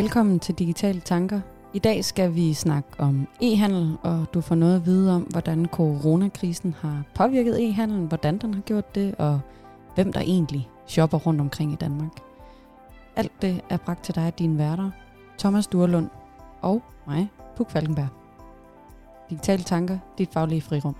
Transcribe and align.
Velkommen 0.00 0.38
til 0.38 0.54
Digitale 0.54 1.00
Tanker. 1.00 1.40
I 1.72 1.78
dag 1.78 2.04
skal 2.04 2.34
vi 2.34 2.54
snakke 2.54 2.88
om 2.98 3.28
e-handel, 3.42 3.96
og 4.02 4.26
du 4.34 4.40
får 4.40 4.54
noget 4.54 4.76
at 4.76 4.86
vide 4.86 5.14
om, 5.14 5.22
hvordan 5.22 5.66
coronakrisen 5.66 6.74
har 6.80 7.02
påvirket 7.14 7.68
e-handelen, 7.68 8.06
hvordan 8.06 8.38
den 8.38 8.54
har 8.54 8.60
gjort 8.60 8.94
det, 8.94 9.14
og 9.14 9.40
hvem 9.94 10.12
der 10.12 10.20
egentlig 10.20 10.68
shopper 10.86 11.18
rundt 11.18 11.40
omkring 11.40 11.72
i 11.72 11.76
Danmark. 11.76 12.20
Alt 13.16 13.32
det 13.42 13.60
er 13.70 13.76
bragt 13.76 14.04
til 14.04 14.14
dig 14.14 14.22
af 14.22 14.32
dine 14.32 14.58
værter, 14.58 14.90
Thomas 15.38 15.66
Durlund 15.66 16.08
og 16.62 16.82
mig, 17.06 17.30
Puk 17.56 17.70
Falkenberg. 17.70 18.08
Digitale 19.30 19.62
Tanker, 19.62 19.98
dit 20.18 20.28
faglige 20.32 20.60
frirum. 20.60 20.96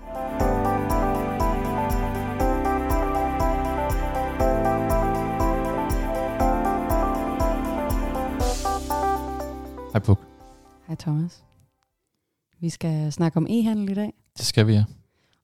Hej 9.93 9.99
Puk. 9.99 10.19
Hej 10.87 10.95
Thomas. 10.95 11.43
Vi 12.59 12.69
skal 12.69 13.11
snakke 13.13 13.37
om 13.37 13.47
e-handel 13.49 13.91
i 13.91 13.93
dag, 13.93 14.13
Det 14.37 14.45
skal 14.45 14.67
vi, 14.67 14.73
ja. 14.73 14.83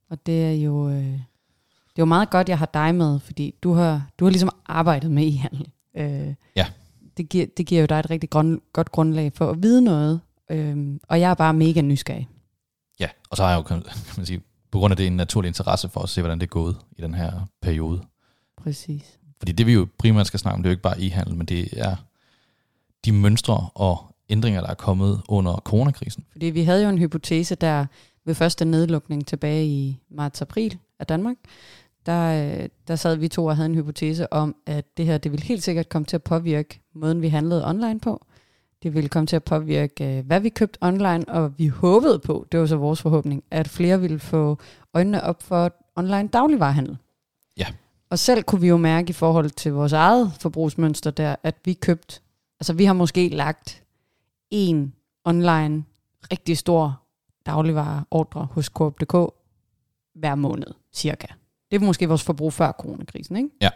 og 0.09 0.25
det 0.25 0.45
er 0.45 0.51
jo 0.51 0.89
øh, 0.89 0.95
det 0.95 2.01
er 2.01 2.01
jo 2.01 2.05
meget 2.05 2.29
godt, 2.29 2.49
jeg 2.49 2.57
har 2.59 2.69
dig 2.73 2.95
med, 2.95 3.19
fordi 3.19 3.55
du 3.63 3.73
har, 3.73 4.09
du 4.19 4.25
har 4.25 4.29
ligesom 4.29 4.49
arbejdet 4.65 5.11
med 5.11 5.27
e-handel. 5.33 5.71
Øh, 5.95 6.33
Ja. 6.55 6.65
Det 7.17 7.29
giver, 7.29 7.45
det 7.57 7.65
giver 7.65 7.81
jo 7.81 7.87
dig 7.87 7.99
et 7.99 8.09
rigtig 8.09 8.29
grund, 8.29 8.61
godt 8.73 8.91
grundlag 8.91 9.33
for 9.33 9.49
at 9.49 9.63
vide 9.63 9.81
noget, 9.81 10.21
øh, 10.51 10.99
og 11.03 11.19
jeg 11.19 11.29
er 11.29 11.33
bare 11.33 11.53
mega 11.53 11.81
nysgerrig. 11.81 12.29
Ja, 12.99 13.09
og 13.29 13.37
så 13.37 13.43
har 13.43 13.49
jeg 13.49 13.57
jo, 13.57 13.61
kan 13.63 13.83
man 14.17 14.25
sige, 14.25 14.41
på 14.71 14.79
grund 14.79 14.91
af 14.91 14.97
det 14.97 15.07
en 15.07 15.15
naturlig 15.15 15.47
interesse 15.47 15.89
for 15.89 15.99
at 16.01 16.09
se, 16.09 16.21
hvordan 16.21 16.39
det 16.39 16.45
er 16.45 16.49
gået 16.49 16.77
i 16.97 17.01
den 17.01 17.13
her 17.13 17.31
periode. 17.61 18.01
Præcis. 18.57 19.19
Fordi 19.39 19.51
det 19.51 19.65
vi 19.65 19.73
jo 19.73 19.87
primært 19.97 20.27
skal 20.27 20.39
snakke 20.39 20.55
om, 20.55 20.63
det 20.63 20.69
er 20.69 20.71
jo 20.71 20.73
ikke 20.73 20.83
bare 20.83 20.97
e-handel, 20.99 21.35
men 21.35 21.45
det 21.47 21.69
er 21.79 21.95
de 23.05 23.11
mønstre 23.11 23.69
og 23.75 24.15
ændringer, 24.29 24.61
der 24.61 24.67
er 24.69 24.73
kommet 24.73 25.21
under 25.29 25.53
coronakrisen. 25.53 26.25
Fordi 26.31 26.45
vi 26.45 26.63
havde 26.63 26.83
jo 26.83 26.89
en 26.89 26.97
hypotese 26.97 27.55
der 27.55 27.85
ved 28.25 28.35
første 28.35 28.65
nedlukning 28.65 29.27
tilbage 29.27 29.65
i 29.65 29.99
marts-april 30.09 30.77
af 30.99 31.07
Danmark. 31.07 31.35
Der, 32.05 32.53
øh, 32.61 32.69
der 32.87 32.95
sad 32.95 33.15
vi 33.15 33.27
to 33.27 33.45
og 33.45 33.55
havde 33.55 33.69
en 33.69 33.75
hypotese 33.75 34.33
om, 34.33 34.55
at 34.65 34.97
det 34.97 35.05
her 35.05 35.17
det 35.17 35.31
ville 35.31 35.45
helt 35.45 35.63
sikkert 35.63 35.89
komme 35.89 36.05
til 36.05 36.17
at 36.17 36.23
påvirke 36.23 36.81
måden, 36.95 37.21
vi 37.21 37.27
handlede 37.27 37.67
online 37.67 37.99
på. 37.99 38.25
Det 38.83 38.93
ville 38.93 39.09
komme 39.09 39.27
til 39.27 39.35
at 39.35 39.43
påvirke, 39.43 40.17
øh, 40.17 40.25
hvad 40.25 40.39
vi 40.39 40.49
købte 40.49 40.77
online, 40.81 41.29
og 41.29 41.57
vi 41.57 41.67
håbede 41.67 42.19
på, 42.19 42.47
det 42.51 42.59
var 42.59 42.65
så 42.65 42.75
vores 42.75 43.01
forhåbning, 43.01 43.43
at 43.51 43.67
flere 43.67 44.01
ville 44.01 44.19
få 44.19 44.57
øjnene 44.93 45.23
op 45.23 45.43
for 45.43 45.73
online 45.95 46.27
dagligvarerhandel. 46.27 46.97
Ja. 47.57 47.65
Og 48.09 48.19
selv 48.19 48.43
kunne 48.43 48.61
vi 48.61 48.67
jo 48.67 48.77
mærke 48.77 49.09
i 49.09 49.13
forhold 49.13 49.49
til 49.49 49.73
vores 49.73 49.93
eget 49.93 50.31
forbrugsmønster 50.39 51.11
der, 51.11 51.35
at 51.43 51.55
vi 51.65 51.73
købte, 51.73 52.19
altså 52.59 52.73
vi 52.73 52.85
har 52.85 52.93
måske 52.93 53.29
lagt 53.29 53.83
en 54.51 54.93
online 55.25 55.83
rigtig 56.31 56.57
stor 56.57 57.01
dagligvareordre 57.45 58.47
hos 58.51 58.65
Coop.dk 58.65 59.33
hver 60.15 60.35
måned, 60.35 60.67
cirka. 60.93 61.27
Det 61.71 61.81
er 61.81 61.85
måske 61.85 62.07
vores 62.07 62.23
forbrug 62.23 62.53
før 62.53 62.71
coronakrisen, 62.71 63.35
ikke? 63.35 63.49
Ja. 63.61 63.69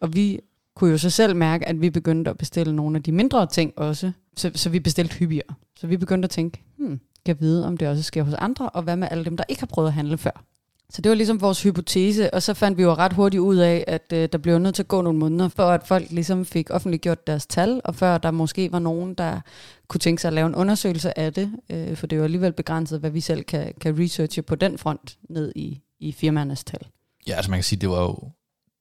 Og 0.00 0.14
vi 0.14 0.40
kunne 0.74 0.90
jo 0.90 0.98
så 0.98 1.10
selv 1.10 1.36
mærke, 1.36 1.68
at 1.68 1.80
vi 1.80 1.90
begyndte 1.90 2.30
at 2.30 2.38
bestille 2.38 2.76
nogle 2.76 2.96
af 2.96 3.02
de 3.02 3.12
mindre 3.12 3.46
ting 3.46 3.72
også, 3.78 4.12
så, 4.36 4.50
så 4.54 4.70
vi 4.70 4.80
bestilte 4.80 5.16
hyppigere. 5.16 5.54
Så 5.76 5.86
vi 5.86 5.96
begyndte 5.96 6.26
at 6.26 6.30
tænke, 6.30 6.62
hmm, 6.76 7.00
kan 7.26 7.36
vide, 7.40 7.66
om 7.66 7.76
det 7.76 7.88
også 7.88 8.02
sker 8.02 8.22
hos 8.22 8.34
andre, 8.34 8.70
og 8.70 8.82
hvad 8.82 8.96
med 8.96 9.08
alle 9.10 9.24
dem, 9.24 9.36
der 9.36 9.44
ikke 9.48 9.62
har 9.62 9.66
prøvet 9.66 9.88
at 9.88 9.94
handle 9.94 10.18
før? 10.18 10.44
Så 10.90 11.02
det 11.02 11.10
var 11.10 11.16
ligesom 11.16 11.40
vores 11.40 11.62
hypotese, 11.62 12.34
og 12.34 12.42
så 12.42 12.54
fandt 12.54 12.78
vi 12.78 12.82
jo 12.82 12.94
ret 12.94 13.12
hurtigt 13.12 13.40
ud 13.40 13.56
af, 13.56 13.84
at 13.86 14.12
øh, 14.12 14.28
der 14.32 14.38
blev 14.38 14.58
nødt 14.58 14.74
til 14.74 14.82
at 14.82 14.88
gå 14.88 15.02
nogle 15.02 15.18
måneder, 15.18 15.48
for 15.48 15.62
at 15.62 15.86
folk 15.86 16.10
ligesom 16.10 16.44
fik 16.44 16.70
offentliggjort 16.70 17.26
deres 17.26 17.46
tal, 17.46 17.80
og 17.84 17.94
før 17.94 18.18
der 18.18 18.30
måske 18.30 18.72
var 18.72 18.78
nogen, 18.78 19.14
der 19.14 19.40
kunne 19.88 19.98
tænke 19.98 20.22
sig 20.22 20.28
at 20.28 20.32
lave 20.32 20.46
en 20.46 20.54
undersøgelse 20.54 21.18
af 21.18 21.32
det, 21.32 21.52
øh, 21.70 21.96
for 21.96 22.06
det 22.06 22.16
er 22.16 22.18
jo 22.18 22.24
alligevel 22.24 22.52
begrænset, 22.52 23.00
hvad 23.00 23.10
vi 23.10 23.20
selv 23.20 23.44
kan, 23.44 23.74
kan 23.80 23.98
researche 23.98 24.42
på 24.42 24.54
den 24.54 24.78
front 24.78 25.18
ned 25.28 25.52
i, 25.56 25.80
i 26.00 26.12
firmaernes 26.12 26.64
tal. 26.64 26.86
Ja, 27.26 27.34
altså 27.34 27.50
man 27.50 27.58
kan 27.58 27.64
sige, 27.64 27.80
det 27.80 27.88
var 27.88 28.02
jo, 28.02 28.18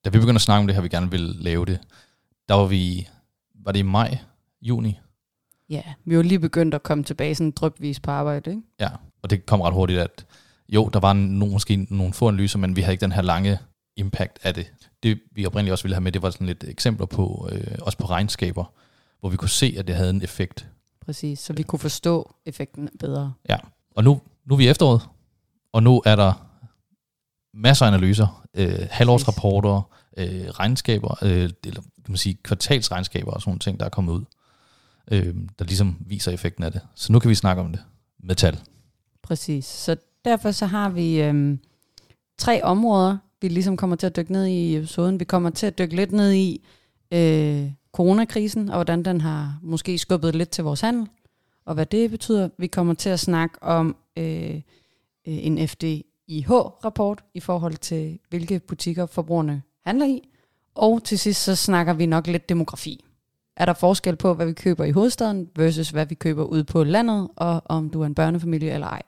da 0.05 0.09
vi 0.09 0.19
begyndte 0.19 0.37
at 0.37 0.41
snakke 0.41 0.59
om 0.59 0.67
det 0.67 0.75
her, 0.75 0.81
vi 0.81 0.89
gerne 0.89 1.11
ville 1.11 1.43
lave 1.43 1.65
det, 1.65 1.79
der 2.49 2.55
var 2.55 2.65
vi, 2.65 3.07
var 3.65 3.71
det 3.71 3.79
i 3.79 3.83
maj, 3.83 4.17
juni? 4.61 4.99
Ja, 5.69 5.83
vi 6.05 6.17
var 6.17 6.23
lige 6.23 6.39
begyndt 6.39 6.73
at 6.73 6.83
komme 6.83 7.03
tilbage 7.03 7.35
sådan 7.35 7.51
drøbvis 7.51 7.99
på 7.99 8.11
arbejde, 8.11 8.49
ikke? 8.49 8.61
Ja, 8.79 8.89
og 9.21 9.29
det 9.29 9.45
kom 9.45 9.61
ret 9.61 9.73
hurtigt, 9.73 9.99
at 9.99 10.25
jo, 10.69 10.89
der 10.93 10.99
var 10.99 11.13
nogle, 11.13 11.53
måske 11.53 11.87
nogle 11.89 12.13
få 12.13 12.27
analyser, 12.27 12.59
men 12.59 12.75
vi 12.75 12.81
havde 12.81 12.93
ikke 12.93 13.01
den 13.01 13.11
her 13.11 13.21
lange 13.21 13.59
impact 13.95 14.39
af 14.43 14.53
det. 14.53 14.73
Det 15.03 15.19
vi 15.31 15.45
oprindeligt 15.45 15.71
også 15.71 15.83
ville 15.83 15.95
have 15.95 16.01
med, 16.01 16.11
det 16.11 16.21
var 16.21 16.29
sådan 16.29 16.47
lidt 16.47 16.63
eksempler 16.63 17.05
på, 17.05 17.49
øh, 17.51 17.75
også 17.81 17.97
på 17.97 18.05
regnskaber, 18.05 18.73
hvor 19.19 19.29
vi 19.29 19.37
kunne 19.37 19.49
se, 19.49 19.75
at 19.77 19.87
det 19.87 19.95
havde 19.95 20.09
en 20.09 20.21
effekt. 20.21 20.67
Præcis, 21.05 21.39
så 21.39 21.53
vi 21.53 21.63
kunne 21.63 21.79
forstå 21.79 22.35
effekten 22.45 22.89
bedre. 22.99 23.33
Ja, 23.49 23.57
og 23.95 24.03
nu, 24.03 24.21
nu 24.45 24.53
er 24.53 24.57
vi 24.57 24.65
i 24.65 24.67
efteråret, 24.67 25.01
og 25.73 25.83
nu 25.83 26.01
er 26.05 26.15
der 26.15 26.49
masser 27.53 27.85
af 27.85 27.89
analyser, 27.89 28.45
øh, 28.53 28.87
halvårsrapporter, 28.91 29.81
øh, 30.17 30.49
regnskaber, 30.49 31.17
øh, 31.21 31.49
eller 31.65 31.81
kan 31.81 32.11
man 32.11 32.17
sige 32.17 32.37
kvartalsregnskaber 32.43 33.31
og 33.31 33.41
sådan 33.41 33.49
nogle 33.49 33.59
ting, 33.59 33.79
der 33.79 33.85
er 33.85 33.89
kommet 33.89 34.13
ud, 34.13 34.25
øh, 35.11 35.35
der 35.59 35.65
ligesom 35.65 35.97
viser 35.99 36.31
effekten 36.31 36.63
af 36.63 36.71
det. 36.71 36.81
Så 36.95 37.11
nu 37.11 37.19
kan 37.19 37.29
vi 37.29 37.35
snakke 37.35 37.61
om 37.61 37.71
det 37.71 37.81
med 38.19 38.35
tal. 38.35 38.59
Præcis, 39.23 39.65
så 39.65 39.95
derfor 40.25 40.51
så 40.51 40.65
har 40.65 40.89
vi 40.89 41.21
øhm, 41.21 41.59
tre 42.37 42.63
områder, 42.63 43.17
vi 43.41 43.47
ligesom 43.47 43.77
kommer 43.77 43.95
til 43.95 44.07
at 44.07 44.15
dykke 44.15 44.31
ned 44.31 44.45
i 44.45 44.71
i 44.71 44.77
episoden. 44.77 45.19
Vi 45.19 45.25
kommer 45.25 45.49
til 45.49 45.67
at 45.67 45.77
dykke 45.77 45.95
lidt 45.95 46.11
ned 46.11 46.33
i 46.33 46.65
øh, 47.13 47.71
coronakrisen, 47.93 48.69
og 48.69 48.75
hvordan 48.75 49.05
den 49.05 49.21
har 49.21 49.59
måske 49.63 49.97
skubbet 49.97 50.35
lidt 50.35 50.49
til 50.49 50.63
vores 50.63 50.81
handel, 50.81 51.07
og 51.65 51.73
hvad 51.73 51.85
det 51.85 52.11
betyder. 52.11 52.49
Vi 52.57 52.67
kommer 52.67 52.93
til 52.93 53.09
at 53.09 53.19
snakke 53.19 53.63
om 53.63 53.95
øh, 54.17 54.55
øh, 54.55 54.61
en 55.25 55.67
FDIH-rapport 55.67 57.23
i 57.33 57.39
forhold 57.39 57.73
til, 57.73 58.19
hvilke 58.29 58.59
butikker 58.59 59.05
forbrugerne 59.05 59.61
handler 59.85 60.05
i. 60.05 60.29
Og 60.75 61.03
til 61.03 61.19
sidst 61.19 61.43
så 61.43 61.55
snakker 61.55 61.93
vi 61.93 62.05
nok 62.05 62.27
lidt 62.27 62.49
demografi. 62.49 63.05
Er 63.57 63.65
der 63.65 63.73
forskel 63.73 64.15
på, 64.15 64.33
hvad 64.33 64.45
vi 64.45 64.53
køber 64.53 64.83
i 64.83 64.91
hovedstaden 64.91 65.49
versus 65.55 65.89
hvad 65.89 66.05
vi 66.05 66.15
køber 66.15 66.43
ude 66.43 66.63
på 66.63 66.83
landet, 66.83 67.27
og 67.35 67.61
om 67.65 67.89
du 67.89 68.01
er 68.01 68.05
en 68.05 68.15
børnefamilie 68.15 68.71
eller 68.71 68.87
ej? 68.87 69.01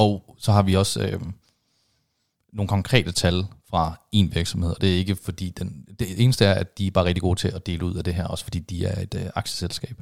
Og 0.00 0.36
så 0.38 0.52
har 0.52 0.62
vi 0.62 0.76
også 0.76 1.00
øh, 1.00 1.20
nogle 2.52 2.68
konkrete 2.68 3.12
tal 3.12 3.46
fra 3.70 4.00
en 4.12 4.34
virksomhed, 4.34 4.70
og 4.70 4.80
det 4.80 4.92
er 4.92 4.96
ikke 4.96 5.16
fordi, 5.16 5.50
den, 5.50 5.86
det 5.98 6.22
eneste 6.24 6.44
er, 6.44 6.54
at 6.54 6.78
de 6.78 6.86
er 6.86 6.90
bare 6.90 7.04
rigtig 7.04 7.22
gode 7.22 7.38
til 7.38 7.48
at 7.48 7.66
dele 7.66 7.84
ud 7.84 7.94
af 7.94 8.04
det 8.04 8.14
her, 8.14 8.24
også 8.24 8.44
fordi 8.44 8.58
de 8.58 8.86
er 8.86 9.02
et 9.02 9.14
øh, 9.14 9.26
aktieselskab. 9.34 10.00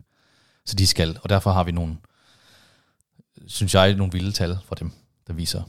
Så 0.65 0.77
de 0.77 0.87
skal, 0.87 1.19
og 1.23 1.29
derfor 1.29 1.51
har 1.51 1.65
vi 1.65 1.73
nogle, 1.73 1.97
synes 3.47 3.75
jeg, 3.75 3.95
nogle 3.95 4.13
vilde 4.13 4.33
tal 4.33 4.59
fra 4.65 4.77
dem, 4.81 4.91
der 5.27 5.33
viser. 5.33 5.63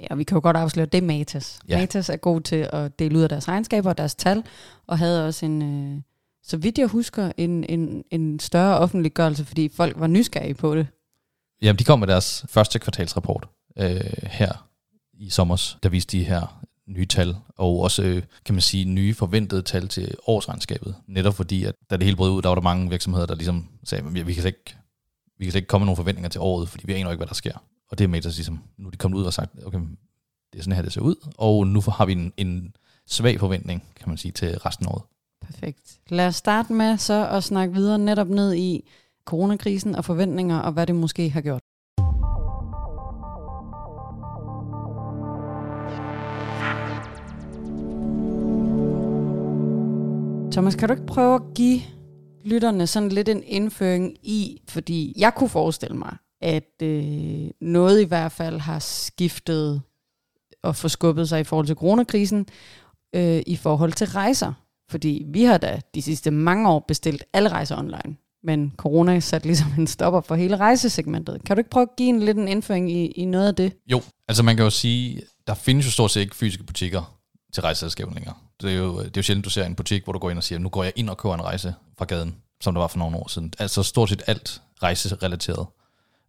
Ja, 0.00 0.06
og 0.10 0.18
vi 0.18 0.24
kan 0.24 0.34
jo 0.34 0.40
godt 0.40 0.56
afsløre, 0.56 0.86
det 0.86 0.98
er 0.98 1.06
Matas. 1.06 1.60
Ja. 1.68 1.78
Matas 1.78 2.08
er 2.08 2.16
god 2.16 2.40
til 2.40 2.68
at 2.72 2.98
dele 2.98 3.18
ud 3.18 3.22
af 3.22 3.28
deres 3.28 3.48
regnskaber 3.48 3.90
og 3.90 3.98
deres 3.98 4.14
tal, 4.14 4.44
og 4.86 4.98
havde 4.98 5.26
også 5.26 5.46
en, 5.46 5.62
øh, 5.62 6.02
så 6.42 6.56
vidt 6.56 6.78
jeg 6.78 6.86
husker, 6.86 7.32
en, 7.36 7.64
en, 7.64 8.04
en 8.10 8.40
større 8.40 8.78
offentliggørelse, 8.78 9.44
fordi 9.44 9.68
folk 9.68 10.00
var 10.00 10.06
nysgerrige 10.06 10.54
på 10.54 10.74
det. 10.74 10.86
Jamen, 11.62 11.78
de 11.78 11.84
kom 11.84 11.98
med 11.98 12.08
deres 12.08 12.44
første 12.48 12.78
kvartalsrapport 12.78 13.48
øh, 13.78 14.00
her 14.22 14.68
i 15.14 15.30
sommer, 15.30 15.76
der 15.82 15.88
viste 15.88 16.18
de 16.18 16.24
her 16.24 16.64
nye 16.86 17.06
tal, 17.06 17.36
og 17.56 17.80
også, 17.80 18.02
øh, 18.02 18.22
kan 18.44 18.54
man 18.54 18.62
sige, 18.62 18.84
nye 18.84 19.14
forventede 19.14 19.62
tal 19.62 19.88
til 19.88 20.14
årsregnskabet. 20.26 20.94
Netop 21.06 21.34
fordi, 21.34 21.64
at 21.64 21.74
da 21.90 21.96
det 21.96 22.04
hele 22.04 22.16
brød 22.16 22.30
ud, 22.30 22.42
der 22.42 22.48
var 22.48 22.54
der 22.54 22.62
mange 22.62 22.90
virksomheder, 22.90 23.26
der 23.26 23.34
ligesom 23.34 23.68
sagde, 23.84 24.06
at 24.06 24.26
vi 24.26 24.34
kan 24.34 24.42
slet 24.42 24.46
ikke, 24.46 24.76
vi 25.38 25.44
kan 25.44 25.52
slet 25.52 25.60
ikke 25.60 25.68
komme 25.68 25.82
med 25.82 25.86
nogle 25.86 25.96
forventninger 25.96 26.28
til 26.28 26.40
året, 26.40 26.68
fordi 26.68 26.86
vi 26.86 26.92
aner 26.92 27.10
ikke, 27.10 27.18
hvad 27.18 27.26
der 27.26 27.34
sker. 27.34 27.64
Og 27.90 27.98
det 27.98 28.04
er 28.04 28.08
Matas 28.08 28.36
ligesom, 28.36 28.62
nu 28.78 28.86
er 28.86 28.90
de 28.90 28.96
kommet 28.96 29.18
ud 29.18 29.24
og 29.24 29.32
sagt, 29.32 29.52
okay, 29.66 29.78
det 30.52 30.58
er 30.58 30.62
sådan 30.62 30.72
her, 30.72 30.82
det 30.82 30.92
ser 30.92 31.00
ud, 31.00 31.14
og 31.38 31.66
nu 31.66 31.80
har 31.80 32.06
vi 32.06 32.12
en, 32.12 32.32
en 32.36 32.74
svag 33.06 33.40
forventning, 33.40 33.84
kan 33.96 34.08
man 34.08 34.18
sige, 34.18 34.32
til 34.32 34.58
resten 34.58 34.86
af 34.86 34.90
året. 34.90 35.02
Perfekt. 35.46 35.98
Lad 36.08 36.26
os 36.26 36.36
starte 36.36 36.72
med 36.72 36.98
så 36.98 37.28
at 37.28 37.44
snakke 37.44 37.74
videre 37.74 37.98
netop 37.98 38.28
ned 38.28 38.54
i 38.54 38.88
coronakrisen 39.28 39.94
og 39.94 40.04
forventninger, 40.04 40.58
og 40.58 40.72
hvad 40.72 40.86
det 40.86 40.94
måske 40.94 41.30
har 41.30 41.40
gjort. 41.40 41.62
Thomas, 50.52 50.74
kan 50.74 50.88
du 50.88 50.94
ikke 50.94 51.06
prøve 51.06 51.34
at 51.34 51.42
give 51.54 51.80
lytterne 52.44 52.86
sådan 52.86 53.08
lidt 53.08 53.28
en 53.28 53.42
indføring 53.46 54.16
i, 54.22 54.62
fordi 54.68 55.14
jeg 55.16 55.34
kunne 55.34 55.48
forestille 55.48 55.96
mig, 55.96 56.16
at 56.40 56.82
øh, 56.82 57.50
noget 57.60 58.00
i 58.00 58.04
hvert 58.04 58.32
fald 58.32 58.58
har 58.58 58.78
skiftet 58.78 59.82
og 60.62 60.76
forskubbet 60.76 61.28
sig 61.28 61.40
i 61.40 61.44
forhold 61.44 61.66
til 61.66 61.76
coronakrisen, 61.76 62.46
øh, 63.14 63.42
i 63.46 63.56
forhold 63.56 63.92
til 63.92 64.06
rejser. 64.06 64.52
Fordi 64.90 65.26
vi 65.26 65.42
har 65.42 65.58
da 65.58 65.80
de 65.94 66.02
sidste 66.02 66.30
mange 66.30 66.68
år 66.68 66.84
bestilt 66.88 67.24
alle 67.32 67.48
rejser 67.48 67.78
online, 67.78 68.16
men 68.42 68.72
corona 68.76 69.20
satte 69.20 69.46
ligesom 69.46 69.68
en 69.78 69.86
stopper 69.86 70.20
for 70.20 70.34
hele 70.34 70.56
rejsesegmentet. 70.56 71.44
Kan 71.44 71.56
du 71.56 71.60
ikke 71.60 71.70
prøve 71.70 71.82
at 71.82 71.96
give 71.96 72.08
en 72.08 72.20
lidt 72.20 72.36
en 72.36 72.48
indføring 72.48 72.92
i, 72.92 73.06
i 73.06 73.24
noget 73.24 73.46
af 73.48 73.54
det? 73.54 73.72
Jo, 73.86 74.02
altså 74.28 74.42
man 74.42 74.56
kan 74.56 74.64
jo 74.64 74.70
sige, 74.70 75.22
der 75.46 75.54
findes 75.54 75.86
jo 75.86 75.90
stort 75.90 76.10
set 76.10 76.20
ikke 76.20 76.36
fysiske 76.36 76.64
butikker 76.64 77.18
til 77.52 77.62
rejseselskaber 77.62 78.14
længere. 78.14 78.34
Det 78.62 78.72
er, 78.72 78.76
jo, 78.76 78.98
det 78.98 79.06
er 79.06 79.10
jo 79.16 79.22
sjældent, 79.22 79.44
du 79.44 79.50
ser 79.50 79.64
en 79.64 79.74
butik, 79.74 80.04
hvor 80.04 80.12
du 80.12 80.18
går 80.18 80.30
ind 80.30 80.38
og 80.38 80.44
siger, 80.44 80.58
nu 80.58 80.68
går 80.68 80.82
jeg 80.82 80.92
ind 80.96 81.10
og 81.10 81.16
køber 81.16 81.34
en 81.34 81.42
rejse 81.42 81.74
fra 81.98 82.04
gaden. 82.04 82.34
som 82.60 82.74
der 82.74 82.80
var 82.80 82.88
for 82.88 82.98
nogle 82.98 83.16
år 83.16 83.28
siden. 83.28 83.52
Altså 83.58 83.82
stort 83.82 84.08
set 84.08 84.22
alt 84.26 84.62
rejserelateret 84.82 85.66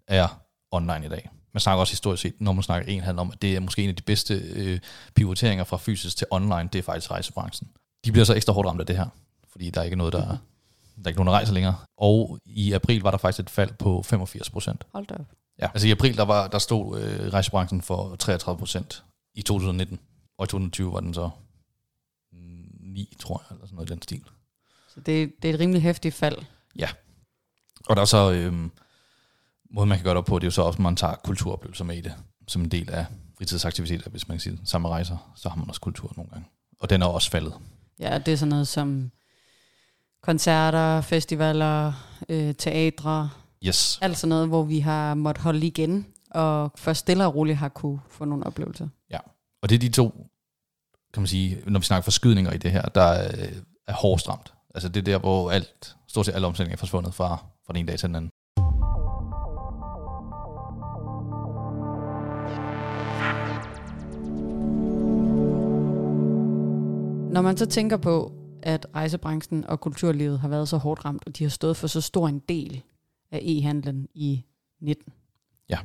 er 0.08 0.42
online 0.72 1.06
i 1.06 1.10
dag. 1.10 1.30
Man 1.54 1.62
snakker 1.62 1.80
også 1.80 1.94
historisk 1.94 2.22
set, 2.22 2.42
når 2.42 2.52
man 2.52 2.64
snakker 2.64 2.92
en 2.92 3.02
handel 3.02 3.20
om, 3.20 3.32
at 3.32 3.42
det 3.42 3.56
er 3.56 3.60
måske 3.60 3.84
en 3.84 3.90
af 3.90 3.96
de 3.96 4.02
bedste 4.02 4.34
øh, 4.34 4.80
pivoteringer 5.16 5.64
fra 5.64 5.78
fysisk 5.78 6.18
til 6.18 6.28
online, 6.32 6.70
det 6.74 6.80
er 6.80 6.84
faktisk 6.84 7.12
rejsebranchen. 7.12 7.70
De 8.06 8.12
bliver 8.12 8.26
så 8.26 8.34
ekstra 8.34 8.54
hårdt 8.54 8.68
ramt 8.68 8.80
af 8.80 8.86
det 8.86 8.98
her, 8.98 9.08
fordi 9.52 9.70
der 9.70 9.80
er 9.80 9.86
ikke 9.86 9.96
noget, 9.96 10.14
der, 10.14 10.38
der 11.00 11.06
er 11.06 11.10
ikke 11.10 11.19
nogen, 11.19 11.28
der 11.28 11.34
rejser 11.34 11.54
længere. 11.54 11.75
Og 11.98 12.40
i 12.46 12.74
april 12.74 13.01
var 13.01 13.12
der 13.12 13.18
faktisk 13.18 13.40
et 13.40 13.50
fald 13.50 13.74
på 13.74 14.04
85 14.04 14.50
procent. 14.50 14.84
Hold 14.94 15.07
da 15.07 15.13
op. 15.13 15.25
Ja, 15.62 15.68
altså 15.74 15.88
i 15.88 15.92
april, 15.92 16.18
der, 16.18 16.25
var, 16.25 16.48
der 16.48 16.60
stod 16.60 17.01
øh, 17.01 17.34
rejsebranchen 17.34 17.81
for 17.81 18.16
33 18.16 18.60
procent 18.60 19.04
i 19.34 19.42
2019, 19.42 20.00
og 20.38 20.44
i 20.44 20.48
2020 20.48 20.94
var 20.94 21.00
den 21.00 21.13
så 21.13 21.30
9, 22.80 23.16
tror 23.19 23.44
jeg, 23.50 23.56
eller 23.56 23.66
sådan 23.66 23.75
noget 23.75 23.90
i 23.90 23.94
den 23.94 24.01
stil. 24.01 24.24
Så 24.90 25.00
det, 25.00 25.34
det 25.42 25.50
er 25.50 25.54
et 25.54 25.60
rimelig 25.60 25.81
hæftigt 25.81 26.16
fald. 26.16 26.38
Ja. 26.75 26.90
Og 27.88 27.96
der 27.96 28.01
er 28.01 28.06
så, 28.06 28.31
øh, 28.31 28.54
måden 29.72 29.90
man 29.90 29.98
kan 29.98 30.04
gøre 30.04 30.13
det 30.13 30.18
op 30.18 30.25
på, 30.25 30.40
det 30.40 30.44
er 30.44 30.48
jo 30.48 30.51
så 30.51 30.62
også, 30.62 30.78
at 30.78 30.84
man 30.84 30.96
tager 30.96 31.16
kulturoplevelser 31.24 31.86
med 31.86 31.98
i 31.98 32.01
det, 32.01 32.13
som 32.48 32.62
en 32.62 32.72
del 32.72 32.90
af 32.90 33.06
fritidsaktiviteter, 33.38 34.10
hvis 34.10 34.28
man 34.28 34.38
kan 34.38 34.42
sige 34.42 34.56
det. 34.56 34.69
Samme 34.69 34.90
rejser, 34.90 35.34
så 35.36 35.50
har 35.50 35.56
man 35.56 35.69
også 35.69 35.81
kultur 35.81 36.13
nogle 36.18 36.31
gange. 36.31 36.48
Og 36.80 36.90
den 36.90 37.01
er 37.01 37.06
også 37.06 37.31
faldet. 37.31 37.54
Ja, 38.00 38.18
det 38.18 38.31
er 38.31 38.38
sådan 38.38 38.50
noget 38.50 38.68
som 38.68 39.12
koncerter, 40.24 41.01
festivaler, 41.01 41.94
øh, 42.30 42.56
teatre, 42.56 43.30
Yes. 43.66 44.00
alt 44.01 44.18
sådan 44.18 44.30
noget, 44.30 44.48
hvor 44.48 44.63
vi 44.63 44.80
har 44.80 45.13
måttet 45.13 45.44
holde 45.44 45.68
igen, 45.68 46.06
og 46.31 46.71
først 46.75 47.00
stille 47.00 47.25
og 47.25 47.36
roligt 47.36 47.57
har 47.57 47.69
kunne 47.69 48.00
få 48.10 48.25
nogle 48.25 48.45
oplevelser. 48.45 48.88
Og 49.63 49.69
det 49.69 49.75
er 49.75 49.80
de 49.80 49.89
to, 49.89 50.10
kan 51.13 51.21
man 51.21 51.27
sige, 51.27 51.57
når 51.68 51.80
vi 51.80 51.86
snakker 51.86 52.04
forskydninger 52.04 52.51
i 52.51 52.57
det 52.57 52.71
her, 52.71 52.81
der 52.81 53.01
er, 53.01 53.48
er 53.88 53.94
hårdest 53.94 54.30
ramt. 54.30 54.54
Altså 54.75 54.89
det 54.89 54.98
er 55.00 55.04
der, 55.04 55.19
hvor 55.19 55.51
alt, 55.51 55.95
stort 56.07 56.25
set 56.25 56.36
alle 56.36 56.48
omsætninger 56.48 56.75
er 56.75 56.80
forsvundet 56.80 57.13
fra, 57.13 57.36
fra 57.65 57.74
den 57.74 57.75
ene 57.80 57.88
dag 57.88 58.00
til 58.00 58.07
den 58.07 58.15
anden. 58.15 58.31
Når 67.33 67.42
man 67.42 67.57
så 67.57 67.65
tænker 67.65 67.98
på, 67.98 68.31
at 68.64 68.88
rejsebranchen 68.96 69.66
og 69.66 69.80
kulturlivet 69.80 70.40
har 70.40 70.48
været 70.48 70.70
så 70.70 70.78
hårdt 70.78 71.06
ramt, 71.06 71.24
og 71.26 71.38
de 71.38 71.44
har 71.44 71.50
stået 71.50 71.78
for 71.78 71.88
så 71.88 72.02
stor 72.02 72.28
en 72.28 72.40
del 72.40 72.84
af 73.32 73.40
e-handlen 73.44 74.08
i 74.14 74.46
19. 74.82 75.14
Ja. 75.70 75.80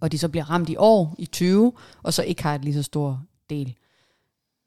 Og 0.00 0.12
de 0.12 0.18
så 0.18 0.28
bliver 0.28 0.50
ramt 0.50 0.68
i 0.68 0.76
år, 0.78 1.14
i 1.18 1.26
20, 1.26 1.72
og 2.02 2.14
så 2.14 2.22
ikke 2.22 2.42
har 2.42 2.54
et 2.54 2.64
lige 2.64 2.74
så 2.74 2.82
stor 2.82 3.22
del. 3.50 3.74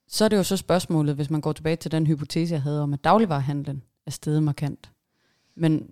Så 0.07 0.25
er 0.25 0.29
det 0.29 0.37
jo 0.37 0.43
så 0.43 0.57
spørgsmålet, 0.57 1.15
hvis 1.15 1.29
man 1.29 1.41
går 1.41 1.53
tilbage 1.53 1.75
til 1.75 1.91
den 1.91 2.07
hypotese, 2.07 2.53
jeg 2.53 2.61
havde 2.61 2.83
om, 2.83 2.93
at 2.93 3.03
dagligvarerhandlen 3.03 3.83
er 4.05 4.11
steget 4.11 4.43
markant. 4.43 4.91
Men, 5.55 5.89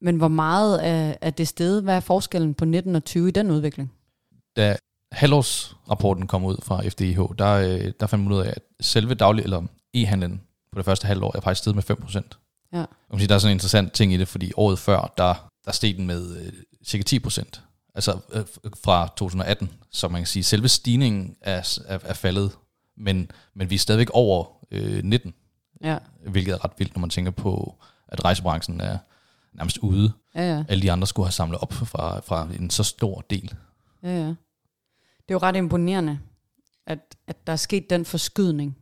men 0.00 0.16
hvor 0.16 0.28
meget 0.28 0.86
er, 0.86 1.14
er 1.20 1.30
det 1.30 1.48
steget? 1.48 1.82
Hvad 1.82 1.96
er 1.96 2.00
forskellen 2.00 2.54
på 2.54 2.64
19 2.64 2.96
og 2.96 3.04
20 3.04 3.28
i 3.28 3.30
den 3.30 3.50
udvikling? 3.50 3.92
Da 4.56 4.76
halvårsrapporten 5.12 6.26
kom 6.26 6.44
ud 6.44 6.56
fra 6.62 6.88
FDIH, 6.88 7.18
der, 7.38 7.52
øh, 7.52 7.92
der 8.00 8.06
fandt 8.06 8.24
man 8.24 8.32
ud 8.32 8.40
af, 8.40 8.50
at 8.50 8.62
selve 8.80 9.14
daglig, 9.14 9.42
eller 9.42 9.62
e-handlen 9.96 10.40
på 10.72 10.78
det 10.78 10.84
første 10.84 11.06
halvår 11.06 11.36
er 11.36 11.40
faktisk 11.40 11.58
steget 11.58 11.76
med 11.76 11.90
5%. 11.90 12.38
Ja. 12.72 12.78
Jeg 12.78 12.86
sige, 13.18 13.28
der 13.28 13.34
er 13.34 13.38
sådan 13.38 13.52
en 13.52 13.56
interessant 13.56 13.92
ting 13.92 14.12
i 14.12 14.16
det, 14.16 14.28
fordi 14.28 14.52
året 14.56 14.78
før, 14.78 15.12
der, 15.18 15.50
der 15.64 15.72
steg 15.72 15.96
den 15.96 16.06
med 16.06 16.36
øh, 16.36 16.52
cirka 16.84 17.16
10%. 17.16 17.60
Altså 17.94 18.18
øh, 18.32 18.44
fra 18.84 19.06
2018. 19.16 19.70
Så 19.90 20.08
man 20.08 20.20
kan 20.20 20.26
sige, 20.26 20.42
selve 20.42 20.68
stigningen 20.68 21.36
er, 21.40 21.78
er, 21.86 21.98
er 22.04 22.14
faldet, 22.14 22.52
men, 22.96 23.30
men 23.54 23.70
vi 23.70 23.74
er 23.74 23.78
stadigvæk 23.78 24.10
over 24.10 24.46
øh, 24.70 25.04
19, 25.04 25.34
Ja, 25.84 25.98
hvilket 26.26 26.52
er 26.52 26.64
ret 26.64 26.72
vildt, 26.78 26.96
når 26.96 27.00
man 27.00 27.10
tænker 27.10 27.30
på, 27.30 27.82
at 28.08 28.24
rejsebranchen 28.24 28.80
er 28.80 28.98
nærmest 29.52 29.78
ude. 29.78 30.12
ja, 30.34 30.56
ja. 30.56 30.64
Alle 30.68 30.82
de 30.82 30.92
andre 30.92 31.06
skulle 31.06 31.26
have 31.26 31.32
samlet 31.32 31.60
op 31.60 31.72
fra, 31.72 32.20
fra 32.20 32.48
en 32.58 32.70
så 32.70 32.82
stor 32.82 33.20
del. 33.30 33.54
ja, 34.02 34.08
ja. 34.08 34.34
Det 35.28 35.34
er 35.34 35.38
jo 35.38 35.38
ret 35.38 35.56
imponerende, 35.56 36.18
at, 36.86 37.16
at 37.26 37.46
der 37.46 37.52
er 37.52 37.56
sket 37.56 37.90
den 37.90 38.04
forskydning, 38.04 38.76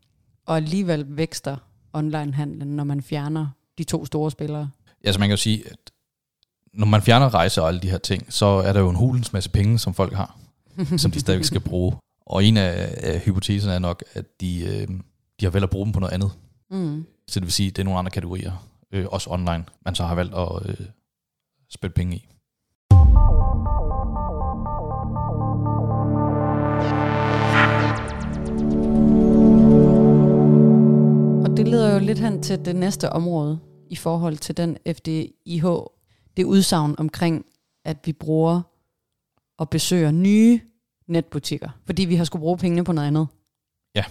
og 0.47 0.57
alligevel 0.57 1.17
vækster 1.17 1.57
onlinehandlen, 1.93 2.69
når 2.69 2.85
man 2.85 3.03
fjerner 3.03 3.47
de 3.79 3.85
to 3.85 4.07
store 4.07 4.31
spillere. 4.31 4.71
Altså 5.05 5.19
man 5.19 5.29
kan 5.29 5.33
jo 5.33 5.43
sige, 5.43 5.71
at 5.71 5.91
når 6.73 6.87
man 6.87 7.03
fjerner 7.03 7.35
rejser 7.35 7.63
og 7.63 7.69
alle 7.69 7.81
de 7.81 7.91
her 7.91 7.99
ting, 7.99 8.33
så 8.33 8.47
er 8.47 8.73
der 8.73 8.81
jo 8.81 8.91
en 8.91 8.97
hulens 8.97 9.33
masse 9.33 9.51
penge, 9.51 9.79
som 9.79 9.95
folk 9.95 10.13
har, 10.13 10.39
som 10.97 11.11
de 11.11 11.21
stadigvæk 11.21 11.45
skal 11.45 11.61
bruge. 11.61 11.97
Og 12.27 12.45
en 12.45 12.57
af, 12.57 12.95
af 12.97 13.21
hypoteserne 13.21 13.75
er 13.75 13.79
nok, 13.79 14.05
at 14.13 14.41
de, 14.41 14.61
øh, 14.61 14.89
de 15.41 15.45
har 15.45 15.51
valgt 15.51 15.65
at 15.65 15.71
bruge 15.71 15.87
dem 15.87 15.93
på 15.93 16.01
noget 16.01 16.13
andet. 16.13 16.31
Mm. 16.71 17.07
Så 17.29 17.41
det 17.41 17.47
vil 17.47 17.53
sige, 17.53 17.69
at 17.69 17.77
det 17.77 17.83
er 17.83 17.85
nogle 17.85 17.99
andre 17.99 18.11
kategorier, 18.11 18.69
øh, 18.93 19.07
også 19.09 19.31
online, 19.31 19.65
man 19.85 19.95
så 19.95 20.05
har 20.05 20.15
valgt 20.15 20.35
at 20.35 20.49
øh, 20.65 20.87
spille 21.71 21.95
penge 21.95 22.17
i. 22.17 22.29
det 31.59 31.69
leder 31.69 31.93
jo 31.93 31.99
lidt 31.99 32.19
hen 32.19 32.43
til 32.43 32.65
det 32.65 32.77
næste 32.77 33.11
område 33.13 33.59
i 33.91 33.97
forhold 33.97 34.37
til 34.37 34.57
den 34.57 34.77
FDIH, 34.87 35.67
det 36.37 36.45
udsagn 36.45 36.95
omkring, 36.99 37.45
at 37.85 37.97
vi 38.05 38.13
bruger 38.13 38.63
og 39.59 39.71
besøger 39.71 40.11
nye 40.11 40.61
netbutikker, 41.09 41.69
fordi 41.87 42.05
vi 42.05 42.17
har 42.17 42.25
skulle 42.25 42.41
bruge 42.41 42.59
pengene 42.59 42.85
på 42.85 42.93
noget 42.93 43.09
andet. 43.09 43.27
Ja. 43.95 44.05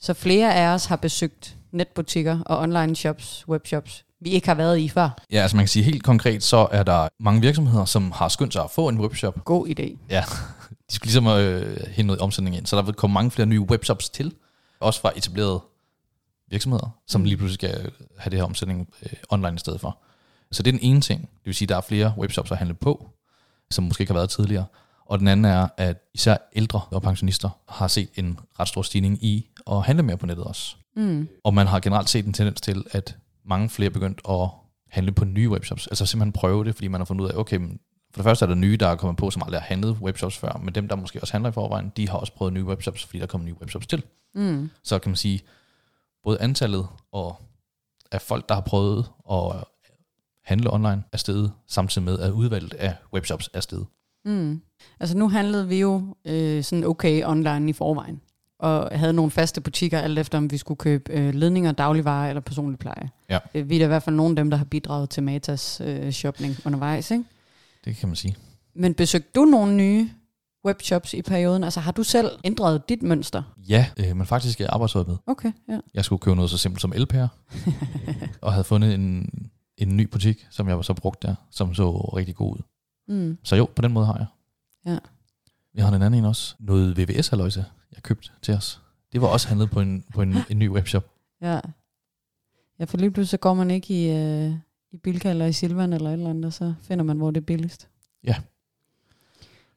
Så 0.00 0.14
flere 0.14 0.54
af 0.54 0.74
os 0.74 0.86
har 0.86 0.96
besøgt 0.96 1.56
netbutikker 1.72 2.40
og 2.46 2.58
online 2.58 2.96
shops, 2.96 3.48
webshops, 3.48 4.04
vi 4.20 4.30
ikke 4.30 4.48
har 4.48 4.54
været 4.54 4.78
i 4.78 4.88
før. 4.88 5.24
Ja, 5.32 5.42
altså 5.42 5.56
man 5.56 5.64
kan 5.64 5.68
sige 5.68 5.82
helt 5.82 6.02
konkret, 6.02 6.42
så 6.42 6.68
er 6.70 6.82
der 6.82 7.08
mange 7.20 7.40
virksomheder, 7.40 7.84
som 7.84 8.12
har 8.12 8.28
skyndt 8.28 8.52
sig 8.52 8.64
at 8.64 8.70
få 8.70 8.88
en 8.88 9.00
webshop. 9.00 9.44
God 9.44 9.66
idé. 9.68 9.98
Ja, 10.10 10.24
de 10.90 10.94
skulle 10.94 11.06
ligesom 11.06 11.26
øh, 11.26 11.76
hente 11.86 12.02
noget 12.02 12.20
omsætning 12.20 12.56
ind, 12.56 12.66
så 12.66 12.76
der 12.76 12.82
vil 12.82 12.94
komme 12.94 13.14
mange 13.14 13.30
flere 13.30 13.46
nye 13.46 13.60
webshops 13.60 14.10
til, 14.10 14.34
også 14.80 15.00
fra 15.00 15.12
etablerede 15.16 15.60
virksomheder, 16.50 16.90
som 17.06 17.20
Mm. 17.20 17.24
lige 17.24 17.36
pludselig 17.36 17.54
skal 17.54 17.90
have 18.18 18.30
det 18.30 18.38
her 18.38 18.44
omsætning 18.44 18.88
øh, 19.02 19.12
online 19.28 19.54
i 19.54 19.58
stedet 19.58 19.80
for. 19.80 19.98
Så 20.52 20.62
det 20.62 20.74
er 20.74 20.78
den 20.78 20.86
ene 20.90 21.00
ting. 21.00 21.20
Det 21.20 21.46
vil 21.46 21.54
sige, 21.54 21.66
at 21.66 21.68
der 21.68 21.76
er 21.76 21.80
flere 21.80 22.14
webshops 22.18 22.50
at 22.50 22.58
handle 22.58 22.74
på, 22.74 23.10
som 23.70 23.84
måske 23.84 24.02
ikke 24.02 24.12
har 24.12 24.18
været 24.18 24.30
tidligere. 24.30 24.64
Og 25.06 25.18
den 25.18 25.28
anden 25.28 25.44
er, 25.44 25.68
at 25.76 25.96
især 26.14 26.36
ældre 26.56 26.80
og 26.90 27.02
pensionister 27.02 27.48
har 27.68 27.88
set 27.88 28.08
en 28.14 28.38
ret 28.60 28.68
stor 28.68 28.82
stigning 28.82 29.24
i 29.24 29.48
at 29.70 29.82
handle 29.82 30.02
mere 30.02 30.16
på 30.16 30.26
nettet 30.26 30.44
også. 30.44 30.76
Mm. 30.96 31.28
Og 31.44 31.54
man 31.54 31.66
har 31.66 31.80
generelt 31.80 32.10
set 32.10 32.26
en 32.26 32.32
tendens 32.32 32.60
til, 32.60 32.84
at 32.90 33.16
mange 33.44 33.68
flere 33.68 33.88
er 33.88 33.92
begyndt 33.92 34.20
at 34.28 34.48
handle 34.90 35.12
på 35.12 35.24
nye 35.24 35.48
webshops. 35.50 35.86
Altså 35.86 36.06
simpelthen 36.06 36.32
prøve 36.32 36.64
det, 36.64 36.74
fordi 36.74 36.88
man 36.88 37.00
har 37.00 37.04
fundet 37.04 37.24
ud 37.24 37.30
af, 37.30 37.36
okay, 37.36 37.56
men 37.56 37.80
for 38.14 38.22
det 38.22 38.24
første 38.24 38.44
er 38.44 38.46
der 38.48 38.54
nye, 38.54 38.76
der 38.76 38.88
er 38.88 38.96
kommet 38.96 39.16
på, 39.16 39.30
som 39.30 39.42
aldrig 39.42 39.60
har 39.60 39.66
handlet 39.66 39.96
webshops 40.00 40.38
før, 40.38 40.60
men 40.64 40.74
dem, 40.74 40.88
der 40.88 40.96
måske 40.96 41.20
også 41.20 41.32
handler 41.34 41.50
i 41.50 41.52
forvejen, 41.52 41.92
de 41.96 42.08
har 42.08 42.18
også 42.18 42.32
prøvet 42.32 42.52
nye 42.54 42.64
webshops, 42.64 43.04
fordi 43.04 43.18
der 43.18 43.26
kommer 43.26 43.44
nye 43.46 43.54
webshops 43.60 43.86
til. 43.86 44.02
Mm. 44.34 44.70
Så 44.84 44.98
kan 44.98 45.10
man 45.10 45.16
sige, 45.16 45.40
både 46.24 46.40
antallet 46.40 46.86
og 47.12 47.36
af 48.12 48.20
folk, 48.20 48.48
der 48.48 48.54
har 48.54 48.62
prøvet 48.62 49.10
at 49.30 49.64
handle 50.44 50.72
online, 50.72 51.02
er 51.12 51.16
steget, 51.16 51.52
samtidig 51.66 52.04
med, 52.04 52.18
at 52.18 52.30
udvalget 52.30 52.74
af 52.74 52.94
webshops 53.12 53.50
er 53.54 53.60
steget. 53.60 53.86
Mm. 54.24 54.60
Altså 55.00 55.18
nu 55.18 55.28
handlede 55.28 55.68
vi 55.68 55.80
jo 55.80 56.16
øh, 56.24 56.64
sådan 56.64 56.84
okay 56.84 57.24
online 57.24 57.70
i 57.70 57.72
forvejen, 57.72 58.20
og 58.58 58.98
havde 58.98 59.12
nogle 59.12 59.30
faste 59.30 59.60
butikker, 59.60 60.00
alt 60.00 60.18
efter 60.18 60.38
om 60.38 60.50
vi 60.50 60.56
skulle 60.56 60.78
købe 60.78 61.12
øh, 61.12 61.34
ledninger, 61.34 61.72
dagligvarer 61.72 62.28
eller 62.28 62.40
personlig 62.40 62.78
pleje. 62.78 63.10
Ja. 63.30 63.38
Øh, 63.54 63.68
vi 63.68 63.74
er 63.74 63.78
da 63.78 63.84
i 63.84 63.88
hvert 63.88 64.02
fald 64.02 64.16
nogle 64.16 64.32
af 64.32 64.36
dem, 64.36 64.50
der 64.50 64.56
har 64.56 64.64
bidraget 64.64 65.10
til 65.10 65.22
Matas 65.22 65.80
øh, 65.84 66.10
shopping 66.10 66.56
undervejs. 66.64 67.10
Ikke? 67.10 67.24
Det 67.84 67.96
kan 67.96 68.08
man 68.08 68.16
sige. 68.16 68.36
Men 68.74 68.94
besøgte 68.94 69.30
du 69.34 69.44
nogle 69.44 69.74
nye 69.76 70.10
webshops 70.64 71.14
i 71.14 71.22
perioden? 71.22 71.64
Altså 71.64 71.80
har 71.80 71.92
du 71.92 72.02
selv 72.02 72.30
ændret 72.44 72.88
dit 72.88 73.02
mønster? 73.02 73.42
Ja, 73.68 73.86
øh, 74.00 74.16
men 74.16 74.26
faktisk 74.26 74.60
er 74.60 74.64
jeg 74.64 74.70
arbejdsøjet 74.72 75.08
med. 75.08 75.16
Okay, 75.26 75.52
ja. 75.68 75.80
Jeg 75.94 76.04
skulle 76.04 76.20
købe 76.20 76.36
noget 76.36 76.50
så 76.50 76.58
simpelt 76.58 76.80
som 76.80 76.92
elpærer, 76.92 77.28
og 78.42 78.52
havde 78.52 78.64
fundet 78.64 78.94
en, 78.94 79.30
en 79.76 79.96
ny 79.96 80.02
butik, 80.02 80.46
som 80.50 80.68
jeg 80.68 80.84
så 80.84 80.94
brugt 80.94 81.22
der, 81.22 81.34
som 81.50 81.74
så 81.74 81.90
rigtig 81.90 82.34
god 82.34 82.56
ud. 82.56 82.62
Mm. 83.08 83.38
Så 83.42 83.56
jo, 83.56 83.68
på 83.76 83.82
den 83.82 83.92
måde 83.92 84.06
har 84.06 84.16
jeg. 84.16 84.26
Ja. 84.86 84.98
Vi 85.74 85.80
har 85.80 85.90
den 85.90 86.02
anden 86.02 86.18
en 86.18 86.24
også. 86.24 86.54
Noget 86.58 86.98
VVS-haløjse, 86.98 87.64
jeg 87.94 88.02
købte 88.02 88.30
til 88.42 88.54
os. 88.54 88.80
Det 89.12 89.20
var 89.20 89.28
også 89.28 89.48
handlet 89.48 89.70
på 89.70 89.80
en, 89.80 90.04
på 90.14 90.22
en, 90.22 90.36
en 90.50 90.58
ny 90.58 90.68
webshop. 90.68 91.04
Ja. 91.42 91.60
Ja, 92.78 92.84
for 92.84 92.96
lige 92.96 93.10
pludselig 93.10 93.28
så 93.30 93.36
går 93.36 93.54
man 93.54 93.70
ikke 93.70 93.94
i, 93.94 94.10
øh, 94.10 94.54
i 94.92 94.96
Bilka 94.96 95.30
eller 95.30 95.46
i 95.46 95.52
Silvan 95.52 95.92
eller 95.92 96.10
et 96.10 96.12
eller 96.12 96.30
andet, 96.30 96.44
og 96.44 96.52
så 96.52 96.74
finder 96.82 97.04
man, 97.04 97.16
hvor 97.16 97.30
det 97.30 97.40
er 97.40 97.44
billigst. 97.44 97.88
Ja. 98.24 98.34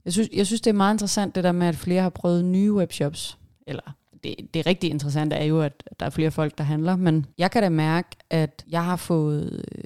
Jeg 0.06 0.14
synes, 0.14 0.30
jeg 0.34 0.48
synes, 0.48 0.62
det 0.62 0.70
er 0.70 0.76
meget 0.76 0.94
interessant, 0.94 1.36
det 1.36 1.44
der 1.44 1.52
med, 1.52 1.68
at 1.68 1.76
flere 1.76 2.02
har 2.02 2.10
prøvet 2.10 2.46
nye 2.46 2.74
webshops. 2.74 3.38
Eller 3.68 3.96
det, 4.24 4.36
det 4.54 4.66
rigtig 4.66 4.90
interessante 4.90 5.36
er 5.36 5.44
jo, 5.44 5.62
at 5.62 5.84
der 6.00 6.06
er 6.06 6.10
flere 6.10 6.32
folk, 6.32 6.58
der 6.58 6.64
handler. 6.64 6.96
Men 6.96 7.26
jeg 7.38 7.52
kan 7.52 7.64
da 7.64 7.70
mærke, 7.70 8.10
at 8.30 8.66
jeg 8.70 8.86
har 8.86 8.96
fået 8.96 9.66
øh, 9.76 9.84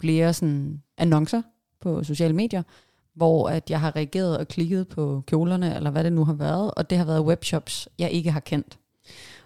flere 0.00 0.32
sådan, 0.32 0.82
annoncer 0.98 1.42
på 1.80 2.04
sociale 2.04 2.34
medier, 2.34 2.62
hvor 3.14 3.48
at 3.48 3.70
jeg 3.70 3.80
har 3.80 3.96
reageret 3.96 4.38
og 4.38 4.48
klikket 4.48 4.88
på 4.88 5.22
kjolerne, 5.26 5.76
eller 5.76 5.90
hvad 5.90 6.04
det 6.04 6.12
nu 6.12 6.24
har 6.24 6.32
været, 6.32 6.70
og 6.74 6.90
det 6.90 6.98
har 6.98 7.04
været 7.04 7.24
webshops, 7.24 7.88
jeg 7.98 8.10
ikke 8.10 8.30
har 8.30 8.40
kendt. 8.40 8.78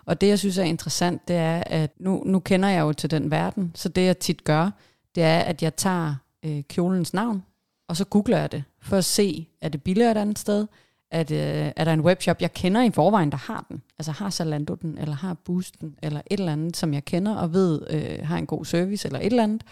Og 0.05 0.21
det, 0.21 0.29
jeg 0.29 0.39
synes 0.39 0.59
er 0.59 0.63
interessant, 0.63 1.29
det 1.29 1.37
er, 1.37 1.63
at 1.67 1.91
nu, 1.99 2.23
nu 2.27 2.39
kender 2.39 2.69
jeg 2.69 2.81
jo 2.81 2.93
til 2.93 3.11
den 3.11 3.31
verden, 3.31 3.73
så 3.75 3.89
det, 3.89 4.07
jeg 4.07 4.19
tit 4.19 4.45
gør, 4.45 4.71
det 5.15 5.23
er, 5.23 5.39
at 5.39 5.63
jeg 5.63 5.77
tager 5.77 6.15
øh, 6.45 6.63
kjolens 6.63 7.15
navn, 7.15 7.43
og 7.91 7.97
så 7.97 8.05
googler 8.05 8.39
jeg 8.39 8.53
det, 8.53 8.65
for 8.81 8.97
at 8.97 9.05
se, 9.05 9.47
er 9.61 9.69
det 9.69 9.83
billigere 9.83 10.11
et 10.11 10.17
andet 10.17 10.39
sted, 10.39 10.67
at, 11.11 11.31
øh, 11.31 11.73
er 11.77 11.85
der 11.85 11.93
en 11.93 12.01
webshop, 12.01 12.41
jeg 12.41 12.53
kender 12.53 12.83
i 12.83 12.91
forvejen, 12.91 13.31
der 13.31 13.37
har 13.37 13.65
den, 13.69 13.83
altså 13.99 14.13
har 14.13 14.31
Zalando 14.31 14.75
den, 14.75 14.99
eller 14.99 15.15
har 15.15 15.35
Boost 15.35 15.81
den, 15.81 15.95
eller 16.03 16.21
et 16.31 16.41
eller 16.41 16.53
andet, 16.53 16.77
som 16.77 16.95
jeg 16.95 17.05
kender 17.05 17.35
og 17.35 17.53
ved 17.53 17.81
øh, 17.91 18.27
har 18.27 18.39
en 18.39 18.47
god 18.47 18.65
service, 18.65 19.09
eller 19.09 19.19
et 19.19 19.27
eller 19.27 19.43
andet, 19.43 19.63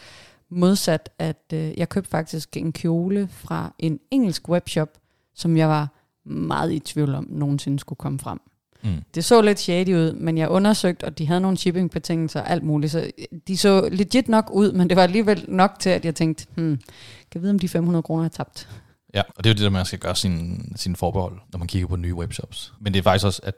modsat 0.48 1.10
at 1.18 1.42
øh, 1.52 1.78
jeg 1.78 1.88
købte 1.88 2.10
faktisk 2.10 2.56
en 2.56 2.72
kjole 2.72 3.28
fra 3.30 3.74
en 3.78 4.00
engelsk 4.10 4.48
webshop, 4.48 4.98
som 5.34 5.56
jeg 5.56 5.68
var 5.68 5.88
meget 6.24 6.72
i 6.72 6.78
tvivl 6.78 7.14
om, 7.14 7.26
nogensinde 7.30 7.78
skulle 7.78 7.98
komme 7.98 8.18
frem. 8.18 8.40
Mm. 8.82 9.02
Det 9.14 9.24
så 9.24 9.42
lidt 9.42 9.58
shady 9.58 9.94
ud, 9.94 10.12
men 10.12 10.38
jeg 10.38 10.48
undersøgte, 10.48 11.04
og 11.04 11.18
de 11.18 11.26
havde 11.26 11.40
nogle 11.40 11.56
shippingbetingelser 11.56 12.40
og 12.40 12.50
alt 12.50 12.62
muligt, 12.62 12.92
så 12.92 13.10
de 13.48 13.56
så 13.56 13.88
legit 13.92 14.28
nok 14.28 14.50
ud, 14.52 14.72
men 14.72 14.88
det 14.88 14.96
var 14.96 15.02
alligevel 15.02 15.44
nok 15.48 15.70
til, 15.80 15.90
at 15.90 16.04
jeg 16.04 16.14
tænkte, 16.14 16.46
hmm, 16.54 16.80
kan 17.30 17.42
vide, 17.42 17.50
om 17.50 17.58
de 17.58 17.68
500 17.68 18.02
kroner 18.02 18.24
er 18.24 18.28
tabt? 18.28 18.68
Ja, 19.14 19.22
og 19.36 19.44
det 19.44 19.50
er 19.50 19.54
jo 19.54 19.54
det, 19.54 19.62
der 19.62 19.70
man 19.70 19.86
skal 19.86 19.98
gøre 19.98 20.16
sin, 20.16 20.62
sin 20.76 20.96
forbehold, 20.96 21.40
når 21.52 21.58
man 21.58 21.68
kigger 21.68 21.88
på 21.88 21.96
nye 21.96 22.14
webshops. 22.14 22.74
Men 22.80 22.94
det 22.94 22.98
er 22.98 23.02
faktisk 23.02 23.26
også, 23.26 23.40
at 23.42 23.54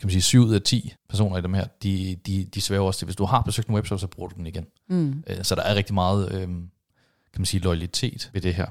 kan 0.00 0.06
man 0.06 0.10
sige, 0.10 0.22
7 0.22 0.40
ud 0.40 0.54
af 0.54 0.62
10 0.62 0.94
personer 1.08 1.38
i 1.38 1.40
dem 1.40 1.54
her, 1.54 1.66
de, 1.82 2.16
de, 2.26 2.44
de 2.44 2.60
svæver 2.60 2.86
også 2.86 2.98
til, 2.98 3.04
hvis 3.04 3.16
du 3.16 3.24
har 3.24 3.42
besøgt 3.42 3.68
en 3.68 3.74
webshop, 3.74 4.00
så 4.00 4.06
bruger 4.06 4.28
du 4.28 4.36
den 4.36 4.46
igen. 4.46 4.66
Mm. 4.88 5.24
Øh, 5.26 5.36
så 5.44 5.54
der 5.54 5.62
er 5.62 5.74
rigtig 5.74 5.94
meget, 5.94 6.32
øh, 6.32 6.40
kan 6.40 7.38
man 7.38 7.44
sige, 7.44 7.60
loyalitet 7.60 8.30
ved 8.32 8.40
det 8.40 8.54
her. 8.54 8.66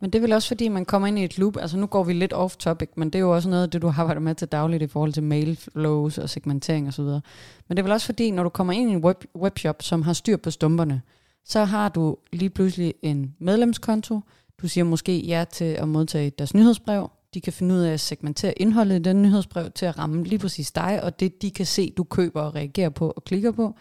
Men 0.00 0.10
det 0.10 0.18
er 0.18 0.20
vel 0.20 0.32
også 0.32 0.48
fordi, 0.48 0.68
man 0.68 0.84
kommer 0.84 1.08
ind 1.08 1.18
i 1.18 1.24
et 1.24 1.38
loop. 1.38 1.56
Altså 1.56 1.76
nu 1.76 1.86
går 1.86 2.04
vi 2.04 2.12
lidt 2.12 2.32
off 2.32 2.56
topic, 2.56 2.88
men 2.96 3.10
det 3.10 3.14
er 3.14 3.20
jo 3.20 3.34
også 3.34 3.48
noget 3.48 3.62
af 3.62 3.70
det, 3.70 3.82
du 3.82 3.88
har 3.88 4.02
arbejdet 4.02 4.22
med 4.22 4.34
til 4.34 4.48
dagligt 4.48 4.82
i 4.82 4.86
forhold 4.86 5.12
til 5.12 5.22
mail 5.22 5.56
flows 5.56 6.18
og 6.18 6.30
segmentering 6.30 6.88
osv. 6.88 7.04
Men 7.04 7.22
det 7.70 7.78
er 7.78 7.82
vel 7.82 7.92
også 7.92 8.06
fordi, 8.06 8.30
når 8.30 8.42
du 8.42 8.48
kommer 8.48 8.72
ind 8.72 8.90
i 8.90 8.92
en 8.92 9.04
web, 9.04 9.24
webshop, 9.36 9.82
som 9.82 10.02
har 10.02 10.12
styr 10.12 10.36
på 10.36 10.50
stumperne, 10.50 11.02
så 11.48 11.64
har 11.64 11.88
du 11.88 12.16
lige 12.32 12.50
pludselig 12.50 12.94
en 13.02 13.34
medlemskonto. 13.38 14.20
Du 14.62 14.68
siger 14.68 14.84
måske 14.84 15.18
ja 15.18 15.44
til 15.52 15.64
at 15.64 15.88
modtage 15.88 16.30
deres 16.38 16.54
nyhedsbrev. 16.54 17.10
De 17.34 17.40
kan 17.40 17.52
finde 17.52 17.74
ud 17.74 17.80
af 17.80 17.92
at 17.92 18.00
segmentere 18.00 18.52
indholdet 18.52 18.98
i 18.98 19.02
den 19.02 19.22
nyhedsbrev 19.22 19.70
til 19.70 19.86
at 19.86 19.98
ramme 19.98 20.24
lige 20.24 20.38
præcis 20.38 20.72
dig, 20.72 21.02
og 21.02 21.20
det 21.20 21.42
de 21.42 21.50
kan 21.50 21.66
se, 21.66 21.92
du 21.96 22.04
køber 22.04 22.42
og 22.42 22.54
reagerer 22.54 22.88
på 22.88 23.10
og 23.10 23.24
klikker 23.24 23.52
på. 23.52 23.74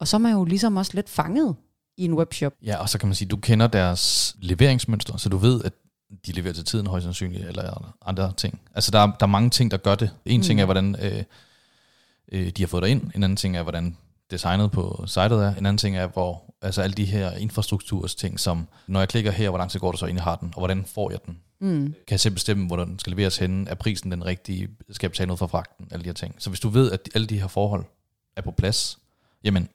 Og 0.00 0.08
så 0.08 0.16
er 0.16 0.18
man 0.18 0.32
jo 0.32 0.44
ligesom 0.44 0.76
også 0.76 0.92
lidt 0.94 1.08
fanget 1.08 1.56
i 1.96 2.04
en 2.04 2.14
webshop. 2.14 2.52
Ja, 2.64 2.76
og 2.76 2.88
så 2.88 2.98
kan 2.98 3.08
man 3.08 3.14
sige, 3.14 3.28
du 3.28 3.36
kender 3.36 3.66
deres 3.66 4.36
leveringsmønster, 4.40 5.16
så 5.16 5.28
du 5.28 5.36
ved, 5.36 5.64
at 5.64 5.72
de 6.26 6.32
leverer 6.32 6.54
til 6.54 6.64
tiden 6.64 6.86
højst 6.86 7.04
sandsynligt, 7.04 7.46
eller 7.46 7.94
andre 8.06 8.32
ting. 8.36 8.60
Altså 8.74 8.90
der 8.90 8.98
er, 8.98 9.06
der 9.06 9.26
er 9.26 9.26
mange 9.26 9.50
ting, 9.50 9.70
der 9.70 9.76
gør 9.76 9.94
det. 9.94 10.10
En 10.24 10.40
mm. 10.40 10.44
ting 10.44 10.60
er, 10.60 10.64
hvordan 10.64 10.96
øh, 11.02 11.22
øh, 12.32 12.50
de 12.50 12.62
har 12.62 12.66
fået 12.66 12.82
dig 12.82 12.90
ind. 12.90 13.02
En 13.14 13.22
anden 13.22 13.36
ting 13.36 13.56
er, 13.56 13.62
hvordan 13.62 13.96
designet 14.30 14.70
på 14.70 15.04
sitet 15.06 15.32
er. 15.32 15.54
En 15.54 15.66
anden 15.66 15.78
ting 15.78 15.96
er, 15.96 16.06
hvor 16.06 16.54
altså 16.62 16.82
alle 16.82 16.94
de 16.94 17.04
her 17.04 17.32
infrastrukturs 17.32 18.14
ting, 18.14 18.40
som 18.40 18.68
når 18.86 19.00
jeg 19.00 19.08
klikker 19.08 19.30
her, 19.30 19.48
hvor 19.48 19.58
lang 19.58 19.70
tid 19.70 19.80
går 19.80 19.90
det 19.90 20.00
så 20.00 20.06
ind 20.06 20.18
i 20.18 20.20
harden, 20.20 20.52
og 20.54 20.60
hvordan 20.60 20.84
får 20.84 21.10
jeg 21.10 21.18
den? 21.26 21.38
Mm. 21.60 21.82
Kan 21.82 21.94
jeg 22.10 22.20
selv 22.20 22.34
bestemme, 22.34 22.66
hvor 22.66 22.76
den 22.76 22.98
skal 22.98 23.10
leveres 23.10 23.36
henne? 23.36 23.70
Er 23.70 23.74
prisen 23.74 24.10
den 24.10 24.26
rigtige? 24.26 24.68
Skal 24.90 25.06
jeg 25.06 25.10
betale 25.10 25.26
noget 25.26 25.38
for 25.38 25.46
fragten? 25.46 25.88
Alle 25.90 26.02
de 26.04 26.08
her 26.08 26.14
ting. 26.14 26.34
Så 26.38 26.50
hvis 26.50 26.60
du 26.60 26.68
ved, 26.68 26.92
at 26.92 27.08
alle 27.14 27.26
de 27.26 27.40
her 27.40 27.48
forhold 27.48 27.84
er 28.36 28.42
på 28.42 28.50
plads, 28.50 28.98
jamen 29.44 29.68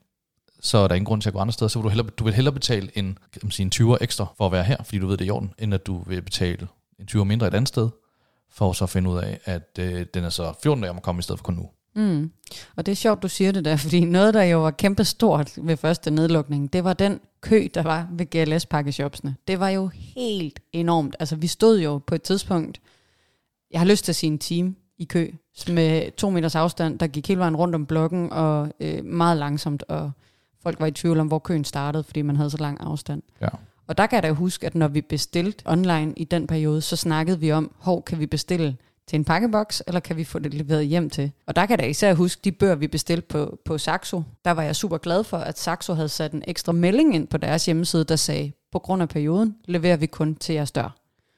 så 0.59 0.77
er 0.77 0.87
der 0.87 0.95
ingen 0.95 1.05
grund 1.05 1.21
til 1.21 1.29
at 1.29 1.33
gå 1.33 1.39
andre 1.39 1.53
steder. 1.53 1.69
Så 1.69 1.79
vil 1.79 1.83
du, 1.83 1.89
hellere, 1.89 2.07
du 2.07 2.23
vil 2.23 2.33
hellere 2.33 2.53
betale 2.53 2.97
en, 2.97 3.17
kan 3.33 3.39
man 3.43 3.51
sige, 3.51 3.63
en 3.63 3.71
20 3.71 4.03
ekstra 4.03 4.25
for 4.37 4.45
at 4.45 4.51
være 4.51 4.63
her, 4.63 4.83
fordi 4.83 4.99
du 4.99 5.07
ved, 5.07 5.17
det 5.17 5.25
er 5.25 5.27
i 5.27 5.29
orden, 5.29 5.53
end 5.59 5.73
at 5.73 5.85
du 5.85 6.03
vil 6.03 6.21
betale 6.21 6.67
en 6.99 7.05
20 7.05 7.25
mindre 7.25 7.47
et 7.47 7.53
andet 7.53 7.67
sted, 7.67 7.89
for 8.51 8.73
så 8.73 8.83
at 8.83 8.89
finde 8.89 9.09
ud 9.09 9.17
af, 9.17 9.39
at 9.45 9.79
øh, 9.79 10.05
den 10.13 10.23
er 10.23 10.29
så 10.29 10.53
14 10.63 10.81
dage 10.81 10.91
om 10.91 10.97
at 10.97 11.03
komme 11.03 11.19
i 11.19 11.21
stedet 11.21 11.39
for 11.39 11.43
kun 11.43 11.53
nu. 11.53 11.69
Mm. 11.95 12.31
Og 12.75 12.85
det 12.85 12.91
er 12.91 12.95
sjovt, 12.95 13.23
du 13.23 13.27
siger 13.27 13.51
det 13.51 13.65
der, 13.65 13.75
fordi 13.83 14.05
noget, 14.05 14.33
der 14.33 14.43
jo 14.43 14.61
var 14.61 14.71
kæmpe 14.71 15.03
stort 15.03 15.51
ved 15.57 15.77
første 15.77 16.11
nedlukning, 16.11 16.73
det 16.73 16.83
var 16.83 16.93
den 16.93 17.19
kø, 17.41 17.67
der 17.73 17.83
var 17.83 18.07
ved 18.11 18.25
GLS-pakkeshopsene. 18.35 19.35
Det 19.47 19.59
var 19.59 19.69
jo 19.69 19.87
helt 19.93 20.59
enormt. 20.73 21.15
Altså, 21.19 21.35
vi 21.35 21.47
stod 21.47 21.79
jo 21.79 21.97
på 21.97 22.15
et 22.15 22.21
tidspunkt, 22.21 22.81
jeg 23.71 23.79
har 23.79 23.87
lyst 23.87 24.05
til 24.05 24.11
at 24.11 24.15
sige 24.15 24.31
en 24.31 24.39
time 24.39 24.75
i 24.97 25.05
kø, 25.05 25.31
med 25.67 26.11
to 26.17 26.29
meters 26.29 26.55
afstand, 26.55 26.99
der 26.99 27.07
gik 27.07 27.27
hele 27.27 27.39
vejen 27.39 27.55
rundt 27.55 27.75
om 27.75 27.85
blokken, 27.85 28.33
og 28.33 28.71
øh, 28.79 29.05
meget 29.05 29.37
langsomt, 29.37 29.83
og 29.87 30.11
folk 30.63 30.79
var 30.79 30.85
i 30.85 30.91
tvivl 30.91 31.19
om, 31.19 31.27
hvor 31.27 31.39
køen 31.39 31.63
startede, 31.63 32.03
fordi 32.03 32.21
man 32.21 32.35
havde 32.35 32.49
så 32.49 32.57
lang 32.57 32.77
afstand. 32.81 33.21
Ja. 33.41 33.47
Og 33.87 33.97
der 33.97 34.07
kan 34.07 34.15
jeg 34.15 34.23
da 34.23 34.31
huske, 34.31 34.65
at 34.65 34.75
når 34.75 34.87
vi 34.87 35.01
bestilte 35.01 35.63
online 35.65 36.13
i 36.17 36.23
den 36.23 36.47
periode, 36.47 36.81
så 36.81 36.95
snakkede 36.95 37.39
vi 37.39 37.51
om, 37.51 37.71
hvor 37.83 38.01
kan 38.01 38.19
vi 38.19 38.25
bestille 38.25 38.77
til 39.07 39.17
en 39.17 39.25
pakkeboks, 39.25 39.83
eller 39.87 39.99
kan 39.99 40.17
vi 40.17 40.23
få 40.23 40.39
det 40.39 40.53
leveret 40.53 40.87
hjem 40.87 41.09
til? 41.09 41.31
Og 41.47 41.55
der 41.55 41.65
kan 41.65 41.71
jeg 41.71 41.79
da 41.79 41.89
især 41.89 42.13
huske 42.13 42.41
de 42.43 42.51
bøger, 42.51 42.75
vi 42.75 42.87
bestilte 42.87 43.27
på, 43.27 43.59
på 43.65 43.77
Saxo. 43.77 44.23
Der 44.45 44.51
var 44.51 44.63
jeg 44.63 44.75
super 44.75 44.97
glad 44.97 45.23
for, 45.23 45.37
at 45.37 45.59
Saxo 45.59 45.93
havde 45.93 46.09
sat 46.09 46.31
en 46.31 46.43
ekstra 46.47 46.71
melding 46.71 47.15
ind 47.15 47.27
på 47.27 47.37
deres 47.37 47.65
hjemmeside, 47.65 48.03
der 48.03 48.15
sagde, 48.15 48.51
på 48.71 48.79
grund 48.79 49.01
af 49.01 49.09
perioden 49.09 49.55
leverer 49.65 49.97
vi 49.97 50.05
kun 50.05 50.35
til 50.35 50.55
jeres 50.55 50.71
dør. 50.71 50.95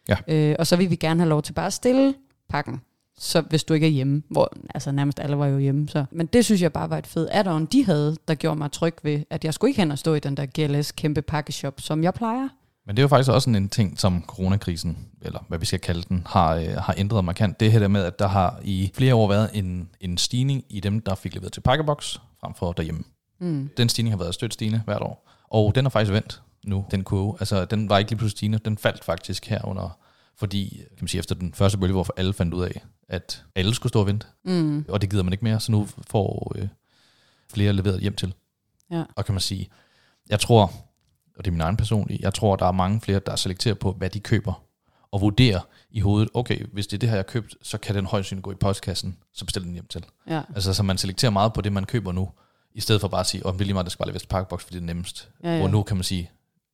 Ja. 0.10 0.16
Øh, 0.28 0.56
og 0.60 0.68
så 0.68 0.76
vil 0.76 0.90
vi 0.90 0.96
gerne 0.96 1.20
have 1.20 1.30
lov 1.30 1.42
til 1.42 1.54
bare 1.54 1.68
at 1.68 1.74
stille 1.74 2.14
pakken 2.50 2.82
så 3.18 3.42
hvis 3.42 3.64
du 3.64 3.74
ikke 3.74 3.88
er 3.88 3.92
hjemme, 3.92 4.24
hvor 4.30 4.54
altså 4.74 4.92
nærmest 4.92 5.20
alle 5.20 5.38
var 5.38 5.48
jo 5.48 5.58
hjemme. 5.58 5.90
Så. 5.90 6.06
Men 6.12 6.26
det 6.26 6.46
synes 6.46 6.62
jeg 6.62 6.74
bare 6.74 6.90
var 6.90 6.98
et 6.98 7.08
fedt 7.08 7.30
add-on, 7.32 7.66
de 7.66 7.86
havde, 7.86 8.18
der 8.28 8.36
gjorde 8.36 8.58
mig 8.58 8.72
tryg 8.72 8.96
ved, 9.04 9.24
at 9.30 9.46
jeg 9.46 9.54
skulle 9.54 9.70
ikke 9.70 9.82
hen 9.82 9.92
og 9.92 10.00
stå 10.00 10.14
i 10.14 10.20
den 10.20 10.38
der 10.38 10.46
GLS 10.46 10.92
kæmpe 10.92 11.22
pakkeshop, 11.22 11.82
som 11.82 12.04
jeg 12.04 12.14
plejer. 12.14 12.50
Men 12.86 12.96
det 12.96 13.02
er 13.02 13.04
jo 13.04 13.08
faktisk 13.08 13.32
også 13.32 13.50
en 13.50 13.70
ting, 13.70 14.00
som 14.00 14.24
coronakrisen, 14.28 14.98
eller 15.22 15.46
hvad 15.48 15.60
vi 15.60 15.66
skal 15.66 15.80
kalde 15.80 16.04
den, 16.10 16.24
har, 16.26 16.56
øh, 16.56 16.68
har 16.78 16.94
ændret 16.98 17.26
markant. 17.26 17.60
Det 17.60 17.72
her 17.72 17.80
der 17.80 17.88
med, 17.88 18.04
at 18.04 18.20
der 18.20 18.28
har 18.28 18.60
i 18.64 18.92
flere 18.94 19.16
år 19.16 19.28
været 19.28 19.50
en, 19.54 19.90
en 20.02 20.18
stigning 20.18 20.64
i 20.70 20.80
dem, 20.80 21.00
der 21.00 21.16
fik 21.16 21.36
leveret 21.36 21.54
til 21.54 21.62
pakkeboks, 21.62 22.22
frem 22.42 22.54
for 22.56 22.72
derhjemme. 22.72 23.04
Mm. 23.40 23.70
Den 23.78 23.90
stigning 23.90 24.14
har 24.14 24.18
været 24.18 24.34
stødt 24.34 24.54
stigende 24.54 24.82
hvert 24.86 25.02
år. 25.02 25.30
Og 25.50 25.76
den 25.76 25.86
er 25.86 25.90
faktisk 25.90 26.12
vendt 26.12 26.42
nu, 26.66 26.86
den 26.92 27.04
kurve. 27.04 27.36
Altså, 27.40 27.66
den 27.66 27.90
var 27.90 27.98
ikke 27.98 28.12
lige 28.12 28.18
pludselig 28.18 28.38
stigende, 28.38 28.58
den 28.58 28.78
faldt 28.78 29.04
faktisk 29.04 29.46
her 29.46 29.66
under 29.66 29.98
fordi 30.38 30.78
kan 30.78 30.98
man 31.02 31.08
sige, 31.08 31.20
efter 31.20 31.36
den 31.36 31.54
første 31.54 31.78
bølge, 31.78 31.94
hvor 31.94 32.08
alle 32.18 32.34
fandt 32.34 32.54
ud 32.54 32.64
af, 32.64 32.82
at 33.10 33.46
alle 33.56 33.76
skulle 33.76 33.90
stå 33.90 34.00
og 34.00 34.08
vente, 34.08 34.28
mm. 34.46 34.86
og 34.90 35.02
det 35.02 35.10
gider 35.10 35.24
man 35.24 35.34
ikke 35.34 35.44
mere, 35.44 35.60
så 35.60 35.72
nu 35.72 35.88
får 36.08 36.54
øh, 36.56 36.68
flere 37.54 37.74
leveret 37.74 38.02
hjem 38.02 38.16
til. 38.16 38.34
Ja. 38.92 39.04
Og 39.16 39.26
kan 39.26 39.34
man 39.34 39.42
sige, 39.42 39.70
jeg 40.30 40.40
tror, 40.40 40.72
og 41.38 41.46
det 41.46 41.52
er 41.52 41.52
min 41.52 41.62
egen 41.62 41.78
personlige, 41.78 42.20
jeg 42.22 42.34
tror, 42.34 42.56
der 42.56 42.66
er 42.66 42.72
mange 42.72 43.02
flere, 43.02 43.20
der 43.20 43.36
selekterer 43.36 43.76
på, 43.76 43.92
hvad 43.92 44.10
de 44.10 44.20
køber, 44.20 44.64
og 45.12 45.22
vurderer 45.22 45.60
i 45.92 46.00
hovedet, 46.00 46.30
okay, 46.34 46.66
hvis 46.74 46.88
det 46.88 46.98
er 46.98 47.00
det 47.00 47.10
her, 47.10 47.16
jeg 47.16 47.20
har 47.20 47.32
købt, 47.32 47.56
så 47.62 47.78
kan 47.78 47.96
den 47.96 48.06
højst 48.06 48.34
gå 48.42 48.52
i 48.52 48.56
postkassen, 48.56 49.18
så 49.34 49.46
bestil 49.46 49.64
den 49.64 49.74
hjem 49.74 49.88
til. 49.88 50.06
Ja. 50.28 50.42
Altså, 50.56 50.74
så 50.74 50.84
man 50.84 50.98
selekterer 50.98 51.32
meget 51.32 51.54
på 51.54 51.62
det, 51.62 51.74
man 51.74 51.86
køber 51.86 52.12
nu, 52.12 52.30
i 52.74 52.82
stedet 52.82 53.02
for 53.02 53.08
bare 53.08 53.20
at 53.20 53.28
sige, 53.28 53.46
om 53.46 53.50
oh, 53.50 53.54
det 53.54 53.62
er 53.62 53.66
lige 53.66 53.74
meget, 53.74 53.86
det 53.86 53.92
skal 53.92 54.06
bare 54.06 54.20
til 54.20 54.28
pakkeboks, 54.28 54.64
fordi 54.64 54.76
det 54.76 54.82
er 54.82 54.86
nemmest. 54.86 55.30
Ja, 55.44 55.54
ja. 55.54 55.60
Hvor 55.60 55.68
nu 55.68 55.84
kan 55.84 55.98
man 55.98 56.04
sige, 56.04 56.32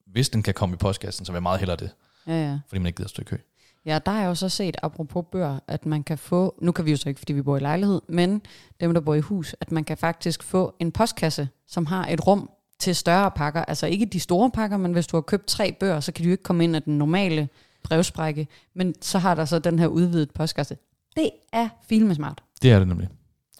hvis 0.07 0.29
den 0.29 0.43
kan 0.43 0.53
komme 0.53 0.73
i 0.73 0.77
postkassen, 0.77 1.25
så 1.25 1.31
vil 1.31 1.35
jeg 1.37 1.43
meget 1.43 1.59
hellere 1.59 1.77
det. 1.77 1.89
Ja, 2.27 2.49
ja. 2.49 2.59
Fordi 2.67 2.79
man 2.79 2.85
ikke 2.85 2.97
gider 2.97 3.09
stå 3.09 3.21
i 3.21 3.23
kø. 3.23 3.37
Ja, 3.85 3.99
der 4.05 4.11
har 4.11 4.19
jeg 4.19 4.27
jo 4.27 4.35
så 4.35 4.49
set, 4.49 4.77
apropos 4.83 5.25
bøger, 5.31 5.59
at 5.67 5.85
man 5.85 6.03
kan 6.03 6.17
få, 6.17 6.55
nu 6.61 6.71
kan 6.71 6.85
vi 6.85 6.91
jo 6.91 6.97
så 6.97 7.09
ikke, 7.09 7.19
fordi 7.19 7.33
vi 7.33 7.41
bor 7.41 7.57
i 7.57 7.59
lejlighed, 7.59 8.01
men 8.07 8.41
dem, 8.79 8.93
der 8.93 9.01
bor 9.01 9.15
i 9.15 9.19
hus, 9.19 9.55
at 9.61 9.71
man 9.71 9.83
kan 9.83 9.97
faktisk 9.97 10.43
få 10.43 10.75
en 10.79 10.91
postkasse, 10.91 11.49
som 11.67 11.85
har 11.85 12.07
et 12.07 12.27
rum 12.27 12.49
til 12.81 12.95
større 12.95 13.31
pakker. 13.31 13.65
Altså 13.65 13.88
ikke 13.88 14.05
de 14.05 14.19
store 14.19 14.51
pakker, 14.51 14.77
men 14.77 14.93
hvis 14.93 15.07
du 15.07 15.17
har 15.17 15.21
købt 15.21 15.47
tre 15.47 15.71
bøger, 15.79 16.00
så 16.00 16.11
kan 16.11 16.25
du 16.25 16.31
ikke 16.31 16.43
komme 16.43 16.63
ind 16.63 16.75
af 16.75 16.83
den 16.83 16.97
normale 16.97 17.50
brevsprække. 17.83 18.47
Men 18.73 18.95
så 19.01 19.19
har 19.19 19.35
der 19.35 19.45
så 19.45 19.59
den 19.59 19.79
her 19.79 19.88
udvidet 19.88 20.31
postkasse. 20.31 20.77
Det 21.15 21.29
er 21.53 21.69
filmesmart. 21.89 22.43
Det 22.61 22.71
er 22.71 22.79
det 22.79 22.88
nemlig. 22.88 23.09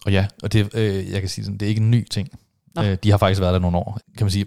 Og 0.04 0.12
ja, 0.12 0.26
og 0.42 0.52
det, 0.52 0.74
øh, 0.74 1.10
jeg 1.10 1.20
kan 1.20 1.28
sige 1.28 1.44
sådan, 1.44 1.58
det 1.58 1.66
er 1.66 1.68
ikke 1.68 1.80
en 1.80 1.90
ny 1.90 2.08
ting. 2.08 2.28
Øh, 2.78 2.96
de 3.02 3.10
har 3.10 3.18
faktisk 3.18 3.40
været 3.40 3.52
der 3.52 3.58
nogle 3.58 3.76
år. 3.76 3.98
Kan 4.18 4.24
man 4.24 4.30
sige, 4.30 4.46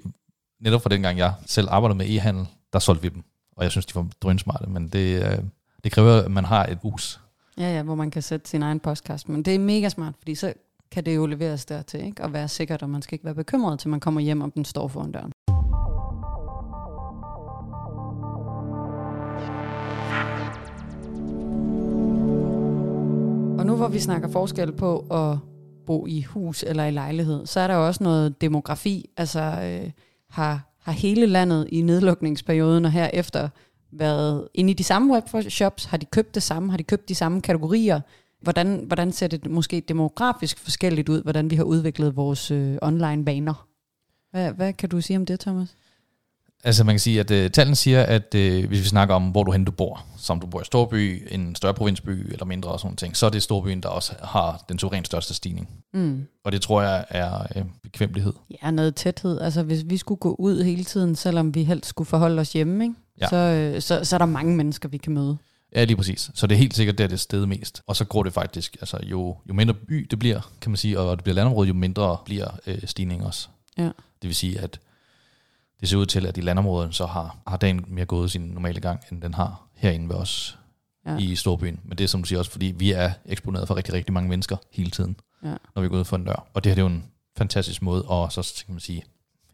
netop 0.61 0.81
fra 0.81 0.89
dengang 0.89 1.17
jeg 1.17 1.33
selv 1.45 1.67
arbejdede 1.71 1.97
med 1.97 2.05
e-handel, 2.05 2.45
der 2.73 2.79
solgte 2.79 3.01
vi 3.01 3.09
dem. 3.09 3.23
Og 3.57 3.63
jeg 3.63 3.71
synes, 3.71 3.85
de 3.85 3.95
var 3.95 4.07
drønsmarte, 4.21 4.69
men 4.69 4.87
det, 4.87 5.23
øh, 5.23 5.37
det 5.83 5.91
kræver, 5.91 6.21
at 6.21 6.31
man 6.31 6.45
har 6.45 6.65
et 6.65 6.77
hus. 6.81 7.19
Ja, 7.57 7.75
ja, 7.75 7.83
hvor 7.83 7.95
man 7.95 8.11
kan 8.11 8.21
sætte 8.21 8.49
sin 8.49 8.63
egen 8.63 8.79
postkast. 8.79 9.29
Men 9.29 9.43
det 9.43 9.55
er 9.55 9.59
mega 9.59 9.89
smart, 9.89 10.13
fordi 10.17 10.35
så 10.35 10.53
kan 10.91 11.05
det 11.05 11.15
jo 11.15 11.25
leveres 11.25 11.65
dertil, 11.65 12.05
ikke? 12.05 12.23
og 12.23 12.33
være 12.33 12.47
sikkert, 12.47 12.83
og 12.83 12.89
man 12.89 13.01
skal 13.01 13.15
ikke 13.15 13.25
være 13.25 13.35
bekymret, 13.35 13.79
til 13.79 13.89
man 13.89 13.99
kommer 13.99 14.21
hjem, 14.21 14.41
om 14.41 14.51
den 14.51 14.65
står 14.65 14.87
foran 14.87 15.11
døren. 15.11 15.31
Og 23.59 23.65
nu 23.65 23.75
hvor 23.75 23.87
vi 23.87 23.99
snakker 23.99 24.29
forskel 24.29 24.71
på 24.71 24.99
at 24.99 25.37
bo 25.85 26.05
i 26.07 26.21
hus 26.21 26.63
eller 26.63 26.85
i 26.85 26.91
lejlighed, 26.91 27.45
så 27.45 27.59
er 27.59 27.67
der 27.67 27.75
også 27.75 28.03
noget 28.03 28.41
demografi. 28.41 29.09
Altså 29.17 29.39
øh, 29.41 29.91
har, 30.29 30.75
har 30.79 30.91
hele 30.91 31.25
landet 31.25 31.67
i 31.71 31.81
nedlukningsperioden 31.81 32.85
og 32.85 32.91
herefter 32.91 33.49
været 33.91 34.47
inde 34.53 34.71
i 34.71 34.73
de 34.73 34.83
samme 34.83 35.13
webshops? 35.13 35.85
Har 35.85 35.97
de 35.97 36.05
købt 36.05 36.35
det 36.35 36.43
samme? 36.43 36.69
Har 36.69 36.77
de 36.77 36.83
købt 36.83 37.09
de 37.09 37.15
samme 37.15 37.41
kategorier? 37.41 38.01
Hvordan, 38.45 38.83
hvordan 38.87 39.11
ser 39.11 39.27
det 39.27 39.49
måske 39.49 39.83
demografisk 39.87 40.59
forskelligt 40.59 41.09
ud, 41.09 41.23
hvordan 41.23 41.49
vi 41.49 41.55
har 41.55 41.63
udviklet 41.63 42.15
vores 42.15 42.51
øh, 42.51 42.77
online 42.81 43.25
vaner? 43.25 43.67
Hvad, 44.31 44.51
hvad 44.51 44.73
kan 44.73 44.89
du 44.89 45.01
sige 45.01 45.17
om 45.17 45.25
det, 45.25 45.39
Thomas? 45.39 45.75
Altså 46.63 46.83
man 46.83 46.93
kan 46.93 46.99
sige, 46.99 47.19
at 47.19 47.31
uh, 47.31 47.51
tallene 47.51 47.75
siger, 47.75 48.03
at 48.03 48.35
uh, 48.35 48.65
hvis 48.65 48.79
vi 48.79 48.87
snakker 48.87 49.15
om, 49.15 49.29
hvor 49.29 49.43
du 49.43 49.51
hen 49.51 49.65
du 49.65 49.71
bor, 49.71 50.05
som 50.17 50.39
du 50.39 50.47
bor 50.47 50.61
i 50.61 50.65
storby, 50.65 51.27
en 51.31 51.55
større 51.55 51.73
provinsby 51.73 52.09
eller 52.09 52.45
mindre 52.45 52.69
og 52.69 52.79
sådan 52.79 52.97
ting, 52.97 53.17
så 53.17 53.25
er 53.25 53.29
det 53.29 53.43
storbyen, 53.43 53.81
der 53.81 53.89
også 53.89 54.13
har 54.23 54.63
den 54.69 54.79
suverænt 54.79 55.07
største 55.07 55.33
stigning. 55.33 55.69
Mm. 55.93 56.27
Og 56.43 56.51
det 56.51 56.61
tror 56.61 56.81
jeg 56.81 57.05
er 57.09 57.45
uh, 57.55 57.61
bekvemmelighed. 57.83 58.33
Ja, 58.63 58.71
noget 58.71 58.95
tæthed. 58.95 59.41
Altså 59.41 59.63
hvis 59.63 59.83
vi 59.85 59.97
skulle 59.97 60.19
gå 60.19 60.35
ud 60.39 60.63
hele 60.63 60.83
tiden, 60.83 61.15
selvom 61.15 61.55
vi 61.55 61.63
helst 61.63 61.89
skulle 61.89 62.07
forholde 62.07 62.39
os 62.39 62.53
hjemme, 62.53 62.83
ikke? 62.83 62.95
Ja. 63.21 63.27
Så, 63.27 63.35
øh, 63.35 63.81
så, 63.81 64.03
så 64.03 64.15
er 64.15 64.17
der 64.17 64.25
mange 64.25 64.55
mennesker, 64.55 64.89
vi 64.89 64.97
kan 64.97 65.13
møde. 65.13 65.37
Ja, 65.75 65.83
lige 65.83 65.97
præcis. 65.97 66.31
Så 66.33 66.47
det 66.47 66.55
er 66.55 66.59
helt 66.59 66.75
sikkert, 66.75 66.97
der 66.97 67.07
det 67.07 67.19
sted 67.19 67.45
mest. 67.45 67.81
Og 67.87 67.95
så 67.95 68.05
går 68.05 68.23
det 68.23 68.33
faktisk, 68.33 68.77
altså 68.81 68.99
jo, 69.03 69.37
jo 69.49 69.53
mindre 69.53 69.73
by 69.73 70.07
det 70.11 70.19
bliver, 70.19 70.51
kan 70.61 70.71
man 70.71 70.77
sige, 70.77 70.99
og 70.99 71.17
det 71.17 71.23
bliver 71.23 71.35
landområde, 71.35 71.67
jo 71.67 71.73
mindre 71.73 72.17
bliver 72.25 72.47
øh, 72.67 72.81
stigningen 72.85 73.27
også. 73.27 73.47
Ja. 73.77 73.83
Det 73.83 73.93
vil 74.21 74.35
sige, 74.35 74.59
at 74.59 74.79
det 75.79 75.89
ser 75.89 75.97
ud 75.97 76.05
til, 76.05 76.25
at 76.25 76.37
i 76.37 76.41
landområderne 76.41 76.93
så 76.93 77.05
har, 77.05 77.37
har 77.47 77.57
dagen 77.57 77.85
mere 77.87 78.05
gået 78.05 78.31
sin 78.31 78.41
normale 78.41 78.79
gang, 78.79 78.99
end 79.11 79.21
den 79.21 79.33
har 79.33 79.67
herinde 79.73 80.09
ved 80.09 80.15
os 80.15 80.57
ja. 81.05 81.17
i 81.17 81.35
Storbyen. 81.35 81.79
Men 81.83 81.97
det 81.97 82.03
er 82.03 82.07
som 82.07 82.21
du 82.21 82.27
siger 82.27 82.39
også, 82.39 82.51
fordi 82.51 82.65
vi 82.77 82.91
er 82.91 83.11
eksponeret 83.25 83.67
for 83.67 83.75
rigtig, 83.75 83.93
rigtig 83.93 84.13
mange 84.13 84.29
mennesker 84.29 84.57
hele 84.71 84.91
tiden, 84.91 85.15
Ja. 85.43 85.55
når 85.75 85.81
vi 85.81 85.89
går 85.89 85.97
ud 85.97 86.05
for 86.05 86.15
en 86.15 86.25
dør. 86.25 86.47
Og 86.53 86.63
det 86.63 86.69
her 86.69 86.75
det 86.75 86.81
er 86.81 86.89
jo 86.89 86.95
en 86.95 87.03
fantastisk 87.37 87.81
måde 87.81 88.05
at 88.11 88.31
så 88.33 88.63
kan 88.65 88.73
man 88.73 88.79
sige, 88.79 89.03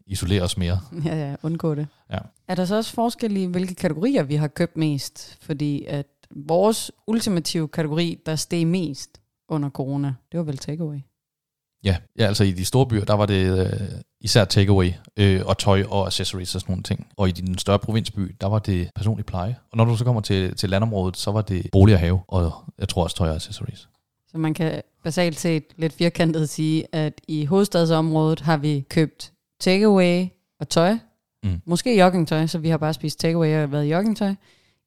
isolere 0.06 0.42
os 0.42 0.56
mere. 0.56 0.80
Ja, 1.04 1.28
ja, 1.28 1.36
undgå 1.42 1.74
det. 1.74 1.86
Ja. 2.10 2.18
Er 2.48 2.54
der 2.54 2.64
så 2.64 2.76
også 2.76 2.92
forskel 2.92 3.36
i, 3.36 3.44
hvilke 3.44 3.74
kategorier 3.74 4.22
vi 4.22 4.34
har 4.34 4.48
købt 4.48 4.76
mest? 4.76 5.38
Fordi 5.40 5.84
at 5.84 6.06
vores 6.36 6.92
ultimative 7.06 7.68
kategori, 7.68 8.18
der 8.26 8.36
steg 8.36 8.66
mest 8.66 9.20
under 9.48 9.70
corona, 9.70 10.14
det 10.32 10.38
var 10.38 10.44
vel 10.44 10.58
takeaway. 10.58 10.98
Ja, 11.84 11.96
ja 12.18 12.26
altså 12.26 12.44
i 12.44 12.52
de 12.52 12.64
store 12.64 12.86
byer, 12.86 13.04
der 13.04 13.14
var 13.14 13.26
det 13.26 13.58
øh, 13.58 13.80
især 14.20 14.44
takeaway 14.44 14.92
øh, 15.16 15.40
og 15.46 15.58
tøj 15.58 15.84
og 15.88 16.06
accessories 16.06 16.54
og 16.54 16.60
sådan 16.60 16.72
nogle 16.72 16.82
ting. 16.82 17.06
Og 17.16 17.28
i 17.28 17.32
den 17.32 17.58
større 17.58 17.78
provinsby, 17.78 18.36
der 18.40 18.46
var 18.46 18.58
det 18.58 18.90
personlig 18.94 19.26
pleje. 19.26 19.56
Og 19.70 19.76
når 19.76 19.84
du 19.84 19.96
så 19.96 20.04
kommer 20.04 20.20
til, 20.20 20.56
til 20.56 20.70
landområdet, 20.70 21.16
så 21.16 21.32
var 21.32 21.42
det 21.42 21.66
bolig 21.72 21.94
og 21.94 22.00
have, 22.00 22.20
og 22.28 22.52
jeg 22.78 22.88
tror 22.88 23.02
også 23.02 23.16
tøj 23.16 23.28
og 23.28 23.34
accessories. 23.34 23.88
Så 24.26 24.38
man 24.38 24.54
kan 24.54 24.82
basalt 25.04 25.40
set 25.40 25.64
lidt 25.76 25.92
firkantet 25.92 26.48
sige, 26.48 26.94
at 26.94 27.20
i 27.28 27.44
hovedstadsområdet 27.44 28.40
har 28.40 28.56
vi 28.56 28.84
købt 28.90 29.32
takeaway 29.60 30.26
og 30.60 30.68
tøj. 30.68 30.98
Mm. 31.44 31.60
Måske 31.64 31.98
joggingtøj, 31.98 32.46
så 32.46 32.58
vi 32.58 32.68
har 32.68 32.76
bare 32.76 32.94
spist 32.94 33.20
takeaway 33.20 33.62
og 33.62 33.72
været 33.72 33.86
i 33.86 33.88
joggingtøj. 33.88 34.34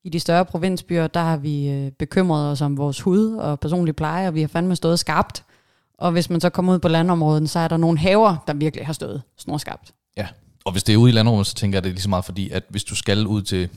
I 0.06 0.10
de 0.10 0.20
større 0.20 0.46
provinsbyer, 0.46 1.08
der 1.08 1.20
har 1.20 1.38
vi 1.38 1.70
øh, 1.70 1.92
bekymret 1.92 2.52
os 2.52 2.62
om 2.62 2.78
vores 2.78 3.02
hud 3.02 3.36
og 3.36 3.60
personlig 3.60 3.96
pleje, 3.96 4.28
og 4.28 4.36
vi 4.36 4.42
har 4.42 4.48
fandme 4.48 4.76
stået 4.76 5.00
skarpt. 5.00 5.44
Og 5.98 6.12
hvis 6.12 6.30
man 6.30 6.42
så 6.42 6.50
kommer 6.50 6.74
ud 6.74 6.80
på 6.80 6.88
landområden, 6.88 7.48
så 7.48 7.60
er 7.60 7.68
der 7.68 7.78
nogle 7.78 7.98
haver, 7.98 8.44
der 8.48 8.54
virkelig 8.54 8.86
har 8.86 8.94
stået 8.94 9.22
snorskarpt. 9.38 9.94
Og 10.66 10.72
hvis 10.72 10.84
det 10.84 10.94
er 10.94 10.98
ude 10.98 11.12
i 11.12 11.14
landområdet, 11.14 11.48
så 11.48 11.56
tænker 11.56 11.76
jeg, 11.76 11.84
det 11.84 11.90
er 11.90 11.94
lige 11.94 12.02
så 12.02 12.10
meget 12.10 12.26
fordi, 12.26 12.50
at 12.50 12.64
hvis 12.70 12.84
du 12.84 12.96
skal 12.96 13.28
ud 13.28 13.42
til 13.42 13.70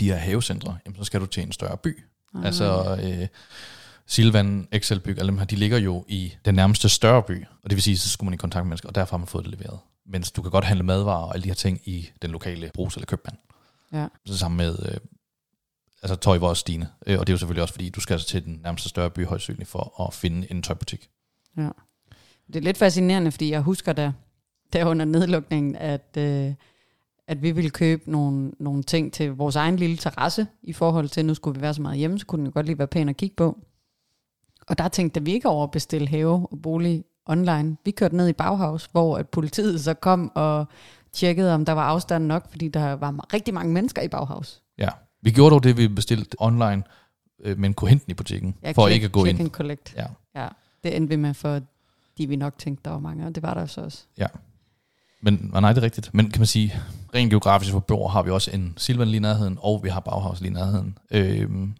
de 0.00 0.04
her 0.04 0.16
havecentre, 0.16 0.76
jamen, 0.86 0.96
så 0.98 1.04
skal 1.04 1.20
du 1.20 1.26
til 1.26 1.42
en 1.42 1.52
større 1.52 1.76
by. 1.76 2.04
Ah. 2.34 2.44
Altså 2.44 2.98
øh, 3.02 3.28
Silvan, 4.06 4.68
Excelbyg, 4.72 5.18
alle 5.18 5.28
dem 5.28 5.38
her, 5.38 5.44
de 5.44 5.56
ligger 5.56 5.78
jo 5.78 6.04
i 6.08 6.32
den 6.44 6.54
nærmeste 6.54 6.88
større 6.88 7.22
by. 7.22 7.46
Og 7.62 7.70
det 7.70 7.76
vil 7.76 7.82
sige, 7.82 7.98
så 7.98 8.08
skulle 8.08 8.26
man 8.26 8.34
i 8.34 8.36
kontakt 8.36 8.64
med 8.64 8.68
mennesker, 8.68 8.88
og 8.88 8.94
derfor 8.94 9.16
har 9.16 9.18
man 9.18 9.26
fået 9.26 9.44
det 9.44 9.58
leveret. 9.58 9.78
Mens 10.06 10.30
du 10.30 10.42
kan 10.42 10.50
godt 10.50 10.64
handle 10.64 10.84
madvarer 10.84 11.24
og 11.24 11.34
alle 11.34 11.44
de 11.44 11.48
her 11.48 11.54
ting 11.54 11.80
i 11.84 12.08
den 12.22 12.30
lokale 12.30 12.70
brugs- 12.74 12.96
eller 12.96 13.06
købmand. 13.06 13.36
Ja. 13.92 14.06
Så 14.26 14.38
sammen 14.38 14.56
med, 14.56 14.78
øh, 14.82 14.96
altså 16.02 16.16
tøj 16.16 16.38
var 16.38 16.48
også 16.48 16.60
stigende. 16.60 16.88
Øh, 17.06 17.18
og 17.18 17.26
det 17.26 17.32
er 17.32 17.34
jo 17.34 17.38
selvfølgelig 17.38 17.62
også, 17.62 17.74
fordi 17.74 17.88
du 17.88 18.00
skal 18.00 18.14
altså 18.14 18.28
til 18.28 18.44
den 18.44 18.60
nærmeste 18.62 18.88
større 18.88 19.10
by 19.10 19.26
højst 19.26 19.44
sandsynligt 19.44 19.70
for 19.70 20.06
at 20.06 20.14
finde 20.14 20.50
en 20.50 20.62
tøjbutik. 20.62 21.10
Ja. 21.56 21.68
Det 22.46 22.56
er 22.56 22.60
lidt 22.60 22.78
fascinerende, 22.78 23.30
fordi 23.30 23.50
jeg 23.50 23.60
husker 23.60 23.92
da, 23.92 24.12
der 24.72 24.84
under 24.84 25.04
nedlukningen, 25.04 25.76
at, 25.76 26.16
øh, 26.18 26.54
at 27.28 27.42
vi 27.42 27.50
ville 27.50 27.70
købe 27.70 28.10
nogle, 28.10 28.52
nogle 28.58 28.82
ting 28.82 29.12
til 29.12 29.30
vores 29.30 29.56
egen 29.56 29.76
lille 29.76 29.96
terrasse, 29.96 30.46
i 30.62 30.72
forhold 30.72 31.08
til, 31.08 31.20
at 31.20 31.26
nu 31.26 31.34
skulle 31.34 31.58
vi 31.58 31.62
være 31.62 31.74
så 31.74 31.82
meget 31.82 31.98
hjemme, 31.98 32.18
så 32.18 32.26
kunne 32.26 32.38
den 32.38 32.46
jo 32.46 32.52
godt 32.54 32.66
lige 32.66 32.78
være 32.78 32.88
pæn 32.88 33.08
at 33.08 33.16
kigge 33.16 33.36
på. 33.36 33.58
Og 34.68 34.78
der 34.78 34.88
tænkte 34.88 35.24
vi 35.24 35.32
ikke 35.32 35.48
over 35.48 35.64
at 35.64 35.70
bestille 35.70 36.08
have 36.08 36.48
og 36.52 36.58
bolig 36.62 37.04
online. 37.26 37.76
Vi 37.84 37.90
kørte 37.90 38.16
ned 38.16 38.28
i 38.28 38.32
Bauhaus, 38.32 38.88
hvor 38.92 39.18
at 39.18 39.28
politiet 39.28 39.80
så 39.80 39.94
kom 39.94 40.32
og 40.34 40.66
tjekkede, 41.12 41.54
om 41.54 41.64
der 41.64 41.72
var 41.72 41.84
afstand 41.84 42.26
nok, 42.26 42.50
fordi 42.50 42.68
der 42.68 42.92
var 42.92 43.34
rigtig 43.34 43.54
mange 43.54 43.72
mennesker 43.72 44.02
i 44.02 44.08
Bauhaus. 44.08 44.62
Ja. 44.78 44.88
Vi 45.26 45.30
gjorde 45.32 45.52
dog 45.52 45.62
det, 45.62 45.76
vi 45.76 45.88
bestilte 45.88 46.36
online, 46.38 46.82
øh, 47.44 47.58
men 47.58 47.74
kunne 47.74 47.88
hente 47.88 48.04
den 48.04 48.10
i 48.10 48.14
butikken, 48.14 48.54
Ja, 48.62 48.70
for 48.72 48.86
click- 48.86 48.92
ikke 48.92 49.04
at 49.06 49.12
gå 49.12 49.24
ind. 49.24 49.40
And 49.40 49.50
collect. 49.50 49.94
Ja. 49.96 50.06
ja. 50.34 50.48
Det 50.84 50.96
endte 50.96 51.08
vi 51.08 51.16
med, 51.16 51.34
for 51.34 51.60
de 52.18 52.26
vi 52.26 52.36
nok 52.36 52.58
tænkte, 52.58 52.84
der 52.84 52.90
var 52.90 52.98
mange, 52.98 53.26
og 53.26 53.34
det 53.34 53.42
var 53.42 53.54
der 53.54 53.66
så 53.66 53.80
også. 53.80 54.04
Men 55.20 55.50
og 55.54 55.60
nej, 55.62 55.72
det 55.72 55.78
er 55.80 55.84
rigtigt. 55.84 56.14
Men 56.14 56.30
kan 56.30 56.40
man 56.40 56.46
sige, 56.46 56.74
rent 57.14 57.30
geografisk 57.30 57.72
for 57.72 57.80
Bor 57.80 58.08
har 58.08 58.22
vi 58.22 58.30
også 58.30 58.50
en 58.50 58.74
Silvan 58.76 59.08
lige 59.08 59.20
nærheden, 59.20 59.58
og 59.60 59.84
vi 59.84 59.88
har 59.88 60.00
Bauhaus 60.00 60.40
lige 60.40 60.52
nærheden. 60.52 60.98
Øhm, 61.10 61.74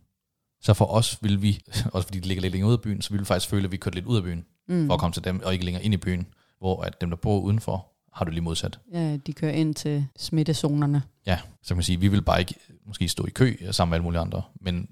så 0.61 0.75
for 0.75 0.85
os 0.85 1.19
vil 1.23 1.43
vi, 1.43 1.61
også 1.93 2.07
fordi 2.09 2.21
de 2.21 2.29
ligger 2.29 2.43
lidt 2.43 2.53
længere 2.53 2.69
ud 2.69 2.73
af 2.75 2.81
byen, 2.81 3.03
så 3.03 3.11
vil 3.11 3.21
vi 3.21 3.25
faktisk 3.25 3.51
føle, 3.51 3.65
at 3.65 3.73
vi 3.73 3.77
kørte 3.77 3.95
lidt 3.95 4.07
ud 4.07 4.17
af 4.17 4.23
byen, 4.23 4.45
Mm. 4.69 4.87
for 4.87 4.95
at 4.95 5.01
komme 5.01 5.13
til 5.13 5.25
dem, 5.25 5.41
og 5.45 5.53
ikke 5.53 5.65
længere 5.65 5.85
ind 5.85 5.95
i 5.95 5.97
byen, 5.97 6.27
hvor 6.59 6.83
at 6.83 7.01
dem, 7.01 7.11
der 7.11 7.17
bor 7.17 7.41
udenfor, 7.41 7.87
har 8.17 8.25
du 8.25 8.31
lige 8.31 8.41
modsat. 8.41 8.79
Ja, 8.93 9.17
de 9.17 9.33
kører 9.33 9.53
ind 9.53 9.75
til 9.75 10.07
smittezonerne. 10.17 11.03
Ja, 11.27 11.39
så 11.63 11.69
kan 11.69 11.77
man 11.77 11.85
sige, 11.85 12.01
vi 12.01 12.09
vil 12.09 12.23
bare 12.23 12.41
ikke 12.41 12.55
måske 12.87 13.09
stå 13.09 13.27
i 13.27 13.31
kø 13.31 13.57
sammen 13.71 13.91
med 13.91 13.97
alle 13.97 14.05
mulige 14.05 14.21
andre, 14.21 14.43
men 14.61 14.89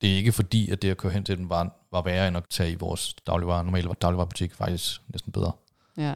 det 0.00 0.12
er 0.12 0.16
ikke 0.16 0.32
fordi, 0.32 0.70
at 0.70 0.82
det 0.82 0.90
at 0.90 0.96
køre 0.96 1.12
hen 1.12 1.24
til 1.24 1.38
den 1.38 1.48
var, 1.48 1.86
var 1.92 2.02
værre 2.02 2.28
end 2.28 2.36
at 2.36 2.44
tage 2.50 2.72
i 2.72 2.74
vores 2.74 3.14
dagligvarer, 3.26 3.62
normale 3.62 3.94
dagligvarebutik 4.02 4.54
faktisk 4.54 5.00
næsten 5.08 5.32
bedre. 5.32 5.52
Ja. 5.96 6.14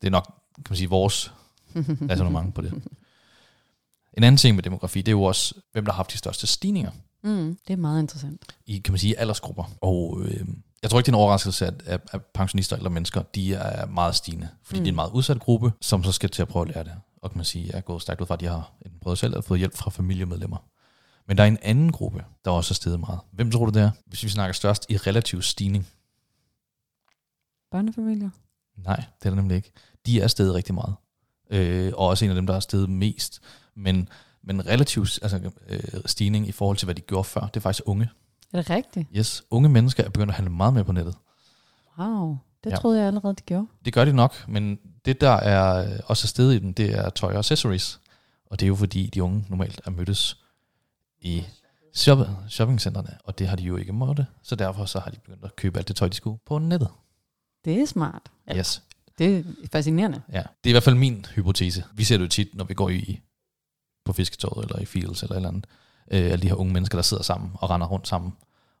Det 0.00 0.06
er 0.06 0.10
nok, 0.10 0.24
kan 0.54 0.64
man 0.70 0.76
sige, 0.76 0.88
vores 0.88 1.32
resonemang 2.10 2.54
på 2.54 2.62
det. 2.62 2.72
En 4.16 4.22
anden 4.24 4.36
ting 4.36 4.54
med 4.54 4.62
demografi, 4.62 4.98
det 4.98 5.08
er 5.08 5.12
jo 5.12 5.22
også, 5.22 5.54
hvem 5.72 5.84
der 5.84 5.92
har 5.92 5.96
haft 5.96 6.12
de 6.12 6.18
største 6.18 6.46
stigninger 6.46 6.90
mm, 7.22 7.58
det 7.66 7.72
er 7.72 7.76
meget 7.76 8.00
interessant. 8.00 8.56
i, 8.66 8.78
kan 8.78 8.92
man 8.92 8.98
sige, 8.98 9.18
aldersgrupper. 9.18 9.64
Og 9.80 10.20
øh, 10.22 10.46
jeg 10.82 10.90
tror 10.90 10.98
ikke, 10.98 11.06
det 11.06 11.12
er 11.12 11.16
en 11.16 11.22
overraskelse, 11.22 11.66
at, 11.66 11.82
at, 11.86 12.24
pensionister 12.24 12.76
eller 12.76 12.90
mennesker, 12.90 13.22
de 13.22 13.54
er 13.54 13.86
meget 13.86 14.14
stigende, 14.14 14.48
fordi 14.62 14.78
mm. 14.78 14.80
Mm. 14.80 14.84
det 14.84 14.88
er 14.88 14.92
en 14.92 14.96
meget 14.96 15.10
udsat 15.10 15.40
gruppe, 15.40 15.72
som 15.80 16.04
så 16.04 16.12
skal 16.12 16.30
til 16.30 16.42
at 16.42 16.48
prøve 16.48 16.68
at 16.68 16.74
lære 16.74 16.84
det. 16.84 16.92
Og 17.22 17.30
kan 17.30 17.38
man 17.38 17.44
sige, 17.44 17.66
jeg 17.66 17.76
er 17.76 17.80
gået 17.80 18.02
stærkt 18.02 18.20
ud 18.20 18.26
fra, 18.26 18.34
at 18.34 18.40
de 18.40 18.46
har 18.46 18.72
enten 18.84 19.00
prøvet 19.00 19.18
selv 19.18 19.32
eller 19.32 19.42
fået 19.42 19.58
hjælp 19.58 19.76
fra 19.76 19.90
familiemedlemmer. 19.90 20.56
Men 21.26 21.36
der 21.36 21.42
er 21.42 21.48
en 21.48 21.58
anden 21.62 21.92
gruppe, 21.92 22.24
der 22.44 22.50
også 22.50 22.72
er 22.72 22.74
steget 22.74 23.00
meget. 23.00 23.20
Hvem 23.32 23.50
tror 23.50 23.66
du 23.66 23.70
det 23.70 23.82
er, 23.82 23.90
hvis 24.06 24.24
vi 24.24 24.28
snakker 24.28 24.52
størst 24.52 24.86
i 24.88 24.96
relativ 24.96 25.42
stigning? 25.42 25.86
Børnefamilier? 27.70 28.30
Nej, 28.76 28.96
det 28.96 29.26
er 29.26 29.30
der 29.30 29.36
nemlig 29.36 29.56
ikke. 29.56 29.72
De 30.06 30.20
er 30.20 30.28
steget 30.28 30.54
rigtig 30.54 30.74
meget. 30.74 30.94
Øh, 31.50 31.92
og 31.96 32.06
også 32.06 32.24
en 32.24 32.30
af 32.30 32.34
dem, 32.34 32.46
der 32.46 32.54
er 32.54 32.60
steget 32.60 32.90
mest. 32.90 33.40
Men, 33.74 34.08
men 34.42 34.66
relativ 34.66 35.00
altså, 35.22 35.50
øh, 35.68 35.80
stigning 36.06 36.48
i 36.48 36.52
forhold 36.52 36.76
til, 36.76 36.86
hvad 36.86 36.94
de 36.94 37.00
gjorde 37.00 37.24
før, 37.24 37.40
det 37.40 37.56
er 37.56 37.60
faktisk 37.60 37.82
unge. 37.86 38.08
Er 38.52 38.56
det 38.62 38.70
rigtigt? 38.70 39.08
Yes, 39.16 39.42
unge 39.50 39.68
mennesker 39.68 40.04
er 40.04 40.08
begyndt 40.08 40.30
at 40.30 40.34
handle 40.34 40.52
meget 40.52 40.74
mere 40.74 40.84
på 40.84 40.92
nettet. 40.92 41.14
Wow, 41.98 42.38
det 42.64 42.70
Ja. 42.70 42.76
troede 42.76 42.98
jeg 42.98 43.06
allerede, 43.06 43.34
det 43.34 43.46
gjorde. 43.46 43.66
Det 43.84 43.92
gør 43.92 44.04
de 44.04 44.12
nok, 44.12 44.48
men 44.48 44.78
det, 45.04 45.20
der 45.20 45.30
er 45.30 45.98
også 46.06 46.26
stedet 46.26 46.54
i 46.54 46.58
dem, 46.58 46.74
det 46.74 46.94
er 46.98 47.10
tøj 47.10 47.32
og 47.32 47.38
accessories. 47.38 48.00
Og 48.46 48.60
det 48.60 48.66
er 48.66 48.68
jo 48.68 48.74
fordi, 48.76 49.06
de 49.06 49.22
unge 49.22 49.44
normalt 49.48 49.80
er 49.86 49.90
mødtes 49.90 50.36
i 51.20 51.44
shop, 51.94 52.18
shoppingcentrene, 52.48 53.18
og 53.24 53.38
det 53.38 53.48
har 53.48 53.56
de 53.56 53.62
jo 53.62 53.76
ikke 53.76 53.92
måtte. 53.92 54.26
Så 54.42 54.54
derfor 54.56 54.84
så 54.84 54.98
har 55.00 55.10
de 55.10 55.18
begyndt 55.18 55.44
at 55.44 55.56
købe 55.56 55.78
alt 55.78 55.88
det 55.88 55.96
tøj, 55.96 56.08
de 56.08 56.14
skulle 56.14 56.38
på 56.46 56.58
nettet. 56.58 56.88
Det 57.64 57.80
er 57.80 57.86
smart. 57.86 58.22
Ja. 58.48 58.58
Yes. 58.58 58.82
Det 59.18 59.38
er 59.38 59.42
fascinerende. 59.72 60.22
Ja, 60.32 60.38
det 60.38 60.44
er 60.64 60.68
i 60.68 60.72
hvert 60.72 60.82
fald 60.82 60.94
min 60.96 61.24
hypotese. 61.34 61.84
Vi 61.94 62.04
ser 62.04 62.16
det 62.16 62.24
jo 62.24 62.28
tit, 62.28 62.54
når 62.54 62.64
vi 62.64 62.74
går 62.74 62.88
i 62.88 63.20
på 64.04 64.12
fisketåret 64.12 64.64
eller 64.64 64.78
i 64.78 64.84
Fields 64.84 65.22
eller 65.22 65.32
et 65.32 65.36
eller 65.36 65.48
andet. 65.48 65.66
Øh, 66.10 66.24
alle 66.32 66.42
de 66.42 66.48
her 66.48 66.54
unge 66.54 66.72
mennesker, 66.72 66.98
der 66.98 67.02
sidder 67.02 67.22
sammen 67.22 67.50
og 67.54 67.70
render 67.70 67.86
rundt 67.86 68.08
sammen, 68.08 68.32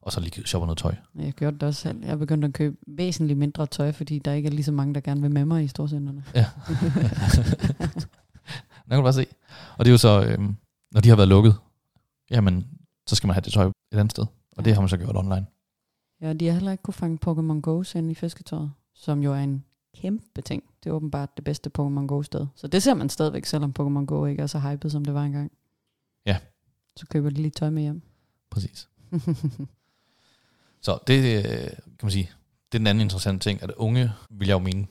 og 0.02 0.12
så 0.12 0.20
lige 0.20 0.46
shopper 0.46 0.66
noget 0.66 0.78
tøj. 0.78 0.94
Jeg 1.18 1.32
gjorde 1.32 1.54
det 1.54 1.62
også 1.62 1.80
selv. 1.80 2.00
Jeg 2.02 2.10
er 2.10 2.16
begyndt 2.16 2.44
at 2.44 2.52
købe 2.52 2.76
væsentligt 2.86 3.38
mindre 3.38 3.66
tøj, 3.66 3.92
fordi 3.92 4.18
der 4.18 4.32
ikke 4.32 4.46
er 4.46 4.50
lige 4.50 4.64
så 4.64 4.72
mange, 4.72 4.94
der 4.94 5.00
gerne 5.00 5.20
vil 5.20 5.30
med 5.30 5.44
mig 5.44 5.64
i 5.64 5.68
storcenterne. 5.68 6.24
Ja. 6.34 6.46
Der 8.90 8.96
kan 8.96 8.96
du 8.96 9.02
bare 9.02 9.12
se. 9.12 9.26
Og 9.78 9.84
det 9.84 9.86
er 9.86 9.92
jo 9.92 9.98
så, 9.98 10.24
øhm, 10.24 10.56
når 10.92 11.00
de 11.00 11.08
har 11.08 11.16
været 11.16 11.28
lukket, 11.28 11.54
jamen, 12.30 12.66
så 13.06 13.16
skal 13.16 13.26
man 13.26 13.34
have 13.34 13.42
det 13.42 13.52
tøj 13.52 13.66
et 13.66 13.98
andet 13.98 14.10
sted. 14.10 14.26
Og 14.56 14.64
det 14.64 14.74
har 14.74 14.80
man 14.80 14.88
så 14.88 14.96
gjort 14.96 15.16
online. 15.16 15.46
Ja, 16.20 16.32
de 16.32 16.46
har 16.46 16.52
heller 16.52 16.72
ikke 16.72 16.82
kunne 16.82 16.94
fange 16.94 17.18
Pokémon 17.26 17.60
Go 17.60 17.84
ind 17.94 18.10
i 18.10 18.14
fisketøjet, 18.14 18.72
som 18.94 19.22
jo 19.22 19.32
er 19.32 19.38
en 19.38 19.64
kæmpe 19.96 20.42
ting. 20.42 20.62
Det 20.84 20.90
er 20.90 20.94
åbenbart 20.94 21.36
det 21.36 21.44
bedste 21.44 21.70
Pokémon 21.78 22.06
Go-sted. 22.06 22.46
Så 22.54 22.66
det 22.66 22.82
ser 22.82 22.94
man 22.94 23.08
stadigvæk, 23.08 23.44
selvom 23.44 23.74
Pokémon 23.80 24.04
Go 24.04 24.24
ikke 24.24 24.42
er 24.42 24.46
så 24.46 24.58
hyped, 24.58 24.90
som 24.90 25.04
det 25.04 25.14
var 25.14 25.24
engang. 25.24 25.52
Ja. 26.26 26.38
Så 26.96 27.06
køber 27.06 27.30
de 27.30 27.36
lige 27.36 27.50
tøj 27.50 27.70
med 27.70 27.82
hjem. 27.82 28.02
Præcis. 28.50 28.88
Så 30.80 30.98
det 31.06 31.36
øh, 31.36 31.70
kan 31.70 32.02
man 32.02 32.10
sige, 32.10 32.30
det 32.72 32.78
er 32.78 32.80
den 32.80 32.86
anden 32.86 33.02
interessante 33.02 33.48
ting, 33.48 33.62
at 33.62 33.70
unge, 33.70 34.12
vil 34.30 34.48
jeg 34.48 34.54
jo 34.54 34.58
mene, 34.58 34.86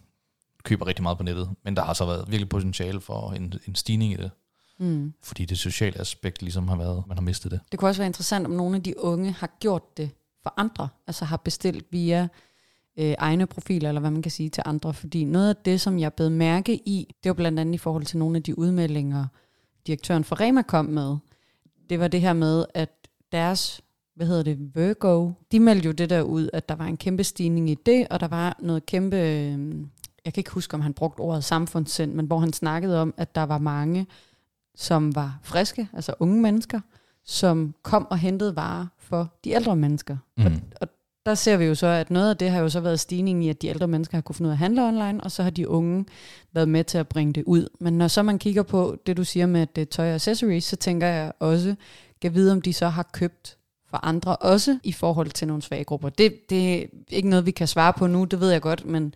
køber 0.64 0.88
rigtig 0.88 1.04
meget 1.04 1.18
på 1.18 1.24
nettet, 1.24 1.50
men 1.64 1.76
der 1.76 1.84
har 1.84 1.94
så 1.94 2.06
været 2.06 2.26
virkelig 2.28 2.50
potentiale 2.50 3.02
for 3.02 3.32
en, 3.32 3.54
en 3.68 3.76
stigning 3.76 4.14
i 4.14 4.16
det, 4.16 4.32
mm. 4.78 5.14
fordi 5.24 5.46
det 5.46 5.58
sociale 5.58 5.98
aspekt 5.98 6.42
ligesom 6.42 6.68
har 6.68 6.76
været, 6.76 7.04
man 7.08 7.18
har 7.18 7.22
mistet 7.22 7.52
det. 7.52 7.60
Det 7.72 7.80
kunne 7.80 7.90
også 7.90 8.02
være 8.02 8.08
interessant, 8.08 8.46
om 8.46 8.52
nogle 8.52 8.76
af 8.76 8.84
de 8.84 9.00
unge 9.00 9.32
har 9.32 9.58
gjort 9.60 9.98
det 9.98 10.10
for 10.44 10.54
andre. 10.58 10.90
Altså 11.08 11.26
har 11.26 11.38
bestilt 11.38 11.86
via 11.92 12.28
øh, 12.98 13.16
egne 13.18 13.48
profiler, 13.48 13.90
eller 13.90 14.02
hvad 14.02 14.12
man 14.12 14.22
kan 14.22 14.32
sige 14.32 14.50
til 14.50 14.64
andre. 14.66 14.94
Fordi 14.94 15.24
noget 15.24 15.50
af 15.50 15.56
det, 15.56 15.82
som 15.82 16.00
jeg 16.00 16.14
blev 16.14 16.32
mærke 16.32 16.76
i, 16.76 17.16
det 17.24 17.30
var 17.30 17.34
blandt 17.34 17.60
andet 17.60 17.74
i 17.74 17.78
forhold 17.78 18.06
til 18.06 18.18
nogle 18.18 18.38
af 18.38 18.44
de 18.44 18.58
udmeldinger, 18.58 19.26
direktøren 19.88 20.24
for 20.24 20.40
Rema 20.40 20.62
kom 20.62 20.86
med. 20.86 21.18
Det 21.90 22.00
var 22.00 22.08
det 22.08 22.22
her 22.22 22.34
med, 22.34 22.66
at 22.74 22.90
deres, 23.32 23.82
hvad 24.16 24.28
hedder 24.28 24.44
det, 24.44 24.76
Virgo, 24.76 25.32
de 25.52 25.60
meldte 25.60 25.86
jo 25.86 25.92
det 25.92 26.10
der 26.10 26.22
ud, 26.22 26.50
at 26.54 26.70
der 26.70 26.76
var 26.76 26.86
en 26.86 26.98
kæmpe 26.98 27.24
stigning 27.24 27.70
i 27.70 27.76
det, 27.76 28.08
og 28.10 28.20
der 28.20 28.28
var 28.28 28.58
noget 28.60 28.86
kæmpe, 28.86 29.16
øh, 29.16 29.76
jeg 30.26 30.34
kan 30.34 30.42
ikke 30.42 30.52
huske, 30.52 30.74
om 30.74 30.82
han 30.82 30.94
brugte 30.94 31.20
ordet 31.20 31.44
samfundssind, 31.44 32.14
men 32.14 32.26
hvor 32.26 32.40
han 32.40 32.54
snakkede 32.54 33.02
om, 33.02 33.14
at 33.18 33.36
der 33.36 33.44
var 33.44 33.58
mange, 33.58 34.08
som 34.76 35.16
var 35.16 35.40
friske, 35.44 35.88
altså 35.94 36.14
unge 36.20 36.42
mennesker, 36.42 36.80
som 37.24 37.74
kom 37.84 38.08
og 38.10 38.18
hentede 38.18 38.56
varer 38.56 38.88
for 38.98 39.34
de 39.44 39.52
ældre 39.52 39.76
mennesker. 39.76 40.18
Mm. 40.38 40.46
Og, 40.46 40.52
og 40.82 40.88
der 41.26 41.36
ser 41.36 41.58
vi 41.58 41.66
jo 41.66 41.76
så, 41.76 41.88
at 41.88 42.12
noget 42.12 42.30
af 42.30 42.38
det 42.38 42.50
har 42.50 42.60
jo 42.60 42.70
så 42.70 42.80
været 42.80 43.00
stigningen 43.00 43.44
i, 43.44 43.50
at 43.50 43.62
de 43.62 43.68
ældre 43.68 43.88
mennesker 43.88 44.18
har 44.18 44.22
kunne 44.22 44.36
finde 44.36 44.48
ud 44.48 44.52
af 44.52 44.56
at 44.56 44.58
handle 44.58 44.84
online, 44.84 45.24
og 45.24 45.32
så 45.32 45.44
har 45.44 45.50
de 45.50 45.70
unge 45.70 46.06
været 46.54 46.70
med 46.70 46.84
til 46.84 46.98
at 46.98 47.08
bringe 47.08 47.34
det 47.34 47.44
ud. 47.44 47.68
Men 47.80 47.98
når 47.98 48.08
så 48.08 48.24
man 48.24 48.40
kigger 48.40 48.64
på 48.64 48.98
det, 49.06 49.18
du 49.18 49.24
siger 49.24 49.46
med 49.46 49.68
det 49.76 49.90
tøj 49.90 50.10
og 50.10 50.16
accessories, 50.16 50.64
så 50.64 50.76
tænker 50.76 51.08
jeg 51.08 51.32
også, 51.40 51.76
kan 52.22 52.34
vide, 52.34 52.52
om 52.52 52.62
de 52.62 52.74
så 52.74 52.88
har 52.88 53.10
købt 53.14 53.58
for 53.90 54.06
andre, 54.06 54.36
også 54.36 54.80
i 54.84 54.92
forhold 54.92 55.30
til 55.30 55.48
nogle 55.48 55.64
svage 55.64 55.84
grupper. 55.84 56.10
Det, 56.10 56.50
det 56.50 56.82
er 56.82 56.86
ikke 57.10 57.30
noget, 57.30 57.46
vi 57.46 57.52
kan 57.52 57.68
svare 57.68 57.94
på 57.94 58.08
nu, 58.08 58.24
det 58.24 58.40
ved 58.40 58.52
jeg 58.52 58.62
godt, 58.62 58.86
men, 58.86 59.14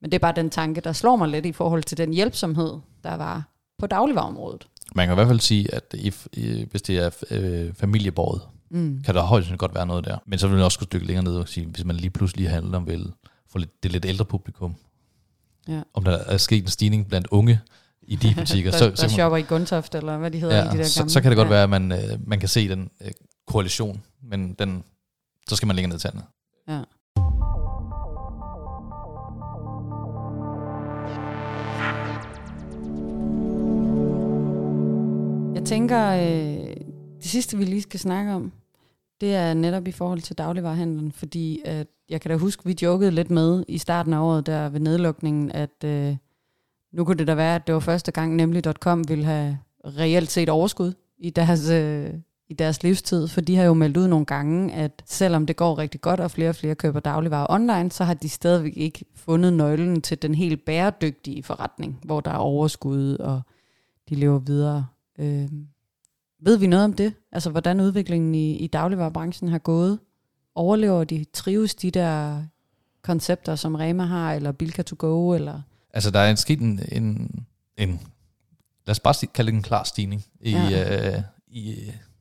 men 0.00 0.10
det 0.10 0.14
er 0.14 0.18
bare 0.18 0.34
den 0.36 0.50
tanke, 0.50 0.80
der 0.80 0.92
slår 0.92 1.16
mig 1.16 1.28
lidt 1.28 1.46
i 1.46 1.52
forhold 1.52 1.82
til 1.82 1.98
den 1.98 2.12
hjælpsomhed, 2.12 2.72
der 3.04 3.16
var 3.16 3.48
på 3.78 3.86
dagligvarerområdet. 3.86 4.68
Man 4.94 5.06
kan 5.06 5.14
i 5.14 5.16
hvert 5.16 5.28
fald 5.28 5.40
sige, 5.40 5.74
at 5.74 5.94
if, 5.94 6.26
hvis 6.70 6.82
det 6.82 6.98
er 6.98 7.10
øh, 7.30 7.74
familieborget, 7.74 8.42
mm. 8.70 9.02
kan 9.04 9.14
der 9.14 9.22
højst 9.22 9.52
godt 9.58 9.74
være 9.74 9.86
noget 9.86 10.04
der. 10.04 10.18
Men 10.26 10.38
så 10.38 10.46
vil 10.48 10.56
man 10.56 10.64
også 10.64 10.74
skulle 10.74 10.86
stykke 10.86 11.06
længere 11.06 11.24
ned 11.24 11.36
og 11.36 11.48
sige, 11.48 11.66
hvis 11.66 11.84
man 11.84 11.96
lige 11.96 12.10
pludselig 12.10 12.50
handler 12.50 12.80
vil 12.80 13.12
få 13.48 13.58
lidt, 13.58 13.82
det 13.82 13.92
lidt 13.92 14.04
ældre 14.04 14.24
publikum, 14.24 14.74
ja. 15.68 15.82
om 15.94 16.04
der 16.04 16.18
er 16.18 16.36
sket 16.36 16.62
en 16.62 16.68
stigning 16.68 17.08
blandt 17.08 17.26
unge 17.30 17.60
i 18.02 18.16
de 18.16 18.34
butikker. 18.38 18.70
der, 18.70 18.78
så, 18.78 18.90
der 18.90 18.94
så 18.96 19.08
shopper 19.08 19.36
i 19.36 19.42
Gundtoft, 19.42 19.94
eller 19.94 20.18
hvad 20.18 20.30
de 20.30 20.38
hedder 20.38 20.56
ja, 20.56 20.62
i 20.62 20.64
de 20.64 20.70
der 20.70 20.72
gamle. 20.72 20.84
Så, 20.88 21.04
så 21.08 21.20
kan 21.20 21.30
det 21.30 21.36
godt 21.36 21.48
ja. 21.48 21.52
være, 21.52 21.62
at 21.62 21.70
man, 21.70 21.92
øh, 21.92 21.98
man 22.26 22.40
kan 22.40 22.48
se 22.48 22.68
den 22.68 22.90
øh, 23.00 23.10
koalition, 23.46 24.02
men 24.22 24.54
den, 24.58 24.84
så 25.48 25.56
skal 25.56 25.66
man 25.66 25.76
længere 25.76 25.90
ned 25.90 25.98
til 25.98 26.08
andet. 26.08 26.24
Ja. 26.68 26.82
Jeg 35.54 35.64
tænker, 35.66 36.10
øh, 36.10 36.67
det 37.28 37.32
sidste 37.32 37.58
vi 37.58 37.64
lige 37.64 37.82
skal 37.82 38.00
snakke 38.00 38.32
om, 38.32 38.52
det 39.20 39.34
er 39.34 39.54
netop 39.54 39.88
i 39.88 39.92
forhold 39.92 40.20
til 40.20 40.38
dagligvarerhandlen, 40.38 41.12
fordi 41.12 41.62
at 41.64 41.86
jeg 42.08 42.20
kan 42.20 42.30
da 42.30 42.36
huske, 42.36 42.64
vi 42.64 42.76
jokede 42.82 43.10
lidt 43.10 43.30
med 43.30 43.64
i 43.68 43.78
starten 43.78 44.12
af 44.12 44.20
året 44.20 44.46
der 44.46 44.68
ved 44.68 44.80
nedlukningen, 44.80 45.52
at 45.52 45.84
øh, 45.84 46.16
nu 46.92 47.04
kunne 47.04 47.18
det 47.18 47.26
da 47.26 47.34
være, 47.34 47.54
at 47.54 47.66
det 47.66 47.74
var 47.74 47.80
første 47.80 48.12
gang 48.12 48.36
nemlig.com 48.36 49.08
ville 49.08 49.24
have 49.24 49.58
reelt 49.84 50.30
set 50.30 50.48
overskud 50.48 50.92
i 51.18 51.30
deres, 51.30 51.70
øh, 51.70 52.10
i 52.48 52.54
deres 52.54 52.82
livstid, 52.82 53.28
for 53.28 53.40
de 53.40 53.56
har 53.56 53.64
jo 53.64 53.74
meldt 53.74 53.96
ud 53.96 54.08
nogle 54.08 54.26
gange, 54.26 54.74
at 54.74 55.02
selvom 55.06 55.46
det 55.46 55.56
går 55.56 55.78
rigtig 55.78 56.00
godt, 56.00 56.20
og 56.20 56.30
flere 56.30 56.48
og 56.48 56.56
flere 56.56 56.74
køber 56.74 57.00
dagligvarer 57.00 57.46
online, 57.50 57.90
så 57.90 58.04
har 58.04 58.14
de 58.14 58.28
stadigvæk 58.28 58.76
ikke 58.76 59.04
fundet 59.14 59.52
nøglen 59.52 60.00
til 60.00 60.22
den 60.22 60.34
helt 60.34 60.64
bæredygtige 60.64 61.42
forretning, 61.42 62.00
hvor 62.04 62.20
der 62.20 62.30
er 62.30 62.38
overskud, 62.38 63.16
og 63.16 63.42
de 64.08 64.14
lever 64.14 64.38
videre. 64.38 64.86
Øh, 65.18 65.48
ved 66.40 66.56
vi 66.56 66.66
noget 66.66 66.84
om 66.84 66.92
det? 66.92 67.14
Altså, 67.32 67.50
hvordan 67.50 67.80
udviklingen 67.80 68.34
i, 68.34 68.56
i 68.56 68.66
dagligvarerbranchen 68.66 69.48
har 69.48 69.58
gået? 69.58 69.98
Overlever 70.54 71.04
de? 71.04 71.24
Trives 71.32 71.74
de 71.74 71.90
der 71.90 72.42
koncepter, 73.02 73.56
som 73.56 73.74
Rema 73.74 74.04
har, 74.04 74.32
eller 74.32 74.52
Bilka 74.52 74.82
to 74.82 74.96
go, 74.98 75.34
eller... 75.34 75.62
Altså, 75.94 76.10
der 76.10 76.18
er 76.18 76.34
sket 76.34 76.60
en, 76.60 76.80
en, 76.92 77.30
en 77.76 78.00
lad 78.86 78.90
os 78.90 79.00
bare 79.00 79.26
kalde 79.34 79.50
det 79.50 79.56
en 79.56 79.62
klar 79.62 79.84
stigning 79.84 80.24
i, 80.40 80.50
ja. 80.50 81.16
øh, 81.16 81.22
i 81.48 81.76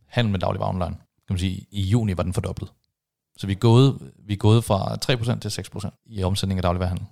handel 0.05 0.31
med 0.31 0.39
dagligvarer 0.39 0.69
online. 0.69 0.95
Kan 0.95 1.33
man 1.33 1.39
sige, 1.39 1.65
i 1.71 1.81
juni 1.81 2.17
var 2.17 2.23
den 2.23 2.33
fordoblet. 2.33 2.69
Så 3.37 3.47
vi 3.47 3.53
er 3.53 3.57
gået, 3.57 4.11
vi 4.25 4.33
er 4.33 4.37
gået 4.37 4.63
fra 4.63 4.97
3% 5.35 5.39
til 5.39 5.61
6% 5.75 6.03
i 6.05 6.23
omsætning 6.23 6.57
af 6.57 6.61
dagligvarehandel 6.61 7.05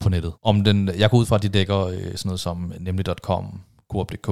på 0.00 0.08
nettet. 0.08 0.32
Om 0.42 0.64
den, 0.64 0.88
jeg 0.88 1.10
går 1.10 1.18
ud 1.18 1.26
fra, 1.26 1.36
at 1.36 1.42
de 1.42 1.48
dækker 1.48 1.78
øh, 1.78 1.98
sådan 1.98 2.20
noget 2.24 2.40
som 2.40 2.72
nemlig.com, 2.80 3.60
Coop.dk, 3.88 4.28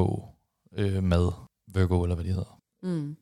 øh, 0.77 1.03
med 1.03 1.31
Virgo, 1.75 2.03
eller 2.03 2.15
hvad 2.15 2.25
de 2.25 2.31
hedder. 2.31 2.61
Mm. 2.83 3.17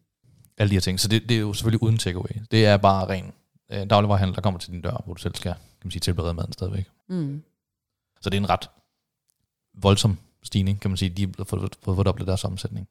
Alle 0.58 0.70
de 0.70 0.74
her 0.74 0.80
ting. 0.80 1.00
Så 1.00 1.08
det, 1.08 1.28
det 1.28 1.36
er 1.36 1.40
jo 1.40 1.52
selvfølgelig 1.52 1.82
uden 1.82 1.98
takeaway. 1.98 2.42
Det 2.50 2.66
er 2.66 2.76
bare 2.76 3.08
ren 3.08 3.32
øh, 3.72 3.90
dagligvarehandel, 3.90 4.34
der 4.34 4.42
kommer 4.42 4.60
til 4.60 4.72
din 4.72 4.80
dør, 4.80 5.02
hvor 5.04 5.14
du 5.14 5.20
selv 5.20 5.34
skal 5.34 5.54
kan 5.82 5.86
man 5.86 5.90
sige, 5.90 6.00
tilberede 6.00 6.34
maden 6.34 6.52
stadigvæk. 6.52 6.88
Mm. 7.08 7.42
Så 8.20 8.30
det 8.30 8.36
er 8.36 8.40
en 8.40 8.50
ret 8.50 8.70
voldsom 9.74 10.18
stigning, 10.42 10.80
kan 10.80 10.90
man 10.90 10.96
sige. 10.96 11.08
De 11.08 11.34
har 11.38 11.44
fået 11.44 11.78
fordoblet 11.84 12.26
deres 12.26 12.44
omsætning. 12.44 12.88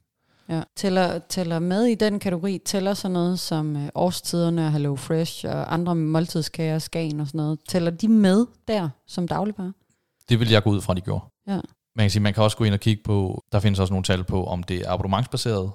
Ja. 0.50 0.64
Tæller, 0.76 1.20
tæller 1.20 1.60
med 1.60 1.86
i 1.86 1.96
den 1.96 2.20
kategori, 2.20 2.62
tæller 2.66 2.94
sådan 2.94 3.14
noget 3.14 3.40
som 3.40 3.76
øh, 3.76 3.90
årstiderne, 3.96 4.72
Hello 4.72 4.96
Fresh 4.96 5.46
og 5.46 5.74
andre 5.74 5.96
måltidskager, 5.96 6.80
Skagen 6.80 7.20
og 7.20 7.28
sådan 7.28 7.38
noget. 7.38 7.60
Tæller 7.68 7.92
de 7.92 8.08
med 8.08 8.46
der 8.68 8.90
som 9.08 9.28
dagligvarer? 9.28 9.72
Det 10.30 10.40
vil 10.40 10.50
jeg 10.50 10.64
gå 10.64 10.70
ud 10.70 10.82
fra, 10.82 10.94
de 10.94 11.02
gjorde. 11.02 11.26
Ja. 11.48 11.60
Man 11.96 12.04
kan 12.04 12.12
sige, 12.12 12.24
man 12.24 12.34
kan 12.34 12.44
også 12.44 12.58
gå 12.58 12.64
ind 12.64 12.74
og 12.74 12.80
kigge 12.80 13.04
på, 13.04 13.44
der 13.52 13.60
findes 13.60 13.80
også 13.80 13.94
nogle 13.94 14.04
tal 14.04 14.24
på, 14.24 14.46
om 14.46 14.64
det 14.64 14.78
er 14.78 14.92
abonnementsbaseret 14.92 15.72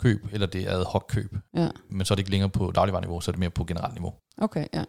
køb, 0.00 0.28
eller 0.32 0.46
det 0.46 0.62
er 0.62 0.70
ad 0.70 0.84
hoc 0.84 1.04
køb. 1.08 1.36
Ja. 1.54 1.68
Men 1.90 2.06
så 2.06 2.14
er 2.14 2.16
det 2.16 2.20
ikke 2.20 2.30
længere 2.30 2.50
på 2.50 2.70
dagligvarerniveau, 2.74 3.20
så 3.20 3.30
er 3.30 3.32
det 3.32 3.40
mere 3.40 3.50
på 3.50 3.64
generelt 3.64 3.94
niveau. 3.94 4.14
Okay, 4.38 4.66
ja. 4.74 4.84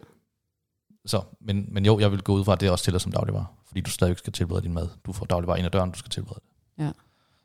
Så, 1.06 1.22
men, 1.40 1.68
men 1.68 1.86
jo, 1.86 2.00
jeg 2.00 2.12
vil 2.12 2.22
gå 2.22 2.32
ud 2.32 2.44
fra, 2.44 2.52
at 2.52 2.60
det 2.60 2.70
også 2.70 2.84
tæller 2.84 2.98
som 2.98 3.12
dagligvarer, 3.12 3.58
fordi 3.66 3.80
du 3.80 3.90
stadig 3.90 4.18
skal 4.18 4.32
tilberede 4.32 4.62
din 4.62 4.74
mad. 4.74 4.88
Du 5.06 5.12
får 5.12 5.26
dagligvarer 5.26 5.56
ind 5.56 5.66
ad 5.66 5.70
døren, 5.70 5.90
du 5.90 5.98
skal 5.98 6.10
tilberede 6.10 6.40
det. 6.40 6.84
Ja. 6.84 6.90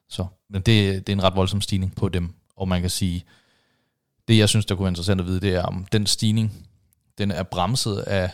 Så, 0.09 0.25
men 0.49 0.61
det, 0.61 1.07
det 1.07 1.13
er 1.13 1.17
en 1.17 1.23
ret 1.23 1.35
voldsom 1.35 1.61
stigning 1.61 1.95
på 1.95 2.09
dem, 2.09 2.33
og 2.55 2.67
man 2.67 2.81
kan 2.81 2.89
sige, 2.89 3.23
det 4.27 4.37
jeg 4.37 4.49
synes, 4.49 4.65
der 4.65 4.75
kunne 4.75 4.83
være 4.83 4.91
interessant 4.91 5.21
at 5.21 5.27
vide, 5.27 5.39
det 5.39 5.55
er, 5.55 5.63
om 5.63 5.85
den 5.85 6.05
stigning, 6.05 6.67
den 7.17 7.31
er 7.31 7.43
bremset 7.43 7.97
af, 7.97 8.31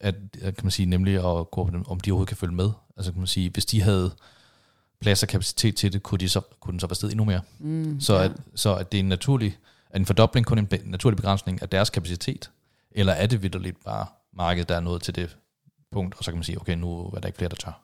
at, 0.00 0.14
kan 0.42 0.54
man 0.62 0.70
sige, 0.70 0.86
nemlig 0.86 1.14
at 1.14 1.50
gå 1.50 1.70
om 1.86 2.00
de 2.00 2.10
overhovedet 2.10 2.28
kan 2.28 2.36
følge 2.36 2.54
med. 2.54 2.70
Altså 2.96 3.12
kan 3.12 3.20
man 3.20 3.26
sige, 3.26 3.50
hvis 3.50 3.66
de 3.66 3.82
havde 3.82 4.10
plads 5.00 5.22
og 5.22 5.28
kapacitet 5.28 5.76
til 5.76 5.92
det, 5.92 6.02
kunne, 6.02 6.18
de 6.18 6.28
så, 6.28 6.40
kunne 6.60 6.72
den 6.72 6.80
så 6.80 6.86
være 6.86 6.94
sted 6.94 7.10
endnu 7.10 7.24
mere. 7.24 7.40
Mm, 7.58 8.00
så, 8.00 8.14
ja. 8.14 8.24
at, 8.24 8.32
så 8.54 8.74
at 8.74 8.92
det 8.92 8.98
er 8.98 9.02
en 9.02 9.08
naturlig, 9.08 9.58
er 9.90 9.98
en 9.98 10.06
fordobling 10.06 10.46
kun 10.46 10.58
en 10.58 10.66
be, 10.66 10.80
naturlig 10.84 11.16
begrænsning 11.16 11.62
af 11.62 11.68
deres 11.68 11.90
kapacitet, 11.90 12.50
eller 12.90 13.12
er 13.12 13.26
det 13.26 13.42
vidderligt 13.42 13.84
bare 13.84 14.06
markedet, 14.32 14.68
der 14.68 14.76
er 14.76 14.80
nået 14.80 15.02
til 15.02 15.14
det 15.14 15.36
punkt, 15.92 16.14
og 16.18 16.24
så 16.24 16.30
kan 16.30 16.36
man 16.36 16.44
sige, 16.44 16.60
okay, 16.60 16.74
nu 16.74 17.04
er 17.06 17.20
der 17.20 17.26
ikke 17.26 17.36
flere, 17.36 17.48
der 17.48 17.56
tør. 17.56 17.82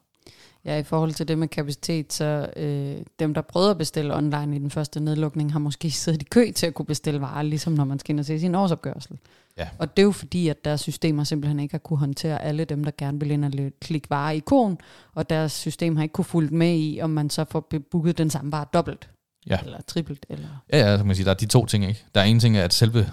Ja, 0.64 0.78
i 0.78 0.82
forhold 0.82 1.12
til 1.12 1.28
det 1.28 1.38
med 1.38 1.48
kapacitet, 1.48 2.12
så 2.12 2.50
øh, 2.56 2.96
dem, 3.18 3.34
der 3.34 3.40
prøvede 3.40 3.70
at 3.70 3.78
bestille 3.78 4.14
online 4.14 4.56
i 4.56 4.58
den 4.58 4.70
første 4.70 5.00
nedlukning, 5.00 5.52
har 5.52 5.58
måske 5.58 5.90
siddet 5.90 6.22
i 6.22 6.24
kø 6.24 6.52
til 6.52 6.66
at 6.66 6.74
kunne 6.74 6.86
bestille 6.86 7.20
varer, 7.20 7.42
ligesom 7.42 7.72
når 7.72 7.84
man 7.84 7.98
skal 7.98 8.12
ind 8.12 8.20
og 8.20 8.26
se 8.26 8.40
sin 8.40 8.54
årsopgørsel. 8.54 9.18
Ja. 9.58 9.68
Og 9.78 9.96
det 9.96 10.02
er 10.02 10.06
jo 10.06 10.12
fordi, 10.12 10.48
at 10.48 10.64
deres 10.64 10.80
systemer 10.80 11.24
simpelthen 11.24 11.60
ikke 11.60 11.72
har 11.72 11.78
kunne 11.78 11.98
håndtere 11.98 12.42
alle 12.42 12.64
dem, 12.64 12.84
der 12.84 12.92
gerne 12.98 13.20
vil 13.20 13.30
ind 13.30 13.44
og 13.44 13.52
klikke 13.80 14.10
varer 14.10 14.30
i 14.30 14.38
kon, 14.38 14.78
og 15.14 15.30
deres 15.30 15.52
system 15.52 15.96
har 15.96 16.02
ikke 16.02 16.12
kunne 16.12 16.24
fulgt 16.24 16.52
med 16.52 16.78
i, 16.78 17.00
om 17.02 17.10
man 17.10 17.30
så 17.30 17.44
får 17.50 17.72
booket 17.90 18.18
den 18.18 18.30
samme 18.30 18.52
vare 18.52 18.66
dobbelt. 18.74 19.10
Ja. 19.46 19.58
Eller 19.64 19.80
triplet. 19.80 20.26
Eller... 20.28 20.48
Ja, 20.72 20.78
ja, 20.78 20.98
så 20.98 21.04
man 21.04 21.16
sige, 21.16 21.24
der 21.24 21.30
er 21.30 21.34
de 21.34 21.46
to 21.46 21.66
ting. 21.66 21.84
Ikke? 21.84 22.04
Der 22.14 22.20
er 22.20 22.24
en 22.24 22.40
ting, 22.40 22.56
at 22.56 22.74
selve 22.74 23.06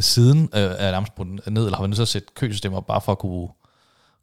siden 0.00 0.42
øh, 0.42 0.48
er 0.52 0.90
nærmest 0.90 1.14
brudt 1.14 1.28
ned, 1.28 1.64
eller 1.64 1.76
har 1.76 1.82
man 1.82 1.90
nødt 1.90 1.96
til 1.96 2.02
at 2.02 2.08
sætte 2.08 2.28
køsystemer 2.34 2.80
bare 2.80 3.00
for 3.00 3.12
at 3.12 3.18
kunne 3.18 3.48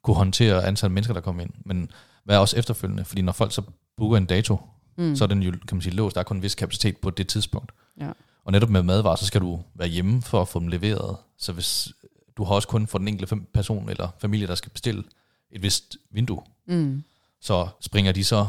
kunne 0.01 0.15
håndtere 0.15 0.65
antal 0.65 0.91
mennesker, 0.91 1.13
der 1.13 1.21
kommer 1.21 1.41
ind. 1.41 1.51
Men 1.65 1.91
hvad 2.23 2.35
er 2.35 2.39
også 2.39 2.57
efterfølgende? 2.57 3.05
Fordi 3.05 3.21
når 3.21 3.31
folk 3.31 3.51
så 3.51 3.61
booker 3.97 4.17
en 4.17 4.25
dato, 4.25 4.57
mm. 4.97 5.15
så 5.15 5.23
er 5.23 5.27
den 5.27 5.43
jo, 5.43 5.51
kan 5.51 5.75
man 5.75 5.81
sige, 5.81 5.95
låst. 5.95 6.15
Der 6.15 6.19
er 6.19 6.23
kun 6.23 6.37
en 6.37 6.43
vis 6.43 6.55
kapacitet 6.55 6.97
på 6.97 7.09
det 7.09 7.27
tidspunkt. 7.27 7.71
Ja. 7.99 8.11
Og 8.49 8.53
netop 8.53 8.69
med 8.69 8.83
madvarer, 8.83 9.15
så 9.15 9.25
skal 9.25 9.41
du 9.41 9.59
være 9.75 9.87
hjemme 9.87 10.21
for 10.21 10.41
at 10.41 10.47
få 10.47 10.59
dem 10.59 10.67
leveret. 10.67 11.17
Så 11.37 11.53
hvis 11.53 11.93
du 12.37 12.43
har 12.43 12.55
også 12.55 12.67
kun 12.67 12.87
for 12.87 12.97
den 12.97 13.07
enkelte 13.07 13.35
person 13.53 13.89
eller 13.89 14.09
familie, 14.19 14.47
der 14.47 14.55
skal 14.55 14.71
bestille 14.71 15.03
et 15.51 15.61
vist 15.61 15.97
vindue, 16.11 16.41
mm. 16.67 17.03
så 17.41 17.67
springer 17.81 18.11
de 18.11 18.23
så 18.23 18.47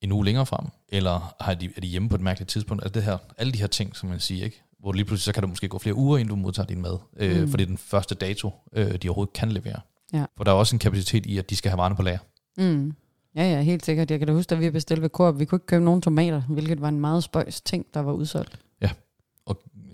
en 0.00 0.12
uge 0.12 0.24
længere 0.24 0.46
frem, 0.46 0.66
eller 0.88 1.34
har 1.40 1.54
de, 1.54 1.70
er 1.76 1.80
de 1.80 1.86
hjemme 1.86 2.08
på 2.08 2.14
et 2.14 2.20
mærkeligt 2.20 2.50
tidspunkt? 2.50 2.84
Altså 2.84 2.94
det 2.94 3.02
her, 3.02 3.18
alle 3.38 3.52
de 3.52 3.58
her 3.58 3.66
ting, 3.66 3.96
som 3.96 4.08
man 4.08 4.20
siger, 4.20 4.44
ikke? 4.44 4.62
hvor 4.80 4.92
lige 4.92 5.04
pludselig 5.04 5.24
så 5.24 5.32
kan 5.32 5.42
det 5.42 5.48
måske 5.48 5.68
gå 5.68 5.78
flere 5.78 5.94
uger, 5.94 6.18
inden 6.18 6.28
du 6.28 6.36
modtager 6.36 6.66
din 6.66 6.82
mad, 6.82 6.98
øh, 7.16 7.40
mm. 7.40 7.48
for 7.48 7.56
det 7.56 7.64
er 7.64 7.68
den 7.68 7.78
første 7.78 8.14
dato, 8.14 8.50
øh, 8.72 8.94
de 8.94 9.08
overhovedet 9.08 9.32
kan 9.32 9.52
levere. 9.52 9.80
Ja. 10.12 10.24
For 10.36 10.44
der 10.44 10.52
er 10.52 10.56
også 10.56 10.76
en 10.76 10.80
kapacitet 10.80 11.26
i, 11.26 11.38
at 11.38 11.50
de 11.50 11.56
skal 11.56 11.70
have 11.70 11.78
varerne 11.78 11.96
på 11.96 12.02
lager. 12.02 12.18
Mm. 12.58 12.94
Ja, 13.34 13.50
ja, 13.50 13.62
helt 13.62 13.84
sikkert. 13.84 14.10
Jeg 14.10 14.18
kan 14.18 14.28
da 14.28 14.34
huske, 14.34 14.54
at 14.54 14.60
vi 14.60 14.70
bestilte 14.70 15.02
ved 15.02 15.10
Coop, 15.10 15.38
vi 15.38 15.44
kunne 15.44 15.56
ikke 15.56 15.66
købe 15.66 15.84
nogen 15.84 16.02
tomater, 16.02 16.42
hvilket 16.48 16.80
var 16.80 16.88
en 16.88 17.00
meget 17.00 17.24
spøjs 17.24 17.60
ting, 17.60 17.86
der 17.94 18.00
var 18.00 18.12
udsolgt. 18.12 18.58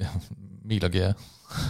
Ja, 0.03 0.09
ja, 0.15 0.21
mel 0.65 0.85
og 0.85 0.91
gære. 0.91 1.15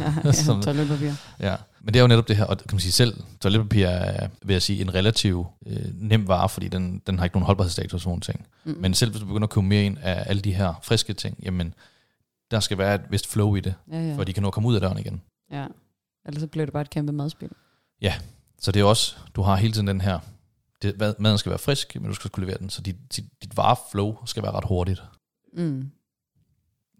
ja, 0.00 0.14
ja 0.24 0.32
toiletpapir. 0.62 1.12
Ja, 1.40 1.56
men 1.80 1.94
det 1.94 1.96
er 2.00 2.02
jo 2.02 2.06
netop 2.08 2.28
det 2.28 2.36
her, 2.36 2.44
og 2.44 2.58
kan 2.58 2.66
man 2.72 2.80
sige 2.80 2.92
selv, 2.92 3.22
toiletpapir 3.40 3.86
er, 3.86 4.28
vil 4.44 4.54
jeg 4.54 4.62
sige, 4.62 4.80
en 4.80 4.94
relativ 4.94 5.46
øh, 5.66 5.84
nem 5.94 6.28
vare, 6.28 6.48
fordi 6.48 6.68
den, 6.68 7.02
den 7.06 7.18
har 7.18 7.24
ikke 7.24 7.36
nogen 7.36 7.46
holdbarhedsstatus 7.46 7.92
og 7.94 8.00
sådan 8.00 8.20
ting. 8.20 8.46
Mm. 8.64 8.76
Men 8.78 8.94
selv 8.94 9.10
hvis 9.10 9.20
du 9.20 9.26
begynder 9.26 9.46
at 9.46 9.50
købe 9.50 9.66
mere 9.66 9.84
ind 9.84 9.98
af 10.02 10.22
alle 10.26 10.42
de 10.42 10.54
her 10.54 10.74
friske 10.82 11.12
ting, 11.12 11.38
jamen, 11.42 11.74
der 12.50 12.60
skal 12.60 12.78
være 12.78 12.94
et 12.94 13.00
vist 13.10 13.26
flow 13.32 13.54
i 13.54 13.60
det, 13.60 13.74
ja, 13.92 14.08
ja. 14.08 14.16
for 14.16 14.24
de 14.24 14.32
kan 14.32 14.42
nå 14.42 14.46
at 14.48 14.54
komme 14.54 14.68
ud 14.68 14.74
af 14.74 14.80
døren 14.80 14.98
igen. 14.98 15.22
Ja. 15.50 15.66
Ellers 16.26 16.40
så 16.40 16.46
bliver 16.46 16.66
det 16.66 16.72
bare 16.72 16.80
et 16.82 16.90
kæmpe 16.90 17.12
madspil. 17.12 17.50
Så 18.60 18.72
det 18.72 18.80
er 18.80 18.84
også, 18.84 19.16
du 19.36 19.42
har 19.42 19.56
hele 19.56 19.72
tiden 19.72 19.86
den 19.86 20.00
her, 20.00 20.18
det, 20.82 20.98
mad- 20.98 21.14
maden 21.18 21.38
skal 21.38 21.50
være 21.50 21.58
frisk, 21.58 21.94
men 21.94 22.04
du 22.08 22.14
skal 22.14 22.28
skulle 22.28 22.46
levere 22.46 22.58
den, 22.58 22.70
så 22.70 22.82
dit, 22.82 22.96
dit, 23.16 23.24
dit 23.42 23.56
vareflow 23.56 24.16
skal 24.26 24.42
være 24.42 24.52
ret 24.52 24.64
hurtigt. 24.68 25.02
Mm. 25.56 25.90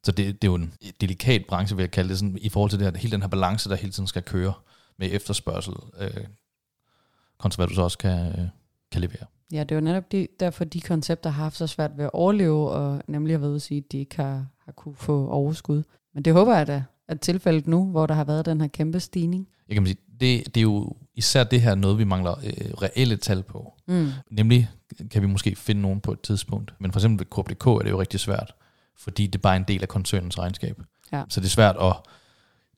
Så 0.05 0.13
det, 0.13 0.43
det 0.43 0.49
er 0.49 0.53
jo 0.53 0.55
en 0.55 0.75
delikat 1.01 1.45
branche, 1.49 1.77
vil 1.77 1.83
jeg 1.83 1.91
kalde 1.91 2.09
det, 2.09 2.19
sådan, 2.19 2.39
i 2.41 2.49
forhold 2.49 2.71
til 2.71 2.79
det 2.79 2.87
her, 2.87 2.99
hele 2.99 3.13
den 3.13 3.23
her 3.23 3.29
balance, 3.29 3.69
der 3.69 3.77
hele 3.77 3.93
tiden 3.93 4.07
skal 4.07 4.23
køre 4.23 4.53
med 4.99 5.09
efterspørgsel, 5.13 5.75
øh, 5.99 6.25
kontra 7.39 7.57
hvad 7.57 7.67
du 7.69 7.75
så 7.75 7.83
også 7.83 7.99
kan, 7.99 8.27
øh, 8.27 8.49
kan 8.93 9.01
levere. 9.01 9.27
Ja, 9.53 9.61
det 9.61 9.71
er 9.71 9.77
jo 9.77 9.81
netop 9.81 10.13
de, 10.13 10.29
derfor, 10.41 10.65
de 10.65 10.81
koncepter 10.81 11.31
har 11.31 11.43
haft 11.43 11.57
så 11.57 11.67
svært 11.67 11.91
ved 11.97 12.05
at 12.05 12.11
overleve, 12.13 12.71
og 12.71 13.03
nemlig 13.07 13.35
har 13.35 13.39
været 13.39 13.51
ude 13.51 13.57
at 13.57 13.63
sige, 13.63 13.79
at 13.79 13.93
de 13.93 13.99
ikke 13.99 14.17
har, 14.17 14.47
har 14.65 14.73
kunne 14.73 14.97
få 14.97 15.29
overskud. 15.29 15.83
Men 16.15 16.23
det 16.23 16.33
håber 16.33 16.57
jeg 16.57 16.67
da, 16.67 16.85
at 17.09 17.21
tilfældet 17.21 17.67
nu, 17.67 17.91
hvor 17.91 18.07
der 18.07 18.15
har 18.15 18.25
været 18.25 18.47
den 18.47 18.61
her 18.61 18.69
kæmpe 18.69 19.01
stigning. 19.01 19.49
Jeg 19.69 19.77
kan 19.77 19.87
sige, 19.87 19.99
det, 20.21 20.55
det 20.55 20.57
er 20.57 20.63
jo 20.63 20.97
især 21.15 21.45
det 21.45 21.61
her 21.61 21.75
noget, 21.75 21.99
vi 21.99 22.05
mangler 22.05 22.35
øh, 22.45 22.73
reelle 22.83 23.17
tal 23.17 23.43
på. 23.43 23.75
Mm. 23.89 24.09
Nemlig 24.31 24.71
kan 25.11 25.23
vi 25.23 25.27
måske 25.27 25.57
finde 25.57 25.83
nogen 25.83 26.01
på 26.01 26.13
et 26.13 26.21
tidspunkt. 26.21 26.75
Men 26.79 26.93
for 26.93 27.01
eksempel 27.01 27.27
ved 27.27 27.45
KBDK 27.45 27.67
er 27.67 27.79
det 27.79 27.91
jo 27.91 28.01
rigtig 28.01 28.21
svært, 28.21 28.55
fordi 29.03 29.27
det 29.27 29.35
er 29.35 29.43
bare 29.43 29.57
en 29.57 29.65
del 29.69 29.83
af 29.83 29.89
koncernens 29.89 30.39
regnskab. 30.39 30.83
Ja. 31.13 31.25
Så 31.29 31.41
det 31.41 31.47
er 31.47 31.51
svært 31.51 31.77
at... 31.81 31.97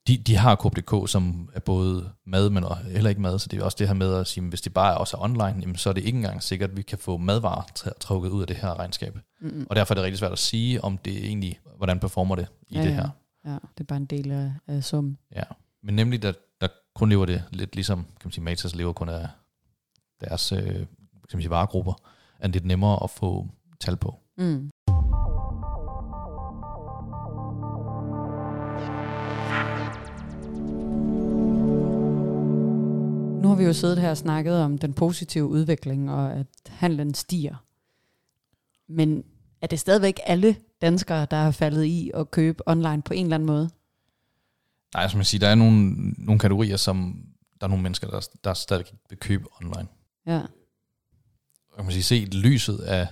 De, 0.06 0.16
de 0.16 0.36
har 0.36 0.54
KBDK, 0.54 1.08
som 1.10 1.50
er 1.54 1.60
både 1.60 2.10
mad, 2.26 2.50
men 2.50 2.64
heller 2.92 3.10
ikke 3.10 3.22
mad, 3.22 3.38
så 3.38 3.48
det 3.48 3.60
er 3.60 3.64
også 3.64 3.76
det 3.78 3.86
her 3.86 3.94
med 3.94 4.14
at 4.14 4.26
sige, 4.26 4.44
at 4.44 4.48
hvis 4.48 4.60
det 4.60 4.74
bare 4.74 4.98
også 4.98 5.16
er 5.16 5.20
online, 5.20 5.44
jamen, 5.60 5.76
så 5.76 5.88
er 5.88 5.92
det 5.92 6.04
ikke 6.04 6.16
engang 6.16 6.42
sikkert, 6.42 6.70
at 6.70 6.76
vi 6.76 6.82
kan 6.82 6.98
få 6.98 7.16
madvarer 7.16 7.62
tr- 7.78 7.98
trukket 8.00 8.30
ud 8.30 8.40
af 8.40 8.46
det 8.46 8.56
her 8.56 8.78
regnskab. 8.78 9.18
Mm. 9.40 9.66
Og 9.70 9.76
derfor 9.76 9.94
er 9.94 9.96
det 9.96 10.04
rigtig 10.04 10.18
svært 10.18 10.32
at 10.32 10.38
sige, 10.38 10.84
om 10.84 10.98
det 10.98 11.24
egentlig, 11.24 11.60
hvordan 11.76 12.00
performer 12.00 12.36
det 12.36 12.46
i 12.68 12.74
Ja, 12.74 12.82
det 12.82 12.88
ja. 12.88 12.94
her. 12.94 13.08
Ja, 13.44 13.50
det 13.52 13.80
er 13.80 13.84
bare 13.84 13.96
en 13.96 14.04
del 14.06 14.30
af, 14.30 14.52
af 14.66 14.84
summen. 14.84 15.18
Ja. 15.34 15.42
Men 15.82 15.94
nemlig, 15.96 16.22
der, 16.22 16.32
der 16.60 16.68
kun 16.94 17.08
lever 17.08 17.26
det 17.26 17.42
lidt 17.50 17.74
ligesom, 17.74 17.98
kan 18.04 18.20
man 18.24 18.32
sige, 18.32 18.44
Matas 18.44 18.74
lever 18.74 18.92
kun 18.92 19.08
af 19.08 19.28
deres 20.20 20.52
øh, 20.52 20.58
kan 20.64 20.86
man 21.32 21.40
sige, 21.42 21.50
varegrupper, 21.50 21.92
er 22.38 22.46
det 22.46 22.52
lidt 22.54 22.64
nemmere 22.64 23.02
at 23.04 23.10
få 23.10 23.48
tal 23.80 23.96
på. 23.96 24.18
Mm. 24.38 24.70
Nu 33.44 33.48
har 33.48 33.56
vi 33.56 33.64
jo 33.64 33.72
siddet 33.72 33.98
her 33.98 34.10
og 34.10 34.16
snakket 34.16 34.60
om 34.60 34.78
den 34.78 34.92
positive 34.92 35.46
udvikling, 35.46 36.10
og 36.10 36.32
at 36.32 36.46
handlen 36.68 37.14
stiger. 37.14 37.64
Men 38.88 39.24
er 39.60 39.66
det 39.66 39.80
stadigvæk 39.80 40.20
alle 40.26 40.56
danskere, 40.82 41.26
der 41.30 41.36
er 41.36 41.50
faldet 41.50 41.84
i 41.84 42.10
at 42.14 42.30
købe 42.30 42.68
online 42.68 43.02
på 43.02 43.14
en 43.14 43.26
eller 43.26 43.34
anden 43.34 43.46
måde? 43.46 43.70
Nej, 44.94 45.08
som 45.08 45.18
jeg 45.18 45.26
siger, 45.26 45.38
der 45.38 45.48
er 45.48 45.54
nogle, 45.54 45.90
nogle 46.18 46.38
kategorier, 46.38 46.76
som 46.76 47.26
der 47.60 47.66
er 47.66 47.68
nogle 47.68 47.82
mennesker, 47.82 48.08
der, 48.08 48.28
der 48.44 48.54
stadig 48.54 48.84
vil 49.08 49.18
købe 49.18 49.44
online. 49.60 49.88
Ja. 50.26 50.40
Og 51.70 51.76
kan 51.76 51.84
man 51.84 51.92
sige, 51.92 52.02
set 52.02 52.34
lyset 52.34 52.78
af, 52.78 53.08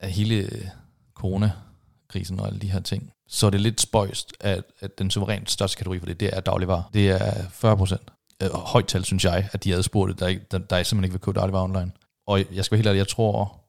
af 0.00 0.10
hele 0.10 0.70
coronakrisen 1.14 2.40
og 2.40 2.46
alle 2.46 2.58
de 2.58 2.70
her 2.70 2.80
ting, 2.80 3.12
så 3.26 3.46
er 3.46 3.50
det 3.50 3.60
lidt 3.60 3.80
spøjst, 3.80 4.32
at, 4.40 4.64
at 4.80 4.98
den 4.98 5.10
suverænt 5.10 5.50
største 5.50 5.78
kategori 5.78 5.98
for 5.98 6.06
det, 6.06 6.20
det 6.20 6.36
er 6.36 6.40
dagligvarer. 6.40 6.90
Det 6.94 7.10
er 7.10 7.48
40 7.48 7.76
procent. 7.76 8.10
Højt 8.52 8.86
tal, 8.86 9.04
synes 9.04 9.24
jeg, 9.24 9.48
at 9.52 9.64
de 9.64 9.72
er 9.72 9.76
adspurgte, 9.78 10.14
der, 10.14 10.26
ikke- 10.26 10.44
der, 10.50 10.58
der 10.58 10.82
simpelthen 10.82 11.04
ikke 11.04 11.12
vil 11.12 11.20
købe 11.20 11.38
dagligvarer 11.38 11.64
online. 11.64 11.92
Og 12.26 12.54
jeg 12.54 12.64
skal 12.64 12.76
være 12.76 12.78
helt 12.78 12.86
ærlig, 12.88 12.98
jeg 12.98 13.08
tror, 13.08 13.60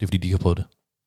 det 0.00 0.02
er 0.02 0.06
fordi, 0.06 0.16
de 0.18 0.26
ikke 0.26 0.36
har 0.36 0.42
prøvet 0.42 0.58
det. 0.58 0.64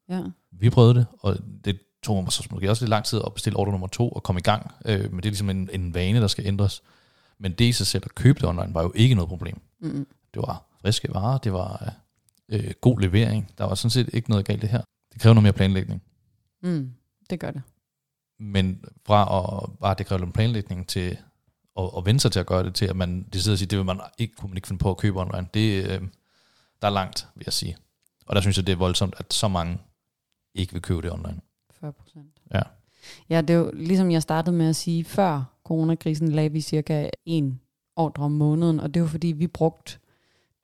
Ja. 0.09 0.21
Vi 0.51 0.69
prøvede 0.69 0.95
det, 0.95 1.05
og 1.19 1.37
det 1.65 1.79
tog 2.03 2.23
mig 2.23 2.31
så 2.31 2.47
måske 2.51 2.69
også 2.69 2.83
lidt 2.83 2.89
lang 2.89 3.05
tid 3.05 3.21
at 3.25 3.33
bestille 3.33 3.57
ordre 3.59 3.71
nummer 3.71 3.87
to 3.87 4.09
og 4.09 4.23
komme 4.23 4.39
i 4.39 4.41
gang. 4.41 4.71
Øh, 4.85 4.99
men 4.99 5.17
det 5.17 5.25
er 5.25 5.29
ligesom 5.29 5.49
en, 5.49 5.69
en 5.73 5.93
vane, 5.93 6.21
der 6.21 6.27
skal 6.27 6.45
ændres. 6.47 6.81
Men 7.39 7.51
det 7.51 7.65
i 7.65 7.71
sig 7.71 7.87
selv 7.87 8.03
at 8.05 8.15
købe 8.15 8.39
det 8.39 8.49
online 8.49 8.73
var 8.73 8.81
jo 8.83 8.91
ikke 8.95 9.15
noget 9.15 9.29
problem. 9.29 9.61
Mm. 9.81 10.07
Det 10.33 10.41
var 10.41 10.65
friske 10.81 11.13
varer, 11.13 11.37
det 11.37 11.53
var 11.53 11.93
øh, 12.49 12.71
god 12.81 12.99
levering. 12.99 13.51
Der 13.57 13.63
var 13.63 13.75
sådan 13.75 13.89
set 13.89 14.09
ikke 14.13 14.29
noget 14.29 14.45
galt 14.45 14.61
det 14.61 14.69
her. 14.69 14.81
Det 15.13 15.21
kræver 15.21 15.33
noget 15.33 15.43
mere 15.43 15.53
planlægning. 15.53 16.01
Mm. 16.63 16.91
Det 17.29 17.39
gør 17.39 17.51
det. 17.51 17.61
Men 18.39 18.83
fra 19.05 19.21
at 19.63 19.69
bare 19.79 19.95
det 19.97 20.05
kræver 20.05 20.19
lidt 20.23 20.33
planlægning 20.33 20.87
til 20.87 21.17
at, 21.79 21.89
at 21.97 22.05
vende 22.05 22.19
sig 22.19 22.31
til 22.31 22.39
at 22.39 22.45
gøre 22.45 22.63
det, 22.63 22.75
til 22.75 22.85
at 22.85 22.95
man 22.95 23.23
det 23.33 23.43
sidder 23.43 23.55
og 23.55 23.59
siger, 23.59 23.67
det 23.67 23.77
vil 23.77 23.85
man 23.85 23.99
ikke, 24.17 24.35
kunne 24.35 24.49
man 24.49 24.57
ikke 24.57 24.67
finde 24.67 24.79
på 24.79 24.89
at 24.89 24.97
købe 24.97 25.19
online. 25.19 25.47
Det, 25.53 25.83
øh, 25.83 26.01
der 26.81 26.87
er 26.87 26.89
langt, 26.89 27.27
vil 27.35 27.43
jeg 27.45 27.53
sige. 27.53 27.77
Og 28.25 28.35
der 28.35 28.41
synes 28.41 28.57
jeg, 28.57 28.67
det 28.67 28.73
er 28.73 28.77
voldsomt, 28.77 29.15
at 29.17 29.33
så 29.33 29.47
mange 29.47 29.77
ikke 30.55 30.73
vil 30.73 30.81
købe 30.81 31.01
det 31.01 31.11
online. 31.11 31.41
40 31.79 31.93
procent. 31.93 32.41
Ja. 32.53 32.61
Ja, 33.29 33.41
det 33.41 33.49
er 33.49 33.57
jo 33.57 33.71
ligesom 33.73 34.11
jeg 34.11 34.21
startede 34.21 34.55
med 34.55 34.69
at 34.69 34.75
sige, 34.75 35.03
før 35.03 35.43
coronakrisen 35.63 36.31
lagde 36.31 36.51
vi 36.51 36.61
cirka 36.61 37.09
en 37.25 37.61
ordre 37.95 38.23
om 38.23 38.31
måneden, 38.31 38.79
og 38.79 38.93
det 38.93 39.01
var 39.01 39.07
fordi, 39.07 39.27
vi 39.27 39.47
brugte 39.47 39.97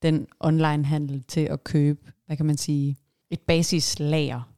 den 0.02 0.28
online-handel 0.40 1.24
til 1.24 1.42
at 1.42 1.64
købe, 1.64 2.12
hvad 2.26 2.38
kan 2.38 2.46
man 2.46 2.58
sige, 2.58 2.98
et 3.30 3.40
basislager. 3.40 4.51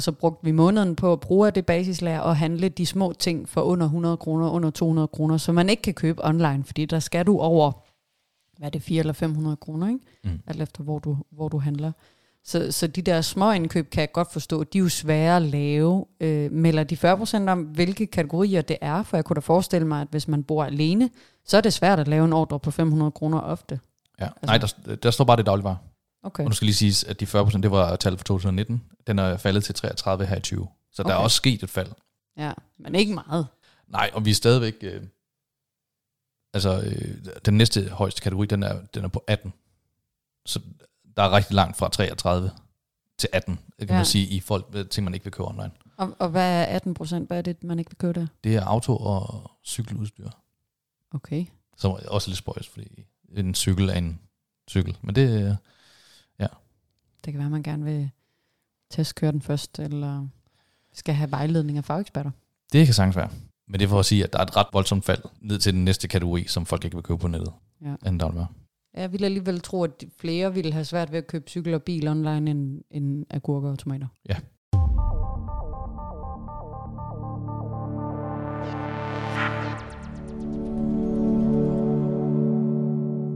Og 0.00 0.04
så 0.04 0.12
brugte 0.12 0.44
vi 0.44 0.52
måneden 0.52 0.96
på 0.96 1.12
at 1.12 1.20
bruge 1.20 1.46
af 1.46 1.52
det 1.52 1.66
basislager 1.66 2.20
og 2.20 2.36
handle 2.36 2.68
de 2.68 2.86
små 2.86 3.12
ting 3.12 3.48
for 3.48 3.60
under 3.60 3.86
100 3.86 4.16
kroner, 4.16 4.50
under 4.50 4.70
200 4.70 5.08
kroner, 5.08 5.36
som 5.36 5.54
man 5.54 5.68
ikke 5.68 5.82
kan 5.82 5.94
købe 5.94 6.24
online, 6.24 6.64
fordi 6.64 6.84
der 6.84 6.98
skal 6.98 7.26
du 7.26 7.38
over, 7.38 7.72
hvad 8.58 8.66
er 8.66 8.70
det, 8.70 8.82
400 8.82 9.02
eller 9.02 9.12
500 9.12 9.56
kroner, 9.56 9.88
ikke? 9.88 10.00
Mm. 10.24 10.40
alt 10.46 10.62
efter 10.62 10.82
hvor 10.82 10.98
du, 10.98 11.16
hvor 11.30 11.48
du 11.48 11.58
handler. 11.58 11.92
Så, 12.44 12.72
så 12.72 12.86
de 12.86 13.02
der 13.02 13.20
små 13.20 13.52
indkøb 13.52 13.90
kan 13.90 14.00
jeg 14.00 14.12
godt 14.12 14.32
forstå, 14.32 14.64
de 14.64 14.78
er 14.78 14.82
jo 14.82 14.88
svære 14.88 15.36
at 15.36 15.42
lave. 15.42 16.04
Øh, 16.20 16.52
melder 16.52 16.84
de 16.84 16.94
40% 16.94 17.50
om, 17.50 17.62
hvilke 17.62 18.06
kategorier 18.06 18.62
det 18.62 18.76
er? 18.80 19.02
For 19.02 19.16
jeg 19.16 19.24
kunne 19.24 19.34
da 19.34 19.40
forestille 19.40 19.86
mig, 19.86 20.00
at 20.00 20.08
hvis 20.10 20.28
man 20.28 20.42
bor 20.42 20.64
alene, 20.64 21.10
så 21.44 21.56
er 21.56 21.60
det 21.60 21.72
svært 21.72 21.98
at 21.98 22.08
lave 22.08 22.24
en 22.24 22.32
ordre 22.32 22.60
på 22.60 22.70
500 22.70 23.10
kroner 23.10 23.40
ofte. 23.40 23.80
Ja. 24.20 24.28
Nej, 24.42 24.58
der, 24.58 24.96
der 25.02 25.10
står 25.10 25.24
bare 25.24 25.36
det 25.36 25.46
dagligvarer. 25.46 25.76
Okay. 26.22 26.44
Og 26.44 26.48
nu 26.48 26.54
skal 26.54 26.66
lige 26.66 26.74
siges, 26.74 27.04
at 27.04 27.20
de 27.20 27.24
40% 27.24 27.60
det 27.60 27.70
var 27.70 27.96
tallet 27.96 28.20
for 28.20 28.24
2019. 28.24 28.82
Den 29.06 29.18
er 29.18 29.36
faldet 29.36 29.64
til 29.64 29.74
33 29.74 30.26
her 30.26 30.36
i 30.36 30.40
20. 30.40 30.68
Så 30.92 31.02
okay. 31.02 31.10
der 31.10 31.16
er 31.16 31.20
også 31.22 31.36
sket 31.36 31.62
et 31.62 31.70
fald. 31.70 31.92
Ja, 32.36 32.52
men 32.78 32.94
ikke 32.94 33.14
meget. 33.14 33.46
Nej, 33.88 34.10
og 34.12 34.24
vi 34.24 34.30
er 34.30 34.34
stadigvæk... 34.34 34.74
Øh, 34.82 35.02
altså, 36.54 36.82
øh, 36.82 37.14
den 37.44 37.56
næste 37.56 37.88
højeste 37.88 38.22
kategori, 38.22 38.46
den 38.46 38.62
er, 38.62 38.80
den 38.94 39.04
er 39.04 39.08
på 39.08 39.24
18. 39.26 39.52
Så 40.46 40.60
der 41.16 41.22
er 41.22 41.32
rigtig 41.32 41.54
langt 41.54 41.76
fra 41.76 41.88
33 41.88 42.50
til 43.18 43.28
18, 43.32 43.58
kan 43.78 43.88
ja. 43.88 43.94
Man 43.94 44.04
sige, 44.04 44.26
i 44.26 44.40
folk, 44.40 44.90
ting, 44.90 45.04
man 45.04 45.14
ikke 45.14 45.24
vil 45.24 45.32
købe 45.32 45.48
online. 45.48 45.70
Og, 45.96 46.16
og 46.18 46.28
hvad 46.28 46.60
er 46.60 46.64
18 46.64 46.94
procent? 46.94 47.26
Hvad 47.28 47.38
er 47.38 47.42
det, 47.42 47.64
man 47.64 47.78
ikke 47.78 47.90
vil 47.90 47.98
købe 47.98 48.20
der? 48.20 48.26
Det 48.44 48.56
er 48.56 48.64
auto- 48.64 48.96
og 48.96 49.50
cykeludstyr, 49.66 50.30
Okay. 51.14 51.46
som 51.76 51.90
er 51.90 52.08
også 52.08 52.28
lidt 52.28 52.38
spøjs, 52.38 52.68
fordi 52.68 53.04
en 53.36 53.54
cykel 53.54 53.88
er 53.88 53.94
en 53.94 54.20
cykel. 54.70 54.96
Men 55.02 55.14
det, 55.14 55.44
øh, 55.44 55.54
Det 57.24 57.32
kan 57.32 57.38
være, 57.38 57.46
at 57.46 57.52
man 57.52 57.62
gerne 57.62 57.84
vil 57.84 58.10
testkøre 58.90 59.32
den 59.32 59.42
først, 59.42 59.78
eller 59.78 60.26
skal 60.92 61.14
have 61.14 61.30
vejledning 61.30 61.78
af 61.78 61.84
fageksperter. 61.84 62.30
det 62.72 62.86
kan 62.86 62.94
sagtens 62.94 63.16
være. 63.16 63.30
Men 63.68 63.80
det 63.80 63.86
er 63.86 63.88
for 63.90 63.98
at 63.98 64.06
sige, 64.06 64.24
at 64.24 64.32
der 64.32 64.38
er 64.38 64.42
et 64.42 64.56
ret 64.56 64.66
voldsomt 64.72 65.04
fald 65.04 65.22
ned 65.40 65.58
til 65.58 65.74
den 65.74 65.84
næste 65.84 66.08
kategori, 66.08 66.44
som 66.46 66.66
folk 66.66 66.84
ikke 66.84 66.96
vil 66.96 67.02
købe 67.04 67.18
på 67.18 67.28
nettet. 67.28 67.52
Ja. 67.84 67.94
Anden 68.02 68.18
dagligvarer. 68.18 68.46
Jeg 68.94 69.12
vil 69.12 69.24
alligevel 69.24 69.60
tro, 69.60 69.84
at 69.84 70.00
de- 70.00 70.10
flere 70.20 70.54
ville 70.54 70.72
have 70.72 70.84
svært 70.84 71.12
ved 71.12 71.18
at 71.18 71.26
købe 71.26 71.50
cykel 71.50 71.74
og 71.74 71.82
bil 71.82 72.08
online 72.08 72.50
end, 72.50 72.80
end 72.90 73.26
agurker 73.30 73.70
og 73.70 73.78
tomater. 73.78 74.06
Ja. 74.28 74.36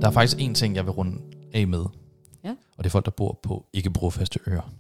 Der 0.01 0.09
er 0.11 0.13
faktisk 0.13 0.37
en 0.41 0.55
ting, 0.55 0.77
jeg 0.77 0.85
vil 0.85 0.91
runde 0.93 1.19
af 1.53 1.67
med. 1.69 1.85
Og 2.77 2.85
det 2.85 2.89
er 2.89 2.93
folk, 2.93 3.05
der 3.05 3.11
bor 3.11 3.41
på 3.43 3.67
ikke 3.73 3.91
brofaste 3.91 4.41
øer. 4.47 4.71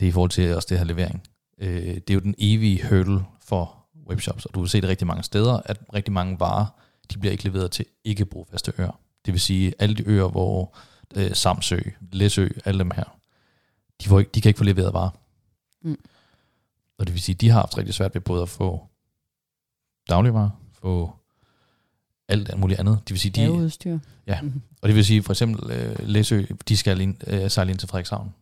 Det 0.00 0.06
er 0.06 0.08
i 0.08 0.12
forhold 0.12 0.30
til 0.30 0.54
også 0.54 0.66
det 0.70 0.78
her 0.78 0.84
levering. 0.84 1.22
Øh, 1.58 1.94
det 1.94 2.10
er 2.10 2.14
jo 2.14 2.20
den 2.20 2.34
evige 2.38 2.88
hurdle 2.88 3.24
for 3.40 3.76
webshops, 4.08 4.46
og 4.46 4.54
du 4.54 4.60
vil 4.60 4.70
se 4.70 4.80
det 4.80 4.88
rigtig 4.88 5.06
mange 5.06 5.22
steder, 5.22 5.60
at 5.64 5.80
rigtig 5.94 6.12
mange 6.12 6.40
varer, 6.40 6.66
de 7.12 7.18
bliver 7.18 7.32
ikke 7.32 7.44
leveret 7.44 7.70
til 7.70 7.86
ikke 8.04 8.24
brofaste 8.24 8.72
øer. 8.78 9.00
Det 9.26 9.32
vil 9.32 9.40
sige, 9.40 9.74
alle 9.78 9.94
de 9.94 10.08
øer, 10.08 10.28
hvor 10.28 10.76
øh, 11.14 11.34
Samsø, 11.34 11.80
Læsø, 12.12 12.48
alle 12.64 12.78
dem 12.78 12.90
her, 12.90 13.04
de, 14.02 14.08
får 14.08 14.18
ikke, 14.18 14.30
de 14.34 14.40
kan 14.40 14.48
ikke 14.48 14.58
få 14.58 14.64
leveret 14.64 14.92
varer. 14.92 15.10
Mm. 15.82 15.98
Og 16.98 17.06
det 17.06 17.14
vil 17.14 17.22
sige, 17.22 17.34
de 17.34 17.48
har 17.48 17.60
haft 17.60 17.78
rigtig 17.78 17.94
svært 17.94 18.14
ved 18.14 18.20
både 18.20 18.42
at 18.42 18.48
få 18.48 18.86
dagligvarer, 20.08 20.50
få 20.72 21.12
alt 22.32 22.58
muligt 22.58 22.80
andet. 22.80 22.98
Det 23.04 23.10
vil 23.10 23.20
sige, 23.20 23.32
de, 23.32 23.40
Haveudstyr. 23.40 23.98
Ja. 24.26 24.40
Mhm. 24.42 24.62
og 24.82 24.88
det 24.88 24.96
vil 24.96 25.04
sige 25.04 25.22
for 25.22 25.32
eksempel 25.32 25.70
øh, 25.70 25.96
Læsø, 26.08 26.42
de 26.68 26.76
skal 26.76 27.00
ind, 27.00 27.16
øh, 27.26 27.50
sejle 27.50 27.70
ind 27.70 27.78
til 27.78 27.88
Frederikshavn 27.88 28.34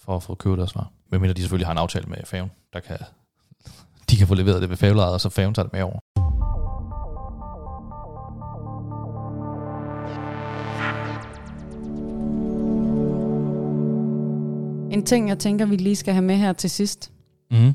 for 0.00 0.16
at 0.16 0.22
få 0.22 0.34
købt 0.34 0.58
deres 0.58 0.74
varer. 0.74 0.92
Medmindre 1.10 1.34
de 1.34 1.40
selvfølgelig 1.40 1.66
har 1.66 1.72
en 1.72 1.78
aftale 1.78 2.06
med 2.06 2.16
færgen, 2.24 2.50
der 2.72 2.80
kan, 2.80 2.96
de 4.10 4.16
kan 4.16 4.26
få 4.26 4.34
leveret 4.34 4.62
det 4.62 4.70
ved 4.70 4.76
færgelejet, 4.76 5.14
og 5.14 5.20
så 5.20 5.28
færgen 5.28 5.54
tager 5.54 5.64
det 5.66 5.72
med 5.72 5.82
over. 5.82 5.98
En 14.92 15.04
ting, 15.06 15.28
jeg 15.28 15.38
tænker, 15.38 15.66
vi 15.66 15.76
lige 15.76 15.96
skal 15.96 16.14
have 16.14 16.24
med 16.24 16.36
her 16.36 16.52
til 16.52 16.70
sidst, 16.70 17.12
Mm. 17.50 17.72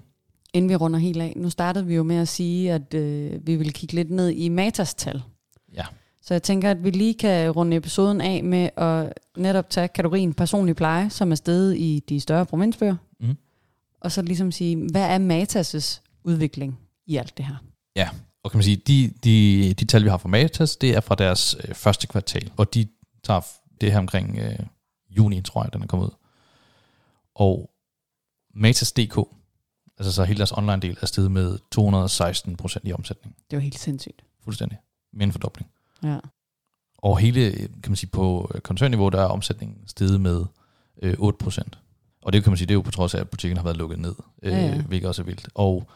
inden 0.54 0.70
vi 0.70 0.76
runder 0.76 1.00
helt 1.00 1.22
af. 1.22 1.34
Nu 1.36 1.50
startede 1.50 1.86
vi 1.86 1.96
jo 1.96 2.04
med 2.04 2.16
at 2.16 2.28
sige, 2.28 2.74
at 2.74 2.94
øh, 2.94 3.48
vi 3.48 3.56
vil 3.56 3.74
kigge 3.74 3.96
lidt 3.96 4.12
ned 4.12 4.30
i 4.30 4.50
Matas 4.50 4.94
tal. 4.96 5.22
Ja. 5.78 5.86
Så 6.22 6.34
jeg 6.34 6.44
tænker, 6.44 6.72
at 6.72 6.84
vi 6.84 6.90
lige 6.90 7.14
kan 7.14 7.52
runde 7.52 7.78
episoden 7.78 8.22
af 8.22 8.44
med 8.44 8.70
at 8.78 9.14
netop 9.38 9.70
tage 9.70 9.88
kategorien 9.88 10.34
personlig 10.34 10.76
pleje, 10.76 11.10
som 11.10 11.32
er 11.32 11.36
stedet 11.36 11.78
i 11.78 12.04
de 12.10 12.20
større 12.20 12.46
provinsbøger. 12.46 12.96
Mm. 13.20 13.38
Og 14.02 14.12
så 14.12 14.22
ligesom 14.22 14.52
sige, 14.52 14.76
hvad 14.92 15.06
er 15.06 15.20
Matas' 15.20 16.02
udvikling 16.24 16.80
i 17.06 17.18
alt 17.18 17.38
det 17.38 17.46
her? 17.46 17.56
Ja, 17.96 18.10
og 18.44 18.52
kan 18.52 18.58
man 18.58 18.64
sige, 18.64 18.76
de, 18.76 19.14
de, 19.24 19.74
de 19.74 19.86
tal, 19.86 20.04
vi 20.04 20.10
har 20.10 20.18
fra 20.18 20.30
Matas, 20.30 20.78
det 20.78 20.96
er 20.96 21.00
fra 21.00 21.16
deres 21.16 21.56
øh, 21.68 21.76
første 21.76 22.08
kvartal, 22.08 22.52
og 22.58 22.74
de 22.74 22.88
tager 23.24 23.42
det 23.82 23.92
her 23.92 24.00
omkring 24.00 24.40
øh, 24.40 24.60
juni, 25.10 25.42
tror 25.42 25.64
jeg, 25.64 25.74
den 25.74 25.82
er 25.84 25.88
kommet 25.88 26.06
ud. 26.06 26.12
Og 27.36 27.70
Matas.dk, 28.56 29.18
altså 29.98 30.12
så 30.12 30.24
hele 30.24 30.38
deres 30.38 30.52
online 30.52 30.80
del, 30.80 30.98
er 31.02 31.06
steget 31.06 31.32
med 31.32 31.58
216 31.72 32.56
procent 32.56 32.88
i 32.88 32.94
omsætning. 32.94 33.36
Det 33.52 33.58
jo 33.58 33.62
helt 33.62 33.80
sindssygt. 33.80 34.22
Fuldstændig. 34.44 34.78
Med 35.14 35.26
en 35.26 35.32
fordobling. 35.32 35.70
Ja. 36.04 36.18
Og 36.98 37.18
hele, 37.18 37.52
kan 37.52 37.70
man 37.92 37.96
sige, 37.96 38.10
på 38.10 38.52
øh, 38.56 38.62
koncernniveau, 38.62 39.10
der 39.10 39.22
er 39.22 39.26
omsætningen 39.26 39.78
steget 39.88 40.22
med 40.22 40.46
øh, 41.02 41.16
8 41.18 41.38
procent. 41.44 41.78
Og 42.22 42.34
det 42.34 42.44
kan 42.44 42.52
man 42.52 42.58
sige, 42.58 42.68
det 42.68 42.72
er 42.74 42.76
jo 42.78 42.82
på 42.82 42.92
trods 42.92 43.14
af, 43.16 43.20
at 43.20 43.30
butikken 43.30 43.58
har 43.58 43.64
været 43.64 43.78
lukket 43.78 44.00
ned, 44.00 44.16
øh, 44.44 44.52
Ja, 44.54 44.66
ja. 44.66 44.82
hvilket 44.82 45.08
også 45.10 45.22
er 45.22 45.26
vildt. 45.26 45.50
Og 45.56 45.88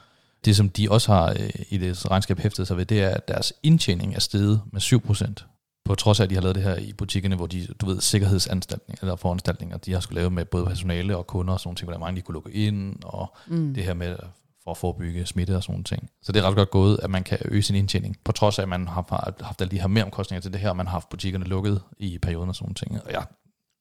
det, 0.46 0.56
som 0.56 0.70
de 0.70 0.92
også 0.92 1.12
har 1.14 1.30
øh, 1.30 1.50
i 1.70 1.78
det 1.78 2.12
regnskab 2.12 2.40
hæftet 2.40 2.68
sig 2.68 2.78
ved, 2.78 2.86
det 2.86 3.02
er, 3.02 3.10
at 3.10 3.28
deres 3.28 3.54
indtjening 3.64 4.16
er 4.16 4.20
steget 4.20 4.62
med 4.72 4.82
7 4.82 5.00
procent. 5.02 5.46
På 5.86 5.96
trods 5.96 6.20
af, 6.20 6.24
at 6.24 6.30
de 6.30 6.36
har 6.36 6.42
lavet 6.42 6.56
det 6.56 6.64
her 6.64 6.76
i 6.76 6.94
butikkerne, 6.94 7.36
hvor 7.36 7.48
de, 7.48 7.68
du 7.82 7.86
ved, 7.86 8.02
sikkerhedsanstaltninger, 8.02 9.04
eller 9.04 9.16
foranstaltninger, 9.16 9.78
de 9.78 9.94
har 9.94 10.00
skulle 10.00 10.20
lave 10.20 10.30
med 10.32 10.46
både 10.46 10.66
personale 10.66 11.18
og 11.18 11.28
kunder 11.28 11.54
og 11.54 11.60
sådan 11.60 11.68
nogle 11.68 11.76
ting, 11.78 11.86
hvordan 11.86 12.00
mange 12.00 12.16
de 12.16 12.22
kunne 12.22 12.34
lukke 12.34 12.52
ind, 12.52 12.96
og 13.04 13.36
Mm. 13.48 13.74
det 13.74 13.84
her 13.84 13.94
med 13.94 14.16
for 14.64 14.72
at 14.72 14.78
forebygge 14.78 15.26
smitte 15.26 15.56
og 15.56 15.64
sådan 15.64 15.74
nogle 15.74 15.84
ting. 15.84 16.10
Så 16.22 16.32
det 16.32 16.40
er 16.40 16.48
ret 16.48 16.56
godt 16.56 16.72
gået, 16.72 17.00
at 17.04 17.10
man 17.10 17.24
kan 17.24 17.38
øge 17.46 17.62
sin 17.64 17.76
indtjening, 17.76 18.18
på 18.24 18.32
trods 18.32 18.60
af, 18.60 18.64
at 18.64 18.70
man 18.70 18.88
har 18.88 19.34
haft 19.44 19.62
alle 19.62 19.72
de 19.72 19.80
her 19.80 19.88
mere 19.88 20.04
omkostninger 20.04 20.42
til 20.42 20.54
det 20.54 20.62
her, 20.62 20.70
og 20.70 20.78
man 20.78 20.86
har 20.86 20.92
haft 20.92 21.10
butikkerne 21.10 21.46
lukket 21.46 21.82
i 21.98 22.18
perioden 22.18 22.50
og 22.50 22.56
sådan 22.56 22.66
nogle 22.66 22.76
ting. 22.76 23.06
Og 23.06 23.12
jeg 23.12 23.26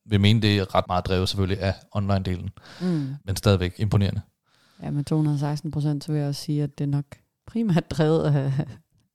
vil 0.06 0.20
mene, 0.20 0.42
det 0.42 0.58
er 0.58 0.74
ret 0.74 0.84
meget 0.88 1.06
drevet 1.06 1.28
selvfølgelig 1.28 1.62
af 1.62 1.74
online-delen, 1.96 2.48
Mm. 2.80 3.14
men 3.24 3.36
stadigvæk 3.36 3.74
imponerende. 3.78 4.20
Ja, 4.82 4.90
med 4.90 5.04
216 5.04 5.70
procent, 5.70 6.04
så 6.04 6.12
vil 6.12 6.18
jeg 6.18 6.28
også 6.28 6.42
sige, 6.42 6.62
at 6.62 6.78
det 6.78 6.84
er 6.84 6.88
nok 6.88 7.04
primært 7.46 7.90
drevet 7.90 8.24
af, 8.24 8.52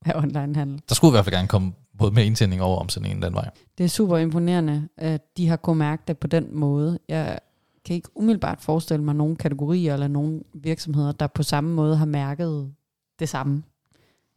af 0.05 0.13
onlinehandel. 0.15 0.81
Der 0.89 0.95
skulle 0.95 1.11
i 1.11 1.13
hvert 1.13 1.25
fald 1.25 1.35
gerne 1.35 1.47
komme 1.47 1.73
både 1.97 2.11
mere 2.11 2.25
indtjening 2.25 2.61
over 2.61 2.79
omsætningen 2.79 3.21
den 3.21 3.33
vej. 3.33 3.49
Det 3.77 3.83
er 3.83 3.87
super 3.87 4.17
imponerende, 4.17 4.87
at 4.97 5.37
de 5.37 5.47
har 5.47 5.55
kunnet 5.55 5.77
mærke 5.77 6.03
det 6.07 6.17
på 6.17 6.27
den 6.27 6.47
måde. 6.51 6.99
Jeg 7.09 7.39
kan 7.85 7.95
ikke 7.95 8.09
umiddelbart 8.15 8.61
forestille 8.61 9.03
mig 9.03 9.15
nogle 9.15 9.35
kategorier 9.35 9.93
eller 9.93 10.07
nogle 10.07 10.41
virksomheder, 10.53 11.11
der 11.11 11.27
på 11.27 11.43
samme 11.43 11.73
måde 11.73 11.97
har 11.97 12.05
mærket 12.05 12.73
det 13.19 13.29
samme. 13.29 13.63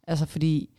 Altså 0.06 0.26
fordi, 0.26 0.70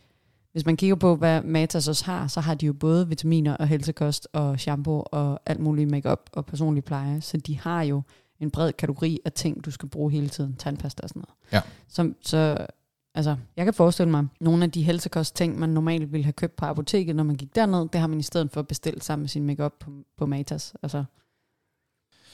hvis 0.52 0.66
man 0.66 0.76
kigger 0.76 0.96
på, 0.96 1.16
hvad 1.16 1.42
Matas 1.42 1.88
også 1.88 2.04
har, 2.04 2.26
så 2.26 2.40
har 2.40 2.54
de 2.54 2.66
jo 2.66 2.72
både 2.72 3.08
vitaminer 3.08 3.56
og 3.56 3.66
helsekost 3.66 4.28
og 4.32 4.60
shampoo 4.60 5.04
og 5.12 5.40
alt 5.46 5.60
muligt 5.60 5.90
makeup 5.90 6.30
og 6.32 6.46
personlig 6.46 6.84
pleje. 6.84 7.20
Så 7.20 7.36
de 7.36 7.58
har 7.58 7.82
jo 7.82 8.02
en 8.40 8.50
bred 8.50 8.72
kategori 8.72 9.20
af 9.24 9.32
ting, 9.32 9.64
du 9.64 9.70
skal 9.70 9.88
bruge 9.88 10.12
hele 10.12 10.28
tiden. 10.28 10.56
Tandpasta 10.56 11.02
og 11.02 11.08
sådan 11.08 11.22
noget. 11.22 11.34
Ja. 11.52 11.60
Så, 11.88 12.12
så 12.20 12.66
altså, 13.14 13.36
jeg 13.56 13.64
kan 13.64 13.74
forestille 13.74 14.10
mig, 14.10 14.26
nogle 14.40 14.64
af 14.64 14.70
de 14.70 14.82
helsekost-ting, 14.82 15.58
man 15.58 15.68
normalt 15.68 16.12
ville 16.12 16.24
have 16.24 16.32
købt 16.32 16.56
på 16.56 16.64
apoteket, 16.64 17.16
når 17.16 17.24
man 17.24 17.36
gik 17.36 17.54
derned, 17.54 17.88
det 17.88 18.00
har 18.00 18.06
man 18.06 18.18
i 18.18 18.22
stedet 18.22 18.50
for 18.50 18.62
bestilt 18.62 19.04
sammen 19.04 19.22
med 19.22 19.28
sin 19.28 19.46
makeup 19.46 19.72
på, 19.80 19.90
på 20.16 20.26
Matas. 20.26 20.74
Altså, 20.82 21.04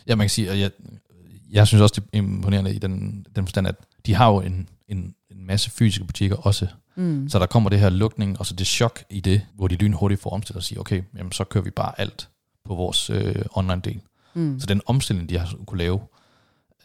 Ja, 0.06 0.14
man 0.14 0.24
kan 0.24 0.30
sige, 0.30 0.50
at 0.50 0.58
jeg, 0.58 0.70
jeg 1.50 1.66
synes 1.66 1.82
også, 1.82 1.94
det 2.00 2.08
er 2.12 2.18
imponerende 2.18 2.74
i 2.74 2.78
den, 2.78 3.26
den 3.36 3.44
forstand, 3.44 3.66
at 3.66 3.74
de 4.06 4.14
har 4.14 4.28
jo 4.28 4.40
en, 4.40 4.68
en, 4.88 5.14
en 5.30 5.46
masse 5.46 5.70
fysiske 5.70 6.04
butikker 6.04 6.36
også. 6.36 6.66
mm. 6.96 7.28
Så 7.28 7.38
der 7.38 7.46
kommer 7.46 7.70
det 7.70 7.80
her 7.80 7.88
lukning, 7.88 8.38
og 8.38 8.46
så 8.46 8.54
det 8.54 8.66
chok 8.66 9.04
i 9.10 9.20
det, 9.20 9.42
hvor 9.54 9.68
de 9.68 9.74
lynhurtigt 9.74 10.22
får 10.22 10.30
omstillet 10.30 10.56
og 10.56 10.62
siger, 10.62 10.80
okay, 10.80 11.02
jamen, 11.16 11.32
så 11.32 11.44
kører 11.44 11.64
vi 11.64 11.70
bare 11.70 12.00
alt 12.00 12.28
på 12.64 12.74
vores 12.74 13.10
øh, 13.10 13.44
online-del. 13.50 14.00
Mm. 14.34 14.60
Så 14.60 14.66
den 14.66 14.80
omstilling, 14.86 15.28
de 15.28 15.38
har 15.38 15.54
kunne 15.66 15.78
lave, 15.78 16.00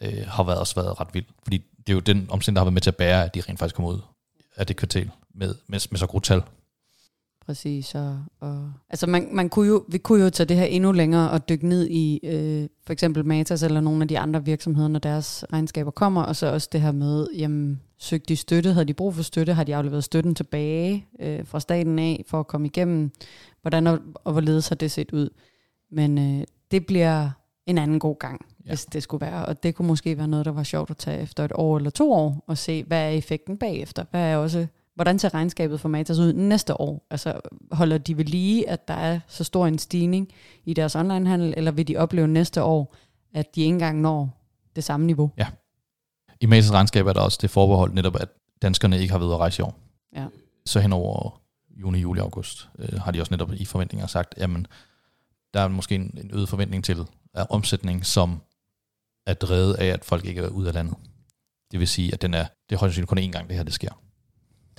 øh, 0.00 0.26
har 0.26 0.42
været, 0.42 0.58
også 0.58 0.74
været 0.74 1.00
ret 1.00 1.08
vild. 1.12 1.24
Fordi 1.42 1.58
det 1.86 1.88
er 1.88 1.94
jo 1.94 2.00
den 2.00 2.26
omstilling, 2.30 2.56
der 2.56 2.60
har 2.60 2.64
været 2.64 2.72
med 2.72 2.82
til 2.82 2.90
at 2.90 2.96
bære, 2.96 3.24
at 3.24 3.34
de 3.34 3.40
rent 3.48 3.58
faktisk 3.58 3.74
kommer 3.74 3.90
ud 3.92 4.00
af 4.56 4.66
det 4.66 4.76
kvartal 4.76 5.10
med, 5.34 5.54
med, 5.66 5.80
med 5.90 5.98
så 5.98 6.06
gode 6.06 6.24
tal. 6.24 6.42
Præcis. 7.46 7.94
Og, 7.94 8.24
og, 8.40 8.72
altså 8.90 9.06
man, 9.06 9.28
man 9.32 9.48
kunne 9.48 9.68
jo, 9.68 9.84
vi 9.88 9.98
kunne 9.98 10.24
jo 10.24 10.30
tage 10.30 10.46
det 10.46 10.56
her 10.56 10.64
endnu 10.64 10.92
længere 10.92 11.30
og 11.30 11.48
dykke 11.48 11.68
ned 11.68 11.88
i 11.90 12.20
øh, 12.24 12.68
for 12.86 12.92
eksempel 12.92 13.24
Matas 13.26 13.62
eller 13.62 13.80
nogle 13.80 14.02
af 14.02 14.08
de 14.08 14.18
andre 14.18 14.44
virksomheder, 14.44 14.88
når 14.88 14.98
deres 14.98 15.44
regnskaber 15.52 15.90
kommer, 15.90 16.22
og 16.22 16.36
så 16.36 16.52
også 16.52 16.68
det 16.72 16.80
her 16.80 16.92
med, 16.92 17.26
jamen, 17.36 17.80
søgte 17.98 18.28
de 18.28 18.36
støtte, 18.36 18.72
havde 18.72 18.86
de 18.86 18.94
brug 18.94 19.14
for 19.14 19.22
støtte, 19.22 19.52
har 19.54 19.64
de 19.64 19.76
afleveret 19.76 20.04
støtten 20.04 20.34
tilbage 20.34 21.06
øh, 21.20 21.46
fra 21.46 21.60
staten 21.60 21.98
af 21.98 22.24
for 22.28 22.40
at 22.40 22.46
komme 22.46 22.66
igennem, 22.66 23.10
hvordan 23.62 23.86
og, 23.86 23.98
og 24.14 24.32
hvorledes 24.32 24.68
har 24.68 24.76
det 24.76 24.90
set 24.90 25.12
ud. 25.12 25.28
Men 25.90 26.18
øh, 26.18 26.44
det 26.70 26.86
bliver 26.86 27.30
en 27.66 27.78
anden 27.78 27.98
god 27.98 28.18
gang, 28.18 28.46
Ja. 28.64 28.70
hvis 28.70 28.84
det 28.84 29.02
skulle 29.02 29.26
være, 29.26 29.46
og 29.46 29.62
det 29.62 29.74
kunne 29.74 29.88
måske 29.88 30.18
være 30.18 30.28
noget, 30.28 30.46
der 30.46 30.52
var 30.52 30.62
sjovt 30.62 30.90
at 30.90 30.96
tage 30.96 31.20
efter 31.22 31.44
et 31.44 31.52
år 31.54 31.76
eller 31.76 31.90
to 31.90 32.12
år, 32.12 32.44
og 32.46 32.58
se, 32.58 32.84
hvad 32.84 32.98
er 33.04 33.08
effekten 33.08 33.56
bagefter, 33.56 34.04
hvad 34.10 34.20
er 34.20 34.36
også 34.36 34.66
Hvordan 34.94 35.18
ser 35.18 35.34
regnskabet 35.34 35.80
for 35.80 35.88
Matas 35.88 36.18
ud 36.18 36.32
næste 36.32 36.80
år? 36.80 37.06
Altså 37.10 37.40
holder 37.72 37.98
de 37.98 38.16
ved 38.16 38.24
lige, 38.24 38.68
at 38.68 38.88
der 38.88 38.94
er 38.94 39.20
så 39.26 39.44
stor 39.44 39.66
en 39.66 39.78
stigning 39.78 40.28
i 40.64 40.74
deres 40.74 40.96
onlinehandel, 40.96 41.54
eller 41.56 41.70
vil 41.70 41.88
de 41.88 41.96
opleve 41.96 42.28
næste 42.28 42.62
år, 42.62 42.94
at 43.34 43.54
de 43.54 43.60
ikke 43.60 43.72
engang 43.72 44.00
når 44.00 44.38
det 44.76 44.84
samme 44.84 45.06
niveau? 45.06 45.30
I 46.40 46.46
Matas 46.46 46.72
regnskab 46.72 47.06
er 47.06 47.12
der 47.12 47.20
også 47.20 47.38
det 47.42 47.50
forbehold 47.50 47.92
netop, 47.92 48.16
at 48.20 48.28
danskerne 48.62 49.00
ikke 49.00 49.12
har 49.12 49.18
været 49.18 49.32
at 49.32 49.38
rejse 49.38 49.60
i 49.60 49.62
år. 49.62 49.78
Ja. 50.16 50.26
Så 50.66 50.80
hen 50.80 50.92
over 50.92 51.40
juni, 51.70 51.98
juli, 51.98 52.20
august 52.20 52.68
øh, 52.78 53.00
har 53.00 53.10
de 53.10 53.20
også 53.20 53.32
netop 53.32 53.52
i 53.52 53.64
forventninger 53.64 54.06
sagt, 54.06 54.34
jamen, 54.38 54.66
der 55.54 55.60
er 55.60 55.68
måske 55.68 55.94
en, 55.94 56.18
en 56.22 56.30
øget 56.34 56.48
forventning 56.48 56.84
til 56.84 57.06
af 57.34 57.46
omsætning, 57.50 58.06
som 58.06 58.40
er 59.26 59.34
drevet 59.34 59.74
af, 59.74 59.86
at 59.86 60.04
folk 60.04 60.24
ikke 60.24 60.40
er 60.40 60.48
ude 60.48 60.68
af 60.68 60.74
landet. 60.74 60.94
Det 61.70 61.80
vil 61.80 61.88
sige, 61.88 62.12
at 62.12 62.22
den 62.22 62.34
er, 62.34 62.46
det 62.68 62.76
er 62.76 62.78
højst 62.78 62.94
sandsynligt 62.94 63.08
kun 63.08 63.18
én 63.18 63.38
gang, 63.38 63.48
det 63.48 63.56
her 63.56 63.62
det 63.62 63.74
sker. 63.74 64.01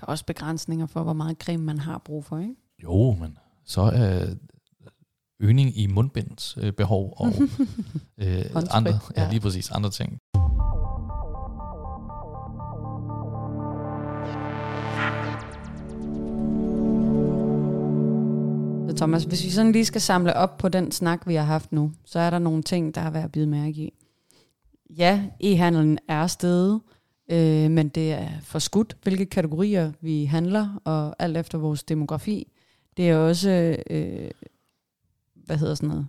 Der 0.03 0.07
er 0.07 0.11
også 0.11 0.25
begrænsninger 0.25 0.85
for, 0.85 1.03
hvor 1.03 1.13
meget 1.13 1.37
creme 1.37 1.63
man 1.63 1.79
har 1.79 1.97
brug 1.97 2.25
for, 2.25 2.37
ikke? 2.37 2.55
Jo, 2.83 3.11
men 3.11 3.37
så 3.65 3.81
er 3.81 4.35
øgning 5.39 5.77
i 5.77 5.87
mundbinds 5.87 6.57
øh, 6.57 6.73
behov 6.73 7.13
og 7.17 7.27
øh, 8.23 8.45
andre, 8.71 8.99
ja, 9.17 9.23
ja. 9.23 9.29
lige 9.29 9.39
præcis 9.39 9.71
andre 9.71 9.89
ting. 9.89 10.17
Så 18.89 18.95
Thomas, 18.97 19.23
hvis 19.23 19.43
vi 19.43 19.49
sådan 19.49 19.71
lige 19.71 19.85
skal 19.85 20.01
samle 20.01 20.35
op 20.35 20.57
på 20.57 20.69
den 20.69 20.91
snak, 20.91 21.27
vi 21.27 21.35
har 21.35 21.43
haft 21.43 21.71
nu, 21.71 21.91
så 22.05 22.19
er 22.19 22.29
der 22.29 22.39
nogle 22.39 22.63
ting, 22.63 22.95
der 22.95 23.01
er 23.01 23.09
værd 23.09 23.23
at 23.23 23.31
bide 23.31 23.47
mærke 23.47 23.71
i. 23.71 23.93
Ja, 24.89 25.23
e-handelen 25.43 25.97
er 26.07 26.27
stedet, 26.27 26.81
øh, 27.31 27.71
men 27.71 27.89
det 27.89 28.11
er 28.11 28.29
for 28.41 28.59
skudt, 28.59 28.97
hvilke 29.03 29.25
kategorier 29.25 29.91
vi 30.01 30.25
handler, 30.25 30.81
og 30.83 31.15
alt 31.19 31.37
efter 31.37 31.57
vores 31.57 31.83
demografi. 31.83 32.51
Det 32.97 33.09
er 33.09 33.17
også, 33.17 33.77
øh, 33.89 34.31
hvad 35.33 35.57
hedder 35.57 35.75
sådan 35.75 35.89
noget, 35.89 36.07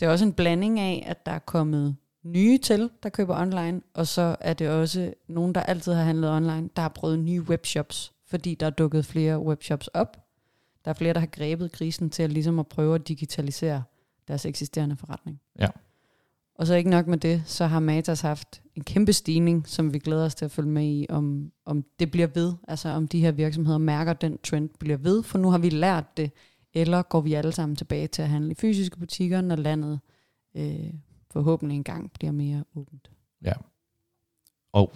det 0.00 0.06
er 0.06 0.10
også 0.10 0.24
en 0.24 0.32
blanding 0.32 0.80
af, 0.80 1.04
at 1.06 1.26
der 1.26 1.32
er 1.32 1.38
kommet 1.38 1.96
nye 2.22 2.58
til, 2.58 2.90
der 3.02 3.08
køber 3.08 3.40
online, 3.40 3.80
og 3.94 4.06
så 4.06 4.36
er 4.40 4.54
det 4.54 4.68
også 4.68 5.14
nogen, 5.28 5.54
der 5.54 5.60
altid 5.60 5.92
har 5.92 6.02
handlet 6.02 6.30
online, 6.30 6.68
der 6.76 6.82
har 6.82 6.88
prøvet 6.88 7.18
nye 7.18 7.42
webshops, 7.42 8.12
fordi 8.26 8.54
der 8.54 8.66
er 8.66 8.70
dukket 8.70 9.06
flere 9.06 9.38
webshops 9.38 9.86
op. 9.86 10.16
Der 10.84 10.90
er 10.90 10.94
flere, 10.94 11.14
der 11.14 11.20
har 11.20 11.26
grebet 11.26 11.72
krisen 11.72 12.10
til 12.10 12.22
at, 12.22 12.32
ligesom 12.32 12.58
at 12.58 12.66
prøve 12.66 12.94
at 12.94 13.08
digitalisere 13.08 13.82
deres 14.28 14.46
eksisterende 14.46 14.96
forretning. 14.96 15.40
Ja. 15.58 15.68
Og 16.58 16.66
så 16.66 16.74
ikke 16.74 16.90
nok 16.90 17.06
med 17.06 17.18
det, 17.18 17.42
så 17.46 17.66
har 17.66 17.80
Matas 17.80 18.20
haft 18.20 18.62
en 18.74 18.84
kæmpe 18.84 19.12
stigning, 19.12 19.68
som 19.68 19.92
vi 19.92 19.98
glæder 19.98 20.24
os 20.24 20.34
til 20.34 20.44
at 20.44 20.50
følge 20.50 20.68
med 20.68 20.84
i, 20.84 21.06
om, 21.08 21.52
om 21.64 21.84
det 21.98 22.10
bliver 22.10 22.26
ved, 22.26 22.54
altså 22.68 22.88
om 22.88 23.08
de 23.08 23.20
her 23.20 23.32
virksomheder 23.32 23.78
mærker, 23.78 24.10
at 24.10 24.20
den 24.20 24.38
trend 24.38 24.70
bliver 24.78 24.96
ved, 24.96 25.22
for 25.22 25.38
nu 25.38 25.50
har 25.50 25.58
vi 25.58 25.70
lært 25.70 26.16
det, 26.16 26.32
eller 26.74 27.02
går 27.02 27.20
vi 27.20 27.34
alle 27.34 27.52
sammen 27.52 27.76
tilbage 27.76 28.06
til 28.06 28.22
at 28.22 28.28
handle 28.28 28.50
i 28.50 28.54
fysiske 28.54 28.98
butikker, 28.98 29.40
når 29.40 29.56
landet 29.56 30.00
øh, 30.54 30.92
forhåbentlig 31.30 31.76
engang 31.76 32.12
bliver 32.12 32.32
mere 32.32 32.64
åbent. 32.74 33.10
Ja. 33.42 33.52
Og 34.72 34.92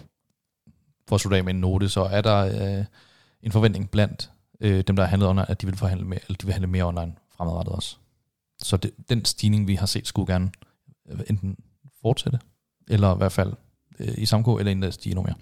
for 1.07 1.15
at 1.15 1.21
slutte 1.21 1.37
af 1.37 1.43
med 1.43 1.53
en 1.53 1.59
note, 1.59 1.89
så 1.89 2.01
er 2.01 2.21
der 2.21 2.39
øh, 2.79 2.85
en 3.41 3.51
forventning 3.51 3.91
blandt 3.91 4.31
øh, 4.59 4.83
dem, 4.87 4.95
der 4.95 5.03
har 5.03 5.09
handlet 5.09 5.29
online, 5.29 5.51
at 5.51 5.61
de 5.61 5.65
vil, 5.67 5.75
forhandle 5.75 6.05
med, 6.05 6.17
eller 6.27 6.37
de 6.37 6.45
vil 6.45 6.53
handle 6.53 6.67
mere 6.67 6.83
online 6.83 7.15
fremadrettet 7.29 7.75
også. 7.75 7.97
Så 8.59 8.77
det, 8.77 8.91
den 9.09 9.25
stigning, 9.25 9.67
vi 9.67 9.75
har 9.75 9.85
set, 9.85 10.07
skulle 10.07 10.33
gerne 10.33 10.51
enten 11.29 11.57
fortsætte, 12.01 12.39
eller 12.89 13.13
i 13.15 13.17
hvert 13.17 13.31
fald 13.31 13.53
øh, 13.99 14.07
i 14.17 14.25
samkå, 14.25 14.57
eller 14.59 14.71
endda 14.71 14.91
stige 14.91 15.11
endnu 15.11 15.23
mere. 15.23 15.35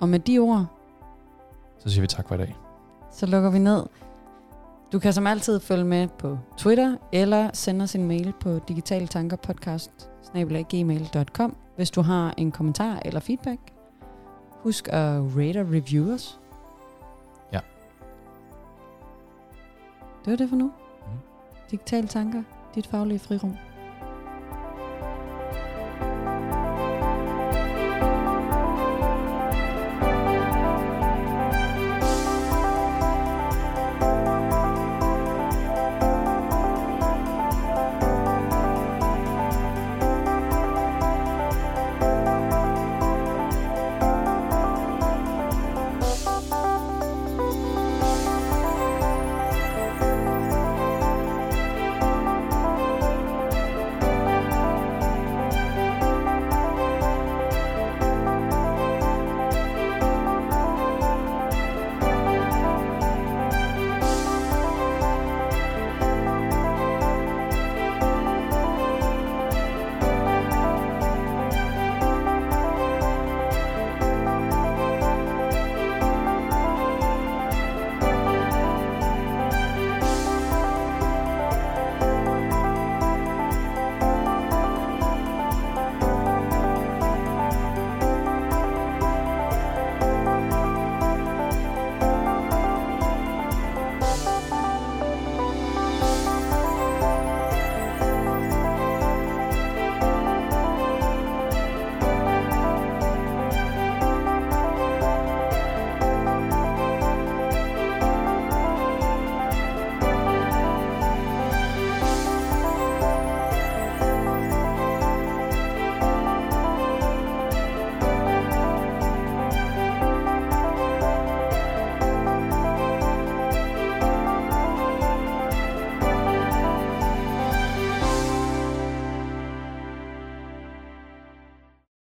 Og 0.00 0.08
med 0.08 0.18
de 0.18 0.38
ord, 0.38 0.66
Så 1.78 1.90
siger 1.90 2.00
vi 2.00 2.06
tak 2.06 2.28
for 2.28 2.34
i 2.34 2.38
dag. 2.38 2.56
så 3.12 3.26
lukker 3.26 3.50
vi 3.50 3.58
ned. 3.58 3.86
Du 4.92 4.98
kan 4.98 5.12
som 5.12 5.26
altid 5.26 5.60
følge 5.60 5.84
med 5.84 6.08
på 6.08 6.38
Twitter, 6.56 6.96
eller 7.12 7.50
sende 7.52 7.82
os 7.82 7.94
en 7.94 8.08
mail 8.08 8.32
på 8.40 8.58
digitaltankerpodcast.gmail.com, 8.68 11.56
hvis 11.76 11.90
du 11.90 12.00
har 12.02 12.34
en 12.38 12.52
kommentar 12.52 13.02
eller 13.04 13.20
feedback. 13.20 13.58
Husk 14.50 14.88
at 14.88 15.20
rate 15.36 15.60
og 15.60 15.66
review 15.66 16.14
os. 16.14 16.40
Ja. 17.52 17.60
Det 20.24 20.30
var 20.30 20.36
det 20.36 20.48
for 20.48 20.56
nu. 20.56 20.64
Mhm. 20.64 20.72
Digitale 21.70 22.06
tanker, 22.06 22.42
dit 22.74 22.86
faglige 22.86 23.18
frirum. 23.18 23.56